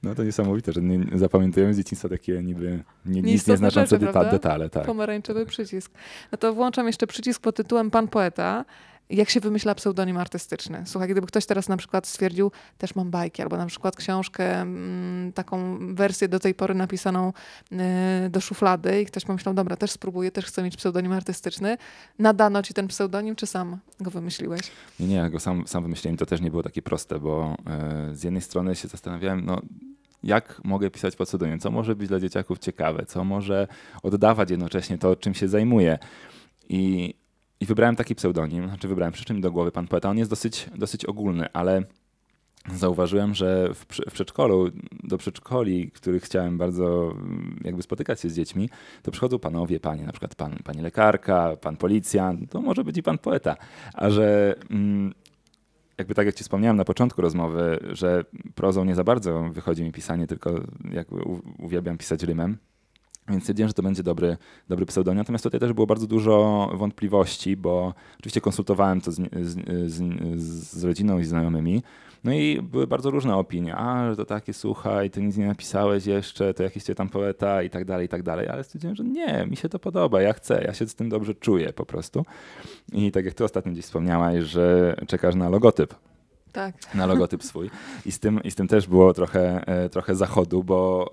No 0.03 0.15
to 0.15 0.23
niesamowite, 0.23 0.73
że 0.73 0.81
nie, 0.81 1.17
zapamiętujemy 1.17 1.73
z 1.73 1.77
dzieciństwa 1.77 2.09
takie 2.09 2.43
niby 2.43 2.83
nie, 3.05 3.21
nic 3.21 3.47
nieznaczące 3.47 3.99
rzeczy, 3.99 4.13
detale. 4.31 4.69
Tak. 4.69 4.85
Pomarańczowy 4.85 5.45
przycisk. 5.45 5.91
No 6.31 6.37
to 6.37 6.53
włączam 6.53 6.87
jeszcze 6.87 7.07
przycisk 7.07 7.41
pod 7.41 7.55
tytułem 7.55 7.91
Pan 7.91 8.07
Poeta 8.07 8.65
jak 9.09 9.29
się 9.29 9.39
wymyśla 9.39 9.75
pseudonim 9.75 10.17
artystyczny. 10.17 10.83
Słuchaj, 10.85 11.09
gdyby 11.09 11.27
ktoś 11.27 11.45
teraz 11.45 11.69
na 11.69 11.77
przykład 11.77 12.07
stwierdził, 12.07 12.51
też 12.77 12.95
mam 12.95 13.11
bajki, 13.11 13.41
albo 13.41 13.57
na 13.57 13.65
przykład 13.65 13.95
książkę, 13.95 14.61
mm, 14.61 15.33
taką 15.33 15.77
wersję 15.95 16.27
do 16.27 16.39
tej 16.39 16.53
pory 16.55 16.75
napisaną 16.75 17.33
y, 17.71 18.29
do 18.29 18.41
szuflady 18.41 19.01
i 19.01 19.05
ktoś 19.05 19.25
pomyślał, 19.25 19.53
dobra, 19.55 19.75
też 19.75 19.91
spróbuję, 19.91 20.31
też 20.31 20.45
chcę 20.45 20.63
mieć 20.63 20.77
pseudonim 20.77 21.11
artystyczny. 21.11 21.77
Nadano 22.19 22.63
ci 22.63 22.73
ten 22.73 22.87
pseudonim, 22.87 23.35
czy 23.35 23.47
sam 23.47 23.77
go 23.99 24.11
wymyśliłeś? 24.11 24.61
Nie, 24.99 25.07
nie, 25.07 25.29
go 25.29 25.39
sam, 25.39 25.67
sam 25.67 25.83
wymyśliłem. 25.83 26.17
To 26.17 26.25
też 26.25 26.41
nie 26.41 26.51
było 26.51 26.63
takie 26.63 26.81
proste, 26.81 27.19
bo 27.19 27.57
y, 28.11 28.15
z 28.15 28.23
jednej 28.23 28.41
strony 28.41 28.75
się 28.75 28.87
zastanawiałem, 28.87 29.45
no 29.45 29.61
jak 30.23 30.61
mogę 30.63 30.91
pisać 30.91 31.15
pod 31.15 31.27
pseudonim, 31.27 31.59
co 31.59 31.71
może 31.71 31.95
być 31.95 32.07
dla 32.07 32.19
dzieciaków 32.19 32.59
ciekawe, 32.59 33.05
co 33.05 33.23
może 33.23 33.67
oddawać 34.03 34.51
jednocześnie 34.51 34.97
to, 34.97 35.15
czym 35.15 35.33
się 35.33 35.47
zajmuję. 35.47 35.99
I 36.69 37.13
i 37.59 37.65
wybrałem 37.65 37.95
taki 37.95 38.15
pseudonim, 38.15 38.67
znaczy 38.67 38.87
wybrałem, 38.87 39.13
przyszedł 39.13 39.33
mi 39.33 39.41
do 39.41 39.51
głowy 39.51 39.71
pan 39.71 39.87
poeta. 39.87 40.09
On 40.09 40.17
jest 40.17 40.29
dosyć, 40.29 40.69
dosyć 40.75 41.05
ogólny, 41.05 41.47
ale 41.53 41.83
zauważyłem, 42.73 43.35
że 43.35 43.73
w, 43.73 43.85
w 44.09 44.13
przedszkolu, 44.13 44.69
do 45.03 45.17
przedszkoli, 45.17 45.91
których 45.91 46.23
chciałem 46.23 46.57
bardzo 46.57 47.11
mm, 47.11 47.59
jakby 47.63 47.81
spotykać 47.81 48.21
się 48.21 48.29
z 48.29 48.35
dziećmi, 48.35 48.69
to 49.03 49.11
przychodzą 49.11 49.39
panowie, 49.39 49.79
panie, 49.79 50.03
na 50.05 50.11
przykład 50.11 50.35
pan, 50.35 50.57
pani 50.63 50.81
lekarka, 50.81 51.55
pan 51.61 51.77
policjant, 51.77 52.51
to 52.51 52.61
może 52.61 52.83
być 52.83 52.97
i 52.97 53.03
pan 53.03 53.17
poeta. 53.17 53.55
A 53.93 54.09
że 54.09 54.55
mm, 54.69 55.13
jakby 55.97 56.15
tak 56.15 56.25
jak 56.25 56.35
ci 56.35 56.43
wspomniałem 56.43 56.77
na 56.77 56.85
początku 56.85 57.21
rozmowy, 57.21 57.79
że 57.91 58.23
prozą 58.55 58.85
nie 58.85 58.95
za 58.95 59.03
bardzo 59.03 59.49
wychodzi 59.51 59.83
mi 59.83 59.91
pisanie, 59.91 60.27
tylko 60.27 60.61
jakby 60.91 61.21
uwielbiam 61.57 61.97
pisać 61.97 62.23
rymem, 62.23 62.57
Więc 63.29 63.43
stwierdziłem, 63.43 63.67
że 63.67 63.73
to 63.73 63.83
będzie 63.83 64.03
dobry, 64.03 64.37
dobry 64.69 64.85
pseudonim. 64.85 65.17
Natomiast 65.17 65.43
tutaj 65.43 65.59
też 65.59 65.73
było 65.73 65.87
bardzo 65.87 66.07
dużo 66.07 66.69
wątpliwości, 66.73 67.57
bo 67.57 67.93
oczywiście 68.19 68.41
konsultowałem 68.41 69.01
to 69.01 69.11
z, 69.11 69.15
z, 69.41 69.91
z, 69.91 70.01
z 70.73 70.83
rodziną 70.83 71.19
i 71.19 71.25
znajomymi. 71.25 71.83
No 72.23 72.33
i 72.33 72.61
były 72.61 72.87
bardzo 72.87 73.11
różne 73.11 73.35
opinie. 73.35 73.75
A, 73.75 74.09
że 74.09 74.15
to 74.15 74.25
takie, 74.25 74.53
słuchaj, 74.53 75.09
ty 75.09 75.21
nic 75.21 75.37
nie 75.37 75.47
napisałeś 75.47 76.05
jeszcze, 76.05 76.53
to 76.53 76.63
jakiś 76.63 76.83
cię 76.83 76.95
tam 76.95 77.09
poeta 77.09 77.63
i 77.63 77.69
tak 77.69 77.85
dalej, 77.85 78.05
i 78.05 78.09
tak 78.09 78.23
dalej. 78.23 78.47
Ale 78.47 78.63
stwierdziłem, 78.63 78.95
że 78.95 79.03
nie, 79.03 79.45
mi 79.49 79.55
się 79.55 79.69
to 79.69 79.79
podoba, 79.79 80.21
ja 80.21 80.33
chcę, 80.33 80.63
ja 80.63 80.73
się 80.73 80.87
z 80.87 80.95
tym 80.95 81.09
dobrze 81.09 81.35
czuję 81.35 81.73
po 81.73 81.85
prostu. 81.85 82.25
I 82.91 83.11
tak 83.11 83.25
jak 83.25 83.33
ty 83.33 83.43
ostatnio 83.43 83.71
gdzieś 83.71 83.85
wspomniałaś, 83.85 84.43
że 84.43 84.95
czekasz 85.07 85.35
na 85.35 85.49
logotyp 85.49 85.95
Tak. 86.51 86.95
na 86.95 87.05
logotyp 87.05 87.43
swój. 87.43 87.69
I 88.05 88.11
z 88.11 88.19
tym, 88.19 88.43
i 88.43 88.51
z 88.51 88.55
tym 88.55 88.67
też 88.67 88.87
było 88.87 89.13
trochę, 89.13 89.67
e, 89.67 89.89
trochę 89.89 90.15
zachodu, 90.15 90.63
bo, 90.63 91.11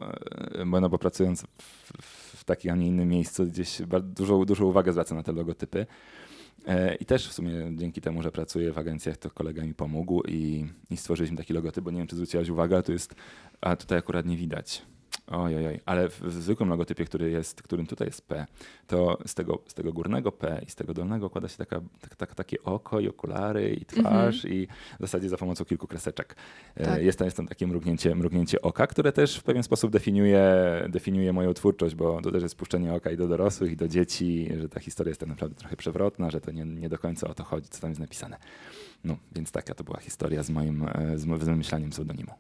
e, 0.55 0.67
bo, 0.67 0.81
no, 0.81 0.89
bo 0.89 0.99
pracując 0.99 1.43
w, 1.43 1.93
w 2.37 2.45
takim, 2.45 2.73
a 2.73 2.75
nie 2.75 2.87
innym 2.87 3.09
miejscu, 3.09 3.47
gdzieś 3.47 3.83
dużo, 4.03 4.45
dużo 4.45 4.67
uwagę 4.67 4.93
zwraca 4.93 5.15
na 5.15 5.23
te 5.23 5.33
logotypy. 5.33 5.87
E, 6.67 6.95
I 6.95 7.05
też 7.07 7.29
w 7.29 7.33
sumie 7.33 7.53
dzięki 7.77 8.01
temu, 8.01 8.23
że 8.23 8.33
pracuję 8.33 8.73
w 8.73 8.79
agencjach, 8.79 9.17
to 9.17 9.31
kolega 9.31 9.63
mi 9.63 9.75
pomógł 9.75 10.23
i, 10.23 10.67
i 10.91 10.97
stworzyliśmy 10.97 11.37
taki 11.37 11.53
logotyp, 11.53 11.85
bo 11.85 11.91
nie 11.91 11.99
wiem, 11.99 12.07
czy 12.07 12.17
zwróciłaś 12.17 12.49
uwagę, 12.49 12.77
ale 12.77 12.85
jest, 12.89 13.15
a 13.61 13.77
tutaj 13.77 13.99
akurat 13.99 14.27
nie 14.27 14.37
widać. 14.37 14.83
Oj, 15.27 15.67
oj. 15.67 15.81
Ale 15.87 16.09
w, 16.09 16.21
w 16.21 16.33
zwykłym 16.43 16.69
logotypie, 16.69 17.05
który 17.05 17.31
jest, 17.31 17.63
którym 17.63 17.87
tutaj 17.87 18.09
jest 18.09 18.29
P, 18.29 18.47
to 18.87 19.19
z 19.27 19.35
tego, 19.35 19.63
z 19.67 19.75
tego 19.75 19.93
górnego 19.93 20.33
P 20.33 20.63
i 20.67 20.71
z 20.71 20.75
tego 20.75 20.95
dolnego 20.95 21.31
kłada 21.31 21.49
się 21.49 21.57
taka, 21.57 21.81
tak, 22.01 22.17
tak, 22.17 22.35
takie 22.35 22.63
oko 22.63 23.01
i 23.01 23.09
okulary 23.09 23.75
i 23.75 23.85
twarz 23.85 24.45
i 24.45 24.67
w 24.99 25.01
zasadzie 25.01 25.29
za 25.29 25.37
pomocą 25.37 25.65
kilku 25.65 25.87
kreseczek. 25.87 26.37
E, 26.77 26.85
Tak. 26.85 27.03
Jest, 27.03 27.19
tam, 27.19 27.25
jest 27.25 27.37
tam 27.37 27.47
takie 27.47 27.67
mrugnięcie, 27.67 28.15
mrugnięcie 28.15 28.63
oka, 28.63 28.87
które 28.87 29.13
też 29.13 29.37
w 29.37 29.43
pewien 29.43 29.63
sposób 29.63 29.91
definiuje, 29.93 30.45
definiuje 30.89 31.33
moją 31.33 31.55
twórczość, 31.55 31.95
bo 31.95 32.21
to 32.23 32.31
też 32.33 32.43
jest 32.43 32.53
spuszczenie 32.53 32.95
oka 32.95 33.11
i 33.11 33.17
do 33.17 33.29
dorosłych, 33.29 33.73
i 33.73 33.77
do 33.77 33.89
dzieci, 33.89 34.49
że 34.61 34.69
ta 34.69 34.81
historia 34.81 35.11
jest 35.11 35.21
tak 35.21 35.29
naprawdę 35.29 35.57
trochę 35.57 35.77
przewrotna, 35.77 36.31
że 36.31 36.41
to 36.41 36.51
nie, 36.53 36.65
nie 36.65 36.89
do 36.89 36.99
końca 36.99 37.29
o 37.29 37.35
to 37.35 37.45
chodzi, 37.45 37.69
co 37.69 37.81
tam 37.81 37.91
jest 37.91 38.01
napisane. 38.01 38.37
No, 39.07 39.17
więc 39.33 39.53
taka 39.53 39.75
to 39.75 39.85
była 39.85 39.99
historia 40.01 40.43
z 40.43 40.51
moim, 40.51 40.89
e, 40.89 41.19
z 41.19 41.25
wymyślaniem 41.25 41.91
pseudonimu. 41.91 42.33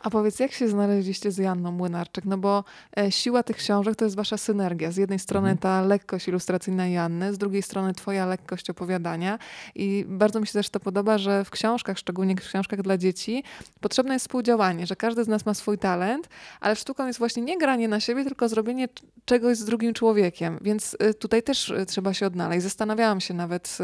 A 0.00 0.10
powiedz, 0.10 0.38
jak 0.38 0.52
się 0.52 0.68
znaleźliście 0.68 1.30
z 1.30 1.38
Janną 1.38 1.72
Młynarczyk? 1.72 2.24
No 2.24 2.38
bo 2.38 2.64
e, 2.98 3.12
siła 3.12 3.42
tych 3.42 3.56
książek 3.56 3.96
to 3.96 4.04
jest 4.04 4.16
wasza 4.16 4.36
synergia. 4.36 4.92
Z 4.92 4.96
jednej 4.96 5.18
strony 5.18 5.48
Mhm. 5.48 5.58
ta 5.58 5.82
lekkość 5.82 6.28
ilustracyjna 6.28 6.88
Janny, 6.88 7.34
z 7.34 7.38
drugiej 7.38 7.62
strony 7.62 7.94
twoja 7.94 8.26
lekkość 8.26 8.70
opowiadania. 8.70 9.38
I 9.74 10.04
bardzo 10.08 10.40
mi 10.40 10.46
się 10.46 10.52
też 10.52 10.70
to 10.70 10.80
podoba, 10.80 11.18
że 11.18 11.44
w 11.44 11.50
książkach, 11.50 11.98
szczególnie 11.98 12.36
w 12.36 12.48
książkach 12.48 12.82
dla 12.82 12.98
dzieci, 12.98 13.44
potrzebne 13.80 14.14
jest 14.14 14.24
współdziałanie, 14.24 14.86
że 14.86 14.96
każdy 14.96 15.24
z 15.24 15.28
nas 15.28 15.46
ma 15.46 15.54
swój 15.54 15.78
talent, 15.78 16.28
ale 16.60 16.76
sztuką 16.76 17.06
jest 17.06 17.18
właśnie 17.18 17.42
nie 17.42 17.58
granie 17.58 17.88
na 17.88 18.00
siebie, 18.00 18.24
tylko 18.24 18.48
zrobienie 18.48 18.88
czegoś 19.24 19.56
z 19.56 19.64
drugim 19.64 19.94
człowiekiem. 19.94 20.58
Więc 20.62 20.96
y, 21.10 21.14
tutaj 21.14 21.42
też 21.42 21.72
trzeba 21.86 22.14
się 22.14 22.26
odnaleźć. 22.26 22.62
Zastanawiałam 22.62 23.20
się 23.20 23.34
nawet, 23.34 23.78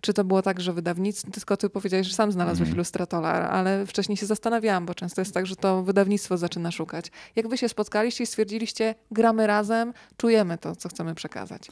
czy 0.00 0.14
to 0.14 0.24
było 0.24 0.42
tak, 0.42 0.60
że 0.60 0.72
wydawnictwo, 0.72 1.30
tylko 1.30 1.56
ty 1.56 1.67
powiedziałeś, 1.70 2.06
że 2.06 2.14
sam 2.14 2.32
znalazłeś 2.32 2.60
Mhm. 2.68 2.76
ilustratora, 2.76 3.30
ale 3.30 3.86
wcześniej 3.86 4.16
się 4.16 4.26
zastanawiałam, 4.26 4.86
bo 4.86 4.94
często 4.94 5.20
jest 5.20 5.34
tak, 5.34 5.46
że 5.46 5.56
to 5.56 5.82
wydawnictwo 5.82 6.36
zaczyna 6.36 6.70
szukać. 6.70 7.06
Jak 7.36 7.48
wy 7.48 7.58
się 7.58 7.68
spotkaliście 7.68 8.24
i 8.24 8.26
stwierdziliście, 8.26 8.94
gramy 9.10 9.46
razem, 9.46 9.92
czujemy 10.16 10.58
to, 10.58 10.76
co 10.76 10.88
chcemy 10.88 11.14
przekazać. 11.14 11.68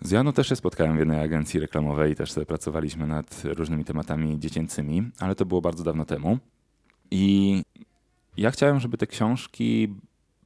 Z 0.00 0.10
Janą 0.10 0.32
też 0.32 0.48
się 0.48 0.56
spotkałem 0.56 0.96
w 0.96 0.98
jednej 0.98 1.20
agencji 1.20 1.60
reklamowej 1.60 2.12
i 2.12 2.14
też 2.14 2.32
sobie 2.32 2.46
pracowaliśmy 2.46 3.06
nad 3.06 3.42
różnymi 3.44 3.84
tematami 3.84 4.38
dziecięcymi, 4.40 5.10
ale 5.20 5.34
to 5.34 5.46
było 5.46 5.60
bardzo 5.60 5.84
dawno 5.84 6.04
temu. 6.04 6.38
I 7.10 7.62
ja 8.36 8.50
chciałem, 8.50 8.80
żeby 8.80 8.98
te 8.98 9.06
książki 9.06 9.94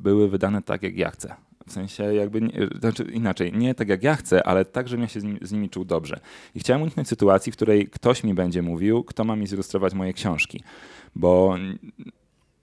były 0.00 0.28
wydane 0.28 0.62
tak, 0.62 0.82
jak 0.82 0.96
ja 0.96 1.10
chcę. 1.10 1.34
W 1.70 1.72
sensie 1.72 2.14
jakby, 2.14 2.40
znaczy 2.80 3.02
inaczej, 3.02 3.52
nie 3.52 3.74
tak 3.74 3.88
jak 3.88 4.02
ja 4.02 4.16
chcę, 4.16 4.46
ale 4.46 4.64
tak, 4.64 4.88
żebym 4.88 5.02
ja 5.02 5.08
się 5.08 5.20
z, 5.20 5.24
nim, 5.24 5.38
z 5.42 5.52
nimi 5.52 5.70
czuł 5.70 5.84
dobrze. 5.84 6.20
I 6.54 6.60
chciałem 6.60 6.82
uniknąć 6.82 7.08
sytuacji, 7.08 7.52
w 7.52 7.56
której 7.56 7.88
ktoś 7.88 8.24
mi 8.24 8.34
będzie 8.34 8.62
mówił, 8.62 9.04
kto 9.04 9.24
ma 9.24 9.36
mi 9.36 9.46
zilustrować 9.46 9.94
moje 9.94 10.12
książki. 10.12 10.62
Bo 11.16 11.56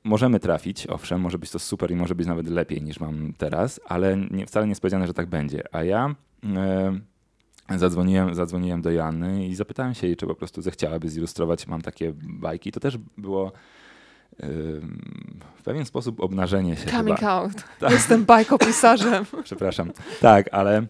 możemy 0.03 0.39
trafić, 0.39 0.87
owszem, 0.87 1.21
może 1.21 1.37
być 1.37 1.51
to 1.51 1.59
super 1.59 1.91
i 1.91 1.95
może 1.95 2.15
być 2.15 2.27
nawet 2.27 2.49
lepiej 2.49 2.81
niż 2.81 2.99
mam 2.99 3.33
teraz, 3.37 3.79
ale 3.85 4.17
nie, 4.31 4.45
wcale 4.45 4.65
nie 4.65 4.71
jest 4.71 4.81
powiedziane, 4.81 5.07
że 5.07 5.13
tak 5.13 5.27
będzie. 5.27 5.63
A 5.75 5.83
ja 5.83 6.15
e, 7.69 7.77
zadzwoniłem, 7.77 8.35
zadzwoniłem 8.35 8.81
do 8.81 8.91
Joanny 8.91 9.47
i 9.47 9.55
zapytałem 9.55 9.93
się 9.93 10.07
jej, 10.07 10.15
czy 10.15 10.27
po 10.27 10.35
prostu 10.35 10.61
zechciałaby 10.61 11.09
zilustrować. 11.09 11.67
Mam 11.67 11.81
takie 11.81 12.13
bajki. 12.23 12.71
To 12.71 12.79
też 12.79 12.97
było 13.17 13.51
w 15.55 15.61
pewien 15.63 15.85
sposób 15.85 16.19
obnażenie 16.19 16.75
się 16.75 16.85
Coming 16.89 17.19
chyba. 17.19 17.31
out. 17.31 17.51
Tak. 17.79 17.91
Jestem 17.91 18.25
bajkopisarzem. 18.25 19.25
Przepraszam. 19.43 19.91
Tak, 20.21 20.49
ale 20.51 20.85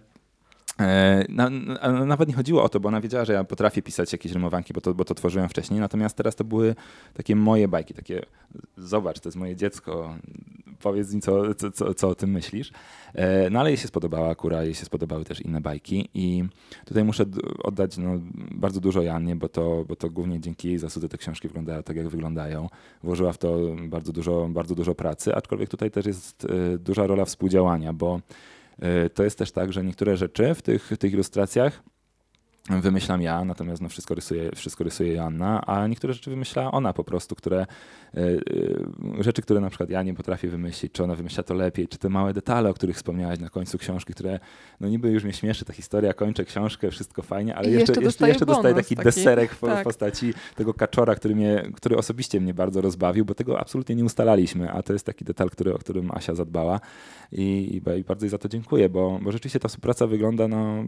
na, 1.30 1.50
na, 1.50 2.06
nawet 2.06 2.30
nie 2.30 2.36
chodziło 2.36 2.64
o 2.64 2.70
to, 2.70 2.80
bo 2.80 2.88
ona 2.88 3.02
wiedziała, 3.02 3.26
że 3.26 3.34
ja 3.34 3.44
potrafię 3.44 3.82
pisać 3.82 4.12
jakieś 4.12 4.32
rymowanki, 4.32 4.74
bo 4.74 4.82
to, 4.82 4.94
bo 4.94 5.06
to 5.06 5.16
tworzyłem 5.16 5.50
wcześniej. 5.50 5.80
Natomiast 5.80 6.18
teraz 6.18 6.36
to 6.36 6.44
były 6.44 6.76
takie 7.14 7.36
moje 7.36 7.68
bajki, 7.68 7.94
takie 7.94 8.22
zobacz, 8.78 9.20
to 9.20 9.30
jest 9.30 9.38
moje 9.38 9.56
dziecko, 9.56 10.16
powiedz 10.80 11.14
mi, 11.14 11.22
co, 11.22 11.56
co, 11.56 11.72
co, 11.72 11.94
co 11.94 12.10
o 12.10 12.16
tym 12.16 12.32
myślisz. 12.32 12.72
E, 13.14 13.50
no 13.50 13.60
ale 13.60 13.70
jej 13.70 13.78
się 13.78 13.88
spodobała 13.88 14.36
Kura, 14.36 14.64
jej 14.64 14.74
się 14.74 14.86
spodobały 14.86 15.26
też 15.26 15.42
inne 15.42 15.62
bajki 15.62 16.10
i 16.14 16.44
tutaj 16.86 17.04
muszę 17.04 17.26
oddać 17.64 17.98
no, 17.98 18.20
bardzo 18.52 18.80
dużo 18.80 19.02
Jannie, 19.02 19.36
bo 19.36 19.50
to, 19.50 19.86
bo 19.88 19.96
to 19.96 20.10
głównie 20.10 20.40
dzięki 20.40 20.68
jej 20.68 20.78
zasłudze 20.78 21.10
te 21.10 21.18
książki 21.18 21.48
wyglądają 21.48 21.84
tak, 21.84 21.96
jak 21.96 22.08
wyglądają. 22.08 22.70
Włożyła 23.04 23.34
w 23.34 23.38
to 23.38 23.58
bardzo 23.88 24.12
dużo, 24.14 24.48
bardzo 24.50 24.76
dużo 24.76 24.96
pracy, 24.96 25.36
aczkolwiek 25.36 25.70
tutaj 25.70 25.92
też 25.92 26.06
jest 26.06 26.46
e, 26.46 26.78
duża 26.78 27.08
rola 27.08 27.26
współdziałania, 27.26 27.94
bo 27.94 28.16
e, 28.16 28.22
to 29.14 29.24
jest 29.24 29.38
też 29.38 29.52
tak, 29.52 29.74
że 29.74 29.84
niektóre 29.84 30.18
rzeczy 30.18 30.56
w 30.56 30.62
tych, 30.62 30.88
w 30.88 30.98
tych 30.98 31.14
ilustracjach 31.14 31.84
wymyślam 32.70 33.22
ja, 33.22 33.46
natomiast 33.46 33.82
no 33.82 33.90
wszystko, 33.90 34.16
rysuje, 34.16 34.52
wszystko 34.56 34.84
rysuje 34.84 35.14
Joanna, 35.14 35.62
a 35.66 35.88
niektóre 35.88 36.14
rzeczy 36.14 36.30
wymyśla 36.30 36.72
ona 36.72 36.94
po 36.94 37.04
prostu, 37.04 37.36
które 37.36 37.60
e, 37.60 38.20
e, 38.20 39.24
rzeczy, 39.24 39.42
które 39.42 39.60
na 39.60 39.70
przykład 39.70 39.90
ja 39.90 40.04
nie 40.04 40.14
potrafię 40.14 40.48
wymyślić, 40.48 40.92
czy 40.92 41.04
ona 41.04 41.16
wymyśla 41.16 41.44
to 41.44 41.54
lepiej, 41.54 41.88
czy 41.88 41.98
te 41.98 42.10
małe 42.10 42.34
detale, 42.34 42.70
o 42.70 42.74
których 42.74 42.96
wspomniałaś 42.96 43.40
na 43.40 43.50
końcu 43.50 43.78
książki, 43.78 44.14
które 44.14 44.40
no 44.80 44.88
niby 44.88 45.10
już 45.10 45.24
mnie 45.24 45.34
śmieszy 45.34 45.66
ta 45.66 45.74
historia, 45.74 46.14
kończę 46.14 46.46
książkę, 46.46 46.92
wszystko 46.92 47.22
fajnie, 47.22 47.56
ale 47.56 47.70
I 47.70 47.74
jeszcze, 47.74 48.02
jeszcze 48.02 48.28
jeszcze, 48.28 48.46
dostaję 48.46 48.76
taki, 48.76 48.96
taki. 48.96 49.06
deserek 49.06 49.54
w, 49.54 49.62
Tak. 49.62 49.84
postaci 49.84 50.34
tego 50.56 50.74
kaczora, 50.74 51.16
który, 51.16 51.36
mnie, 51.36 51.72
który 51.76 51.98
osobiście 51.98 52.42
mnie 52.42 52.54
bardzo 52.54 52.82
rozbawił, 52.82 53.26
bo 53.26 53.36
tego 53.36 53.60
absolutnie 53.60 53.96
nie 53.96 54.06
ustalaliśmy, 54.06 54.72
a 54.72 54.84
to 54.84 54.94
jest 54.94 55.06
taki 55.06 55.26
detal, 55.26 55.50
który, 55.50 55.74
o 55.74 55.78
którym 55.78 56.12
Asia 56.12 56.36
zadbała 56.36 56.80
i, 57.32 57.76
i 57.76 58.04
bardzo 58.04 58.26
jej 58.26 58.30
za 58.30 58.38
to 58.38 58.50
dziękuję, 58.50 58.90
bo, 58.90 59.20
bo 59.22 59.32
rzeczywiście 59.32 59.60
ta 59.60 59.68
współpraca 59.68 60.08
wygląda 60.08 60.48
no, 60.48 60.84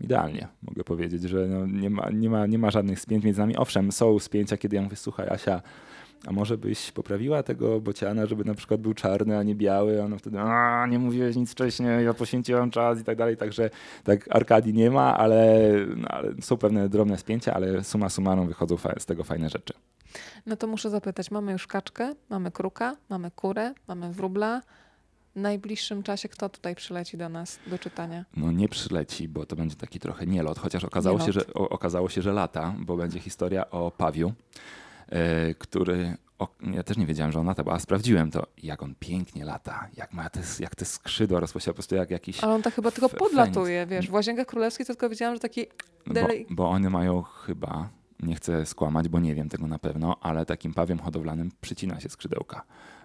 idealnie, 0.00 0.48
mogę 0.62 0.84
powiedzieć, 0.84 1.05
że 1.24 1.46
no, 1.46 1.66
nie, 1.66 1.90
ma, 1.90 2.10
nie, 2.10 2.30
ma, 2.30 2.46
nie 2.46 2.58
ma 2.58 2.70
żadnych 2.70 3.00
spięć 3.00 3.24
między 3.24 3.40
nami. 3.40 3.56
Owszem, 3.56 3.92
są 3.92 4.18
spięcia, 4.18 4.56
kiedy 4.56 4.76
ja 4.76 4.82
mówię, 4.82 4.96
słuchaj 4.96 5.28
Asia, 5.28 5.62
a 6.26 6.32
może 6.32 6.58
byś 6.58 6.92
poprawiła 6.92 7.42
tego 7.42 7.80
bociana, 7.80 8.26
żeby 8.26 8.44
na 8.44 8.54
przykład 8.54 8.80
był 8.80 8.94
czarny, 8.94 9.38
a 9.38 9.42
nie 9.42 9.54
biały, 9.54 10.02
a 10.02 10.04
ona 10.04 10.18
wtedy, 10.18 10.40
a 10.40 10.86
nie 10.86 10.98
mówiłeś 10.98 11.36
nic 11.36 11.52
wcześniej, 11.52 12.04
ja 12.04 12.14
poświęciłam 12.14 12.70
czas 12.70 13.00
i 13.00 13.04
tak 13.04 13.16
dalej, 13.16 13.36
także 13.36 13.70
tak 14.04 14.36
Arkadii 14.36 14.74
nie 14.74 14.90
ma, 14.90 15.18
ale, 15.18 15.70
no, 15.96 16.08
ale 16.08 16.32
są 16.40 16.56
pewne 16.56 16.88
drobne 16.88 17.18
spięcia, 17.18 17.54
ale 17.54 17.84
suma 17.84 18.08
summarum 18.08 18.46
wychodzą 18.48 18.76
z 18.98 19.06
tego 19.06 19.24
fajne 19.24 19.48
rzeczy. 19.48 19.74
No 20.46 20.56
to 20.56 20.66
muszę 20.66 20.90
zapytać, 20.90 21.30
mamy 21.30 21.52
już 21.52 21.66
kaczkę, 21.66 22.14
mamy 22.30 22.50
kruka, 22.50 22.96
mamy 23.10 23.30
kurę, 23.30 23.74
mamy 23.88 24.12
wróbla. 24.12 24.62
Najbliższym 25.36 26.02
czasie 26.02 26.28
kto 26.28 26.48
tutaj 26.48 26.74
przyleci 26.74 27.16
do 27.16 27.28
nas 27.28 27.58
do 27.66 27.78
czytania? 27.78 28.24
No 28.36 28.52
nie 28.52 28.68
przyleci, 28.68 29.28
bo 29.28 29.46
to 29.46 29.56
będzie 29.56 29.76
taki 29.76 30.00
trochę 30.00 30.26
nielot, 30.26 30.58
chociaż 30.58 30.84
okazało, 30.84 31.18
się, 31.18 31.26
Nielot. 31.26 31.46
że, 31.46 31.54
o, 31.54 31.68
okazało 31.68 32.08
się, 32.08 32.22
że 32.22 32.32
lata, 32.32 32.74
bo 32.78 32.96
będzie 32.96 33.20
historia 33.20 33.70
o 33.70 33.90
Pawiu, 33.90 34.32
e, 35.08 35.54
który, 35.54 36.16
o, 36.38 36.48
ja 36.72 36.82
też 36.82 36.96
nie 36.96 37.06
wiedziałem, 37.06 37.32
że 37.32 37.40
on 37.40 37.46
lata, 37.46 37.64
bo 37.64 37.72
a 37.72 37.78
sprawdziłem 37.78 38.30
to, 38.30 38.46
jak 38.62 38.82
on 38.82 38.94
pięknie 39.00 39.44
lata, 39.44 39.88
jak 39.96 40.12
ma 40.12 40.30
te, 40.30 40.40
jak 40.60 40.74
te 40.74 40.84
skrzydła 40.84 41.40
rozpościera, 41.40 41.72
po 41.72 41.76
prostu 41.76 41.94
jak 41.94 42.10
jakiś, 42.10 42.44
Ale 42.44 42.54
on 42.54 42.62
tak 42.62 42.74
chyba 42.74 42.90
tylko 42.90 43.08
podlatuje, 43.08 43.86
wiesz. 43.86 44.08
W 44.08 44.12
Łazienkach 44.12 44.46
Królewskich 44.46 44.86
to 44.86 44.92
tylko 44.92 45.08
wiedziałam, 45.08 45.34
że 45.34 45.40
taki 45.40 45.66
bo, 46.06 46.20
bo 46.50 46.70
one 46.70 46.90
mają 46.90 47.22
chyba, 47.22 47.88
nie 48.22 48.34
chcę 48.34 48.66
skłamać, 48.66 49.08
bo 49.08 49.18
nie 49.20 49.34
wiem 49.34 49.48
tego 49.48 49.66
na 49.66 49.78
pewno, 49.78 50.16
ale 50.20 50.46
takim 50.46 50.74
pawiem 50.74 50.98
hodowlanym 50.98 51.50
przycina 51.60 52.00
się 52.00 52.08
skrzydełka, 52.08 52.62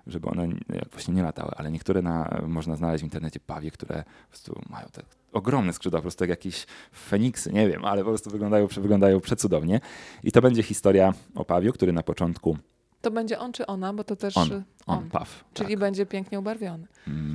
żeby 0.07 0.27
one 0.27 0.47
właśnie 0.91 1.13
nie 1.13 1.23
latały, 1.23 1.51
ale 1.57 1.71
niektóre 1.71 2.01
na, 2.01 2.41
można 2.47 2.75
znaleźć 2.75 3.01
w 3.01 3.05
internecie 3.05 3.39
pawie, 3.39 3.71
które 3.71 4.03
po 4.03 4.29
prostu 4.29 4.61
mają 4.69 4.87
tak 4.91 5.05
ogromne 5.33 5.73
skrzydła, 5.73 5.99
po 5.99 6.01
prostu 6.01 6.23
jak 6.23 6.29
jakieś 6.29 6.65
feniksy, 6.93 7.53
nie 7.53 7.69
wiem, 7.69 7.85
ale 7.85 8.03
po 8.03 8.09
prostu 8.09 8.29
wyglądają, 8.29 8.67
wyglądają 8.67 9.19
przecudownie. 9.19 9.79
I 10.23 10.31
to 10.31 10.41
będzie 10.41 10.63
historia 10.63 11.13
o 11.35 11.45
pawiu, 11.45 11.73
który 11.73 11.93
na 11.93 12.03
początku 12.03 12.57
To 13.01 13.11
będzie 13.11 13.39
on 13.39 13.53
czy 13.53 13.65
ona, 13.65 13.93
bo 13.93 14.03
to 14.03 14.15
też 14.15 14.37
On, 14.37 14.51
y, 14.51 14.63
on, 14.87 15.09
paw, 15.09 15.43
Czyli 15.53 15.69
tak, 15.69 15.79
będzie 15.79 16.05
pięknie 16.05 16.39
ubarwiony. 16.39 16.87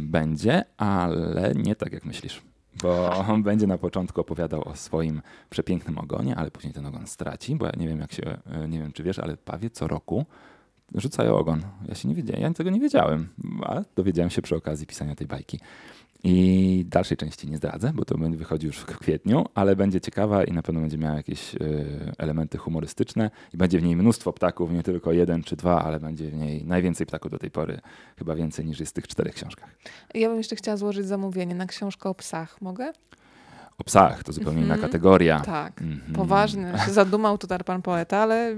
będzie, 0.03 0.65
ale 0.77 1.53
nie 1.55 1.77
tak 1.77 1.93
jak 1.93 2.05
myślisz. 2.05 2.43
Bo 2.83 3.11
on 3.17 3.43
będzie 3.43 3.67
na 3.67 3.79
początku 3.79 4.21
opowiadał 4.21 4.69
o 4.69 4.77
swoim 4.77 5.23
przepięknym 5.51 5.99
ogonie, 5.99 6.37
ale 6.37 6.51
później 6.51 6.73
ten 6.73 6.87
ogon 6.87 7.07
straci, 7.07 7.57
bo 7.57 7.67
ja 7.67 7.73
nie 7.77 7.89
wiem, 7.89 8.01
jak 8.01 8.13
się, 8.13 8.39
e, 8.47 8.69
nie 8.69 8.79
wiem 8.79 8.93
czy 8.93 9.03
wiesz, 9.03 9.19
ale 9.19 9.37
pawie 9.37 9.71
co 9.71 9.89
roku 9.89 10.27
rzucają 10.95 11.37
ogon. 11.37 11.63
Ja 11.89 11.95
się 11.95 12.09
nie 12.09 12.15
wiedziałem, 12.15 12.43
ja 12.43 12.53
tego 12.53 12.71
nie 12.71 12.81
wiedziałem, 12.81 13.29
a 13.63 13.83
dowiedziałem 13.97 14.31
się 14.31 14.43
przy 14.43 14.57
okazji 14.57 14.87
pisania 14.87 15.15
tej 15.15 15.27
bajki. 15.27 15.61
I 16.29 16.85
dalszej 16.89 17.17
części 17.17 17.51
nie 17.51 17.57
zdradzę, 17.57 17.93
bo 17.95 18.05
to 18.05 18.19
będzie 18.19 18.39
wychodzi 18.39 18.67
już 18.67 18.77
w 18.77 18.99
kwietniu, 18.99 19.45
ale 19.55 19.77
będzie 19.77 20.01
ciekawa 20.01 20.45
i 20.45 20.53
na 20.53 20.63
pewno 20.63 20.81
będzie 20.81 20.99
miała 20.99 21.17
jakieś 21.17 21.55
e, 21.55 21.59
elementy 22.19 22.59
humorystyczne 22.59 23.31
i 23.55 23.57
będzie 23.57 23.79
w 23.79 23.83
niej 23.83 23.97
mnóstwo 23.97 24.33
ptaków, 24.33 24.73
nie 24.73 24.83
tylko 24.83 25.13
jeden 25.13 25.43
czy 25.43 25.57
dwa, 25.57 25.85
ale 25.85 26.01
będzie 26.01 26.31
w 26.31 26.35
niej 26.35 26.65
najwięcej 26.65 27.07
ptaków 27.07 27.31
do 27.31 27.39
tej 27.39 27.51
pory, 27.51 27.81
chyba 28.19 28.35
więcej 28.35 28.65
niż 28.65 28.81
jest 28.81 28.93
w 28.93 28.95
tych 28.95 29.09
czterech 29.09 29.35
książkach. 29.35 29.71
Ja 30.15 30.29
bym 30.29 30.39
jeszcze 30.39 30.57
chciała 30.57 30.77
złożyć 30.77 31.07
zamówienie 31.07 31.55
na 31.55 31.67
książkę 31.67 32.09
o 32.09 32.15
psach. 32.15 32.61
Mogę? 32.61 32.93
O 33.79 33.85
psach 33.85 34.25
to 34.25 34.33
zupełnie 34.33 34.63
inna 34.63 34.75
Mhm. 34.75 34.81
kategoria. 34.91 35.41
Tak. 35.41 35.83
Mhm. 35.83 36.13
Poważny, 36.15 36.73
się 36.87 36.93
zadumał 36.93 37.39
tutaj 37.39 37.59
pan 37.65 37.83
poeta, 37.83 38.19
ale 38.19 38.55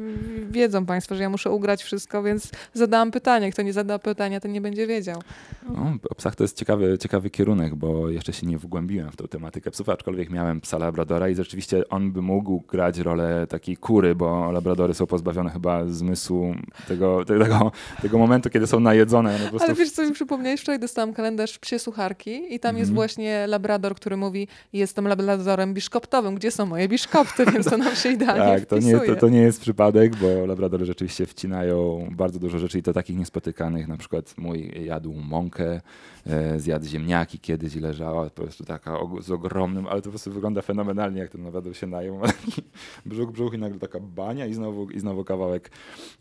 wiedzą 0.51 0.87
państwo, 0.87 1.15
że 1.15 1.23
ja 1.23 1.31
muszę 1.31 1.51
ugrać 1.51 1.83
wszystko, 1.83 2.23
więc 2.23 2.51
zadałam 2.75 3.11
pytanie. 3.11 3.53
Kto 3.53 3.63
nie 3.63 3.73
zada 3.73 3.99
pytania, 3.99 4.41
ten 4.41 4.53
nie 4.53 4.61
będzie 4.61 4.87
wiedział. 4.87 5.23
O, 5.69 6.11
o 6.11 6.15
psach 6.15 6.37
to 6.37 6.45
jest 6.45 6.57
ciekawy, 6.57 6.99
ciekawy 6.99 7.31
kierunek, 7.31 7.75
bo 7.75 8.09
jeszcze 8.11 8.33
się 8.33 8.47
nie 8.47 8.59
wgłębiłem 8.59 9.11
w 9.13 9.17
tą 9.17 9.29
tematykę 9.29 9.71
psów, 9.71 9.89
aczkolwiek 9.89 10.31
miałem 10.31 10.61
psa 10.61 10.79
labradora 10.79 11.29
i 11.29 11.35
rzeczywiście 11.35 11.89
on 11.89 12.13
by 12.13 12.23
mógł 12.23 12.61
grać 12.61 12.99
rolę 12.99 13.47
takiej 13.47 13.77
kury, 13.77 14.15
bo 14.15 14.53
labradory 14.53 14.95
są 14.95 15.07
pozbawione 15.07 15.51
chyba 15.51 15.87
zmysłu 15.87 16.55
tego, 16.89 17.25
tego, 17.25 17.73
tego 18.03 18.19
momentu, 18.19 18.51
kiedy 18.51 18.67
są 18.67 18.81
najedzone. 18.81 19.39
Prostu 19.39 19.65
Ale 19.67 19.75
wiesz, 19.75 19.91
co 19.91 20.03
mi 20.07 20.13
przypomniałeś? 20.13 20.61
Wczoraj 20.61 20.79
dostałam 20.79 21.13
kalendarz 21.13 21.59
Psie 21.59 21.79
Sucharki 21.79 22.55
i 22.55 22.61
tam 22.61 22.77
jest 22.77 22.89
Mhm. 22.91 22.95
właśnie 22.95 23.47
labrador, 23.47 23.95
który 23.95 24.17
mówi 24.17 24.49
jestem 24.73 25.08
labradorem 25.09 25.75
biszkoptowym. 25.75 26.35
Gdzie 26.35 26.51
są 26.51 26.67
moje 26.67 26.89
biszkopty? 26.89 27.47
Więc 27.53 27.67
to 27.71 27.77
nam 27.77 27.97
się 27.97 28.09
idealnie 28.13 28.61
Tak, 28.61 28.67
to 28.67 28.77
nie, 28.79 28.81
wpisuje. 28.81 29.15
to, 29.15 29.21
to 29.21 29.29
nie 29.29 29.41
jest 29.41 29.61
przypadek, 29.61 30.17
bo 30.17 30.47
labradory 30.47 30.85
rzeczywiście 30.87 31.27
wcinają 31.27 32.09
bardzo 32.11 32.39
dużo 32.39 32.59
rzeczy 32.59 32.79
i 32.79 32.83
to 32.83 32.93
takich 32.93 33.17
niespotykanych. 33.19 33.89
Na 33.89 33.97
przykład 33.97 34.35
mój 34.39 34.85
jadł 34.85 35.13
mąkę, 35.13 35.81
e, 36.27 36.61
zjadł 36.61 36.87
ziemniaki 36.87 37.39
kiedyś 37.39 37.77
i 37.77 37.81
leżała 37.81 38.25
po 38.25 38.43
prostu 38.43 38.65
taka 38.65 38.99
z 39.21 39.31
ogromnym, 39.31 39.87
ale 39.87 40.01
to 40.01 40.05
po 40.05 40.11
prostu 40.11 40.33
wygląda 40.33 40.63
fenomenalnie, 40.63 41.21
jak 41.21 41.31
ten 41.31 41.45
labrador 41.45 41.77
się 41.77 41.87
nają. 41.87 42.21
Brzuch, 43.07 43.31
brzuch 43.33 43.55
i 43.55 43.59
nagle 43.59 43.79
taka 43.79 44.01
bania 44.01 44.47
i 44.47 44.55
znowu, 44.55 44.91
i 44.91 45.01
znowu 45.01 45.25
kawałek, 45.25 45.71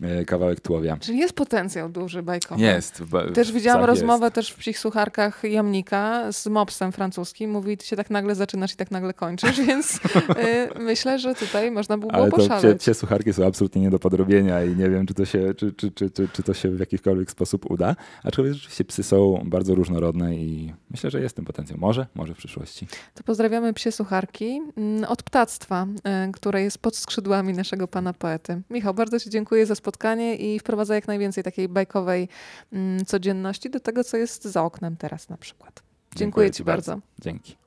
e, 0.01 0.25
kawałek 0.25 0.59
tułowia. 0.59 0.97
Czyli 0.97 1.17
jest 1.17 1.33
potencjał 1.33 1.89
duży 1.89 2.23
bajkowy. 2.23 2.61
Jest. 2.61 3.03
Też 3.33 3.51
widziałam 3.51 3.85
rozmowę 3.85 4.25
jest. 4.25 4.35
też 4.35 4.51
w 4.51 4.55
psich 4.55 4.79
sucharkach 4.79 5.43
jamnika 5.43 6.31
z 6.31 6.47
mopsem 6.47 6.91
francuskim. 6.91 7.51
Mówi, 7.51 7.77
ty 7.77 7.85
się 7.85 7.95
tak 7.95 8.09
nagle 8.09 8.35
zaczynasz 8.35 8.75
i 8.77 8.85
tak 8.85 8.91
nagle 8.91 9.13
kończysz, 9.13 9.61
więc 9.67 9.95
y, 9.95 10.79
myślę, 10.79 11.19
że 11.19 11.35
tutaj 11.35 11.71
można 11.71 11.97
było 11.97 12.13
Ale 12.13 12.29
poszaleć. 12.29 12.79
psie 12.79 12.93
sucharki 12.93 13.33
są 13.33 13.47
absolutnie 13.47 13.81
nie 13.81 13.89
do 13.89 13.99
podrobienia 13.99 14.63
i 14.63 14.75
nie 14.75 14.89
wiem, 14.89 15.05
czy 15.05 15.13
to 15.13 15.25
się, 15.25 15.53
czy, 15.53 15.73
czy, 15.73 15.91
czy, 15.91 16.09
czy, 16.09 16.43
to 16.43 16.53
się 16.53 16.69
w 16.69 16.79
jakikolwiek 16.79 17.31
sposób 17.31 17.71
uda. 17.71 17.95
Aczkolwiek 18.23 18.53
rzeczywiście 18.53 18.85
psy 18.85 19.03
są 19.03 19.41
bardzo 19.45 19.75
różnorodne 19.75 20.35
i 20.35 20.73
myślę, 20.91 21.09
że 21.11 21.21
jest 21.21 21.35
ten 21.35 21.45
potencjał. 21.45 21.79
Może, 21.79 22.07
może 22.15 22.33
w 22.33 22.37
przyszłości. 22.37 22.87
To 23.13 23.23
pozdrawiamy 23.23 23.73
psie 23.73 23.91
sucharki 23.91 24.61
mm, 24.77 25.03
od 25.03 25.23
ptactwa, 25.23 25.87
y, 26.27 26.31
które 26.31 26.63
jest 26.63 26.77
pod 26.77 26.97
skrzydłami 26.97 27.53
naszego 27.53 27.87
pana 27.87 28.13
poety. 28.13 28.61
Michał, 28.69 28.93
bardzo 28.93 29.19
Ci 29.19 29.29
dziękuję 29.29 29.65
za 29.65 29.75
spotkanie 29.75 30.35
i 30.35 30.59
wprowadza 30.59 30.95
jak 30.95 31.07
najwięcej 31.07 31.43
takiej 31.43 31.69
bajkowej 31.69 32.29
mm, 32.71 33.05
codzienności 33.05 33.69
do 33.69 33.79
tego, 33.79 34.03
co 34.03 34.17
jest 34.17 34.43
za 34.43 34.63
oknem 34.63 34.97
teraz 34.97 35.29
na 35.29 35.37
przykład. 35.37 35.83
Dziękuję, 36.15 36.51
Ci 36.51 36.63
bardzo. 36.63 36.99
Dzięki. 37.19 37.66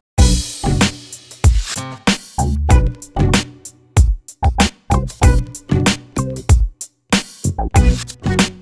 Thank 8.23 8.60